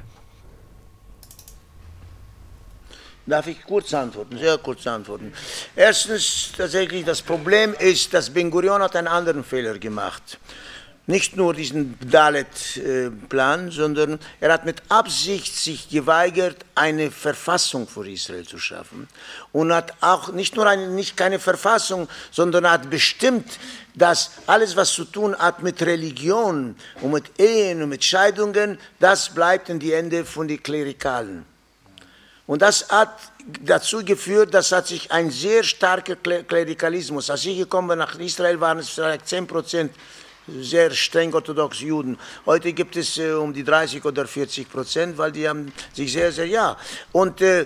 Darf 3.27 3.47
ich 3.47 3.63
kurz 3.63 3.91
antworten, 3.93 4.37
sehr 4.37 4.59
kurz 4.59 4.85
antworten. 4.85 5.33
Erstens, 5.75 6.51
tatsächlich, 6.55 7.03
das 7.03 7.23
Problem 7.23 7.73
ist, 7.73 8.13
dass 8.13 8.29
Ben 8.29 8.51
Gurion 8.51 8.83
hat 8.83 8.95
einen 8.95 9.07
anderen 9.07 9.43
Fehler 9.43 9.79
gemacht. 9.79 10.37
Nicht 11.07 11.37
nur 11.37 11.53
diesen 11.53 11.99
Dalet-Plan, 12.09 13.69
sondern 13.69 14.19
er 14.39 14.51
hat 14.51 14.65
mit 14.65 14.81
Absicht 14.89 15.55
sich 15.55 15.87
geweigert, 15.89 16.65
eine 16.73 17.11
Verfassung 17.11 17.87
für 17.87 18.09
Israel 18.09 18.45
zu 18.47 18.57
schaffen. 18.57 19.07
Und 19.51 19.71
hat 19.71 19.93
auch 20.01 20.29
nicht 20.31 20.55
nur 20.55 20.67
eine, 20.67 20.87
nicht 20.87 21.15
keine 21.15 21.37
Verfassung, 21.37 22.07
sondern 22.31 22.67
hat 22.69 22.89
bestimmt, 22.89 23.59
dass 23.93 24.31
alles, 24.47 24.75
was 24.75 24.93
zu 24.93 25.05
tun 25.05 25.35
hat 25.37 25.61
mit 25.61 25.79
Religion 25.83 26.75
und 27.01 27.11
mit 27.11 27.39
Ehen 27.39 27.83
und 27.83 27.89
mit 27.89 28.03
Scheidungen, 28.03 28.79
das 28.99 29.29
bleibt 29.29 29.69
in 29.69 29.79
die 29.79 29.93
Hände 29.93 30.25
von 30.25 30.47
den 30.47 30.61
Klerikalen. 30.61 31.45
Und 32.47 32.61
das 32.61 32.89
hat 32.89 33.15
dazu 33.63 34.03
geführt, 34.03 34.53
dass 34.53 34.71
hat 34.71 34.87
sich 34.87 35.11
ein 35.11 35.29
sehr 35.31 35.63
starker 35.63 36.15
Klerikalismus, 36.15 37.29
als 37.29 37.45
ich 37.45 37.57
gekommen 37.57 37.89
bin 37.89 37.99
nach 37.99 38.17
Israel, 38.19 38.59
waren 38.59 38.79
es 38.79 38.89
vielleicht 38.89 39.27
10 39.27 39.47
Prozent 39.47 39.91
sehr 40.47 40.91
streng 40.91 41.33
orthodox 41.33 41.79
Juden. 41.79 42.17
Heute 42.45 42.73
gibt 42.73 42.95
es 42.95 43.17
äh, 43.17 43.31
um 43.31 43.53
die 43.53 43.63
30 43.63 44.03
oder 44.05 44.27
40 44.27 44.69
Prozent, 44.69 45.17
weil 45.17 45.31
die 45.31 45.47
haben 45.47 45.71
sich 45.93 46.11
sehr, 46.11 46.31
sehr, 46.31 46.47
ja. 46.47 46.77
Und 47.11 47.41
äh, 47.41 47.65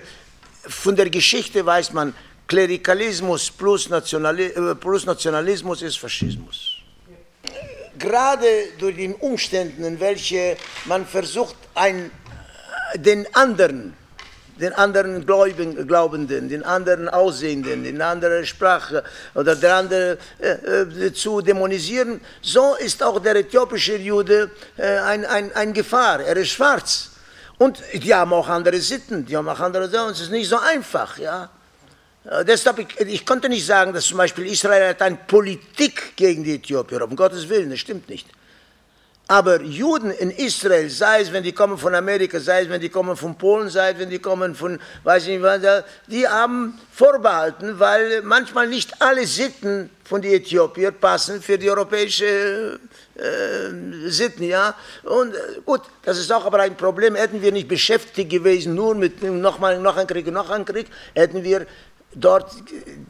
von 0.66 0.96
der 0.96 1.10
Geschichte 1.10 1.64
weiß 1.64 1.92
man, 1.92 2.14
Klerikalismus 2.46 3.50
plus, 3.50 3.88
Nationali 3.88 4.46
äh, 4.46 4.74
plus 4.74 5.06
Nationalismus 5.06 5.82
ist 5.82 5.98
Faschismus. 5.98 6.76
Gerade 7.98 8.46
durch 8.78 8.96
die 8.96 9.14
Umstände, 9.20 9.86
in 9.86 10.00
welche 10.00 10.56
man 10.86 11.06
versucht, 11.06 11.56
ein, 11.74 12.10
den 12.96 13.26
anderen 13.34 13.94
den 14.60 14.72
anderen 14.74 15.26
Glaubenden, 15.26 16.48
den 16.48 16.62
anderen 16.62 17.08
Aussehenden, 17.08 17.84
den 17.84 18.02
anderen 18.02 18.44
Sprache 18.44 19.02
oder 19.34 19.56
der 19.56 19.76
andere 19.76 20.18
äh, 20.38 20.50
äh, 20.50 21.12
zu 21.12 21.40
dämonisieren, 21.40 22.20
so 22.42 22.76
ist 22.76 23.02
auch 23.02 23.20
der 23.20 23.36
äthiopische 23.36 23.96
Jude 23.96 24.50
äh, 24.76 24.98
ein, 24.98 25.24
ein, 25.24 25.52
ein 25.54 25.72
Gefahr. 25.72 26.20
Er 26.20 26.36
ist 26.36 26.50
schwarz. 26.50 27.10
Und 27.58 27.82
die 27.92 28.14
haben 28.14 28.32
auch 28.32 28.48
andere 28.48 28.78
Sitten, 28.78 29.26
die 29.26 29.36
haben 29.36 29.48
auch 29.48 29.60
andere 29.60 29.84
Sitten. 29.84 30.10
Es 30.10 30.20
ist 30.20 30.30
nicht 30.30 30.48
so 30.48 30.58
einfach, 30.58 31.18
ja. 31.18 31.50
Äh, 32.24 32.44
deshalb, 32.44 32.78
ich, 32.78 33.00
ich, 33.00 33.26
konnte 33.26 33.48
nicht 33.48 33.64
sagen, 33.64 33.92
dass 33.92 34.04
zum 34.04 34.18
Beispiel 34.18 34.46
Israel 34.46 34.90
hat 34.90 35.02
eine 35.02 35.16
Politik 35.26 36.16
gegen 36.16 36.44
die 36.44 36.54
Äthiopier, 36.54 37.02
um 37.02 37.16
Gottes 37.16 37.48
Willen, 37.48 37.70
das 37.70 37.80
stimmt 37.80 38.08
nicht. 38.08 38.26
Aber 39.30 39.62
Juden 39.62 40.10
in 40.10 40.32
Israel, 40.32 40.90
sei 40.90 41.20
es, 41.20 41.32
wenn 41.32 41.44
die 41.44 41.52
kommen 41.52 41.78
von 41.78 41.94
Amerika, 41.94 42.40
sei 42.40 42.62
es, 42.62 42.68
wenn 42.68 42.80
die 42.80 42.88
kommen 42.88 43.16
von 43.16 43.38
Polen, 43.38 43.70
sei 43.70 43.92
es, 43.92 43.98
wenn 44.00 44.10
die 44.10 44.18
kommen 44.18 44.56
von, 44.56 44.80
weiß 45.04 45.22
ich 45.22 45.38
nicht 45.38 45.42
was, 45.42 45.84
die 46.08 46.26
haben 46.26 46.76
vorbehalten, 46.90 47.78
weil 47.78 48.22
manchmal 48.22 48.66
nicht 48.66 49.00
alle 49.00 49.24
Sitten 49.24 49.88
von 50.02 50.20
den 50.20 50.32
Äthiopiern 50.32 50.94
passen 50.94 51.40
für 51.40 51.56
die 51.56 51.70
europäische 51.70 52.80
äh, 53.14 54.08
Sitten, 54.08 54.42
ja. 54.42 54.74
Und 55.04 55.32
äh, 55.32 55.60
gut, 55.64 55.82
das 56.02 56.18
ist 56.18 56.32
auch 56.32 56.44
aber 56.44 56.58
ein 56.62 56.76
Problem. 56.76 57.14
Hätten 57.14 57.40
wir 57.40 57.52
nicht 57.52 57.68
beschäftigt 57.68 58.30
gewesen, 58.30 58.74
nur 58.74 58.96
mit 58.96 59.22
nochmal 59.22 59.78
noch 59.78 59.96
ein 59.96 60.08
Krieg, 60.08 60.26
noch 60.26 60.50
ein 60.50 60.64
Krieg, 60.64 60.88
hätten 61.14 61.44
wir 61.44 61.68
dort, 62.12 62.50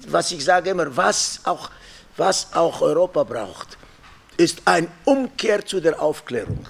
was 0.07 0.31
ich 0.33 0.45
sage 0.45 0.68
immer, 0.68 0.95
was 0.95 1.41
auch, 1.45 1.71
was 2.18 2.49
auch 2.53 2.83
Europa 2.83 3.25
braucht 3.25 3.80
ist 4.41 4.62
ein 4.64 4.88
Umkehr 5.05 5.64
zu 5.66 5.80
der 5.80 6.01
Aufklärung. 6.01 6.66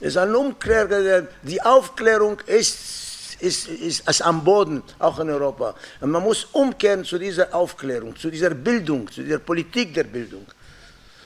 Es 0.00 0.08
ist 0.08 0.16
eine 0.18 0.36
Umkehr, 0.36 1.26
die 1.42 1.62
Aufklärung 1.62 2.38
ist, 2.46 3.36
ist, 3.40 3.68
ist, 3.68 4.06
ist 4.06 4.22
am 4.22 4.44
Boden, 4.44 4.82
auch 4.98 5.18
in 5.18 5.30
Europa. 5.30 5.74
Und 6.00 6.10
man 6.10 6.22
muss 6.22 6.44
umkehren 6.52 7.04
zu 7.04 7.18
dieser 7.18 7.54
Aufklärung, 7.54 8.14
zu 8.16 8.30
dieser 8.30 8.50
Bildung, 8.50 9.10
zu 9.10 9.22
dieser 9.22 9.38
Politik 9.38 9.94
der 9.94 10.04
Bildung. 10.04 10.46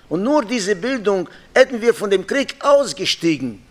Und 0.08 0.22
nur 0.22 0.44
diese 0.44 0.76
Bildung 0.76 1.28
hätten 1.52 1.80
wir 1.80 1.92
von 1.92 2.08
dem 2.08 2.24
Krieg 2.24 2.54
ausgestiegen 2.60 3.64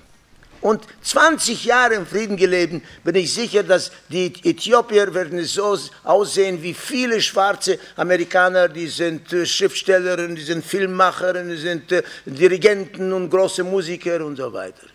und 0.61 0.85
20 1.01 1.65
Jahre 1.65 1.95
im 1.95 2.05
Frieden 2.05 2.37
gelebt, 2.37 2.83
bin 3.03 3.15
ich 3.15 3.33
sicher, 3.33 3.63
dass 3.63 3.91
die 4.09 4.33
Äthiopier 4.43 5.13
werden 5.13 5.43
so 5.43 5.77
aussehen 6.03 6.61
wie 6.61 6.73
viele 6.73 7.19
schwarze 7.19 7.79
Amerikaner, 7.95 8.69
die 8.69 8.87
sind 8.87 9.33
äh, 9.33 9.45
Schriftsteller, 9.45 10.27
die 10.27 10.41
sind 10.41 10.63
Filmmacher, 10.63 11.33
die 11.43 11.57
sind 11.57 11.91
äh, 11.91 12.03
Dirigenten 12.25 13.11
und 13.11 13.29
große 13.29 13.63
Musiker 13.63 14.23
und 14.23 14.35
so 14.35 14.53
weiter. 14.53 14.87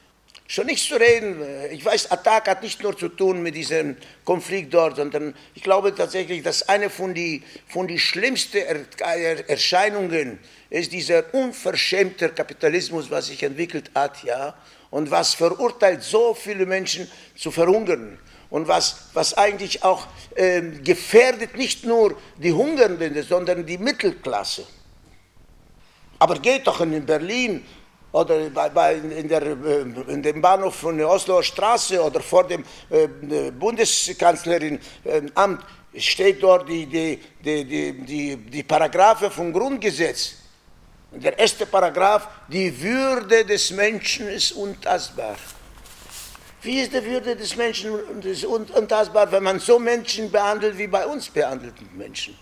Schon 0.49 0.67
nichts 0.67 0.87
zu 0.87 0.95
reden. 0.95 1.43
Ich 1.73 1.85
weiß, 1.85 2.13
Attack 2.13 2.47
hat 2.47 2.63
nicht 2.63 2.81
nur 2.81 2.97
zu 2.97 3.09
tun 3.09 3.43
mit 3.43 3.57
diesem 3.57 3.97
Konflikt 4.25 4.73
dort, 4.73 4.95
sondern 4.95 5.35
ich 5.57 5.63
glaube 5.65 5.93
tatsächlich, 5.93 6.45
dass 6.45 6.69
eine 6.69 6.89
von 6.89 7.15
den 7.15 7.43
von 7.67 7.89
die 7.89 7.99
schlimmsten 7.99 8.59
Erscheinungen 9.49 10.39
ist 10.71 10.93
dieser 10.93 11.35
unverschämte 11.35 12.29
Kapitalismus, 12.29 13.11
was 13.11 13.27
sich 13.27 13.43
entwickelt 13.43 13.91
hat, 13.93 14.23
ja 14.23 14.55
und 14.91 15.11
was 15.11 15.35
verurteilt 15.35 16.03
so 16.03 16.35
viele 16.35 16.67
Menschen 16.67 17.11
zu 17.37 17.51
verhungern 17.51 18.19
und 18.51 18.69
was, 18.69 19.09
was 19.13 19.35
eigentlich 19.35 19.83
auch 19.83 20.07
äh, 20.35 20.61
gefährdet 20.61 21.57
nicht 21.57 21.85
nur 21.85 22.17
die 22.37 22.53
Hungernden, 22.53 23.23
sondern 23.23 23.67
die 23.67 23.79
Mittelklasse. 23.79 24.65
Aber 26.19 26.39
geht 26.39 26.67
doch 26.67 26.81
in 26.81 27.05
Berlin 27.05 27.65
oder 28.13 28.49
bei, 28.51 28.69
bei, 28.71 28.95
in, 28.95 29.29
der, 29.29 29.43
äh, 29.43 29.81
in 30.09 30.23
dem 30.23 30.41
Bahnhof 30.41 30.77
von 30.77 30.97
der 30.97 31.09
Osloer 31.09 31.43
Straße 31.43 32.03
oder 32.03 32.21
vor 32.21 32.45
dem 32.45 32.65
äh, 32.89 33.51
Bundeskanzlerin 33.51 34.79
äh, 35.05 35.21
steht 35.99 36.43
dort 36.43 36.69
die, 36.69 36.87
die, 36.87 37.21
die, 37.45 37.65
die, 37.65 37.93
die, 38.05 38.37
die 38.37 38.63
Paragraphe 38.63 39.31
vom 39.31 39.53
Grundgesetz 39.53 40.46
der 41.21 41.39
erste 41.39 41.67
Paragraph, 41.67 42.29
die 42.49 42.81
Würde 42.81 43.45
des 43.45 43.71
Menschen 43.71 44.29
ist 44.29 44.53
untastbar. 44.53 45.37
Wie 46.63 46.81
ist 46.81 46.93
die 46.93 47.05
Würde 47.05 47.37
des 47.37 47.57
Menschen 47.57 47.93
untastbar, 48.75 49.31
wenn 49.31 49.43
man 49.43 49.61
so 49.61 49.79
Menschen 49.79 50.31
behandelt 50.31 50.77
wie 50.79 50.87
bei 50.87 51.07
uns 51.07 51.29
behandelten 51.29 51.89
Menschen? 51.97 52.37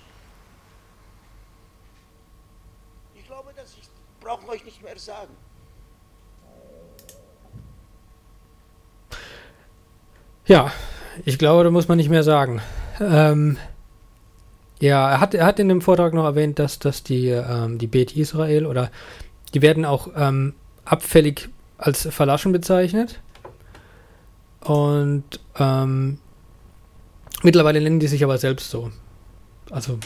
Ich 3.14 3.26
glaube, 3.26 3.52
dass 3.54 3.74
ich 3.80 3.88
brauche 4.20 4.48
euch 4.48 4.64
nicht 4.64 4.82
mehr 4.82 4.98
sagen. 4.98 5.36
Ja, 10.46 10.72
ich 11.24 11.38
glaube, 11.38 11.64
da 11.64 11.70
muss 11.70 11.88
man 11.88 11.96
nicht 11.96 12.10
mehr 12.10 12.22
sagen. 12.22 12.60
Ähm, 13.00 13.58
ja, 14.84 15.12
er 15.12 15.20
hat, 15.20 15.34
er 15.34 15.46
hat 15.46 15.58
in 15.58 15.68
dem 15.70 15.80
Vortrag 15.80 16.12
noch 16.12 16.24
erwähnt, 16.24 16.58
dass, 16.58 16.78
dass 16.78 17.02
die, 17.02 17.28
ähm, 17.28 17.78
die 17.78 17.86
Bet 17.86 18.14
Israel 18.14 18.66
oder 18.66 18.90
die 19.54 19.62
werden 19.62 19.86
auch 19.86 20.08
ähm, 20.14 20.52
abfällig 20.84 21.48
als 21.78 22.06
Verlaschen 22.10 22.52
bezeichnet. 22.52 23.20
Und 24.60 25.24
ähm, 25.58 26.18
mittlerweile 27.42 27.80
nennen 27.80 27.98
die 27.98 28.08
sich 28.08 28.24
aber 28.24 28.36
selbst 28.36 28.70
so. 28.70 28.90
Also, 29.70 29.98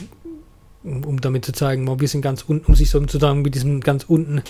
um, 0.85 1.05
um 1.05 1.21
damit 1.21 1.45
zu 1.45 1.53
zeigen, 1.53 1.89
ein 1.89 1.97
bisschen 1.97 2.23
ganz 2.23 2.43
unten, 2.43 2.67
um 2.67 2.77
sich 2.77 2.91
sozusagen 2.91 3.43
mit 3.43 3.57
diesem 3.57 3.81
ganz 3.81 4.05
unten 4.05 4.43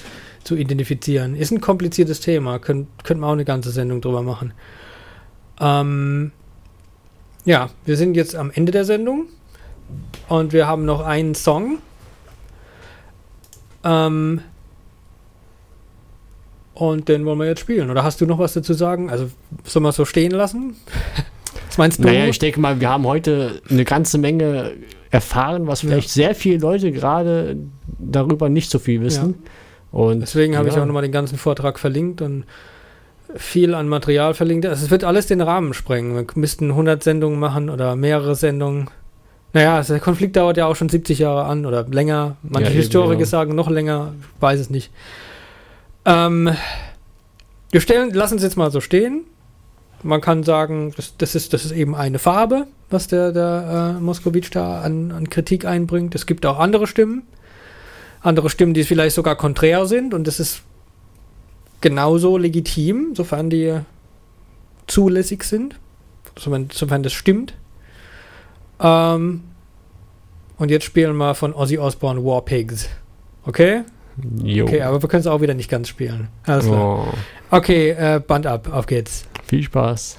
zu 0.45 0.57
identifizieren. 0.57 1.37
Ist 1.37 1.53
ein 1.53 1.63
kompliziertes 1.63 2.21
Thema, 2.21 2.59
Könnt, 2.59 2.89
könnte 3.03 3.23
man 3.23 3.31
auch 3.31 3.35
eine 3.35 3.47
ganze 3.47 3.71
Sendung 3.71 4.03
drüber 4.03 4.23
machen. 4.23 4.53
Ähm, 5.59 6.33
ja, 7.47 7.71
wir 7.87 7.97
sind 7.97 8.15
jetzt 8.15 8.37
am 8.37 8.51
Ende 8.51 8.73
der 8.73 8.85
Sendung. 8.85 9.29
Und 10.29 10.53
wir 10.53 10.67
haben 10.67 10.85
noch 10.85 11.01
einen 11.05 11.35
Song. 11.35 11.79
Ähm, 13.85 14.41
Und 16.75 17.09
den 17.09 17.25
wollen 17.27 17.39
wir 17.39 17.47
jetzt 17.47 17.61
spielen. 17.61 17.91
Oder 17.91 18.05
hast 18.05 18.21
du 18.21 18.27
noch 18.27 18.39
was 18.39 18.53
dazu 18.53 18.73
sagen? 18.75 19.11
Also, 19.11 19.31
sollen 19.65 19.85
wir 19.85 19.89
es 19.91 19.97
so 19.97 20.05
stehen 20.05 20.31
lassen? 20.33 20.77
Was 21.69 21.77
meinst 21.79 21.99
du? 21.99 22.05
Naja, 22.05 22.27
ich 22.27 22.39
denke 22.39 22.61
mal, 22.61 22.81
wir 22.81 22.89
haben 22.89 23.05
heute 23.07 23.61
eine 23.69 23.85
ganze 23.85 24.17
Menge 24.19 24.73
erfahren, 25.11 25.67
was 25.67 25.83
Ja. 25.83 25.89
vielleicht 25.89 26.11
sehr 26.11 26.35
viele 26.35 26.59
Leute 26.59 26.93
gerade 26.93 27.57
darüber 27.99 28.49
nicht 28.49 28.71
so 28.71 28.79
viel 28.79 29.01
wissen. 29.03 29.35
Und 29.93 30.21
Deswegen 30.21 30.57
habe 30.57 30.69
ich 30.69 30.75
ja. 30.77 30.83
auch 30.83 30.87
nochmal 30.87 31.03
den 31.03 31.13
ganzen 31.13 31.37
Vortrag 31.39 31.79
verlinkt 31.79 32.21
und 32.23 32.45
viel 33.35 33.75
an 33.75 33.89
Material 33.89 34.35
verlinkt. 34.35 34.67
Also 34.67 34.85
es 34.85 34.91
wird 34.91 35.05
alles 35.05 35.27
den 35.27 35.41
Rahmen 35.41 35.75
sprengen. 35.75 36.15
Wir 36.15 36.27
müssten 36.35 36.71
100 36.71 37.03
Sendungen 37.03 37.39
machen 37.39 37.71
oder 37.71 37.97
mehrere 37.97 38.35
Sendungen. 38.35 38.89
Naja, 39.53 39.77
also 39.77 39.95
der 39.95 40.01
Konflikt 40.01 40.37
dauert 40.37 40.57
ja 40.57 40.67
auch 40.67 40.77
schon 40.77 40.89
70 40.89 41.19
Jahre 41.21 41.45
an 41.45 41.65
oder 41.65 41.87
länger. 41.89 42.37
Manche 42.43 42.71
Ja, 42.71 42.77
Historiker 42.77 43.21
ja. 43.21 43.27
sagen 43.27 43.55
noch 43.55 43.71
länger, 43.71 44.13
ich 44.21 44.43
weiß 44.43 44.61
es 44.61 44.71
nicht. 44.71 44.91
Ähm, 46.05 46.51
wir 47.71 47.81
stellen, 47.81 48.13
lassen 48.13 48.37
es 48.37 48.43
jetzt 48.43 48.57
mal 48.57 48.71
so 48.71 48.81
stehen. 48.81 49.25
Man 50.03 50.21
kann 50.21 50.45
sagen, 50.45 50.93
das, 50.97 51.17
das, 51.17 51.35
ist, 51.35 51.53
das 51.53 51.65
ist 51.65 51.73
eben 51.73 51.95
eine 51.95 52.19
Farbe, 52.19 52.67
was 52.91 53.09
der, 53.09 53.33
der 53.33 53.97
äh, 53.97 54.01
Moskowitsch 54.01 54.51
da 54.53 54.83
an, 54.83 55.11
an 55.13 55.29
Kritik 55.29 55.65
einbringt. 55.65 56.15
Es 56.15 56.27
gibt 56.27 56.47
auch 56.47 56.59
andere 56.59 56.87
Stimmen 56.87 57.23
andere 58.21 58.51
Stimmen, 58.51 58.75
die 58.75 58.85
vielleicht 58.85 59.15
sogar 59.15 59.37
konträr 59.37 59.87
sind 59.87 60.15
und 60.15 60.27
das 60.27 60.41
ist 60.41 60.63
genauso 61.81 62.37
legitim, 62.37 63.15
sofern 63.15 63.51
die 63.51 63.81
zulässig 64.87 65.45
sind, 65.45 65.77
sofern, 66.37 66.69
sofern 66.73 67.03
das 67.03 67.13
stimmt. 67.13 67.55
Ähm, 68.81 69.43
und 70.59 70.71
jetzt 70.71 70.85
spielen 70.85 71.17
wir 71.17 71.35
von 71.35 71.55
Ozzy 71.55 71.79
Osbourne 71.79 72.25
War 72.25 72.43
Pigs. 72.43 72.89
Okay? 73.45 73.83
Jo. 74.43 74.65
Okay, 74.65 74.83
aber 74.83 75.01
wir 75.01 75.09
können 75.09 75.21
es 75.21 75.27
auch 75.27 75.41
wieder 75.41 75.55
nicht 75.55 75.71
ganz 75.71 75.89
spielen. 75.89 76.29
Alles 76.45 76.67
klar. 76.67 77.07
oh, 77.09 77.57
Okay, 77.57 77.91
äh, 77.91 78.21
Band 78.21 78.47
ab, 78.47 78.69
auf 78.73 78.87
geht's. 78.87 79.25
viel 79.47 79.63
Spaß. 79.63 80.19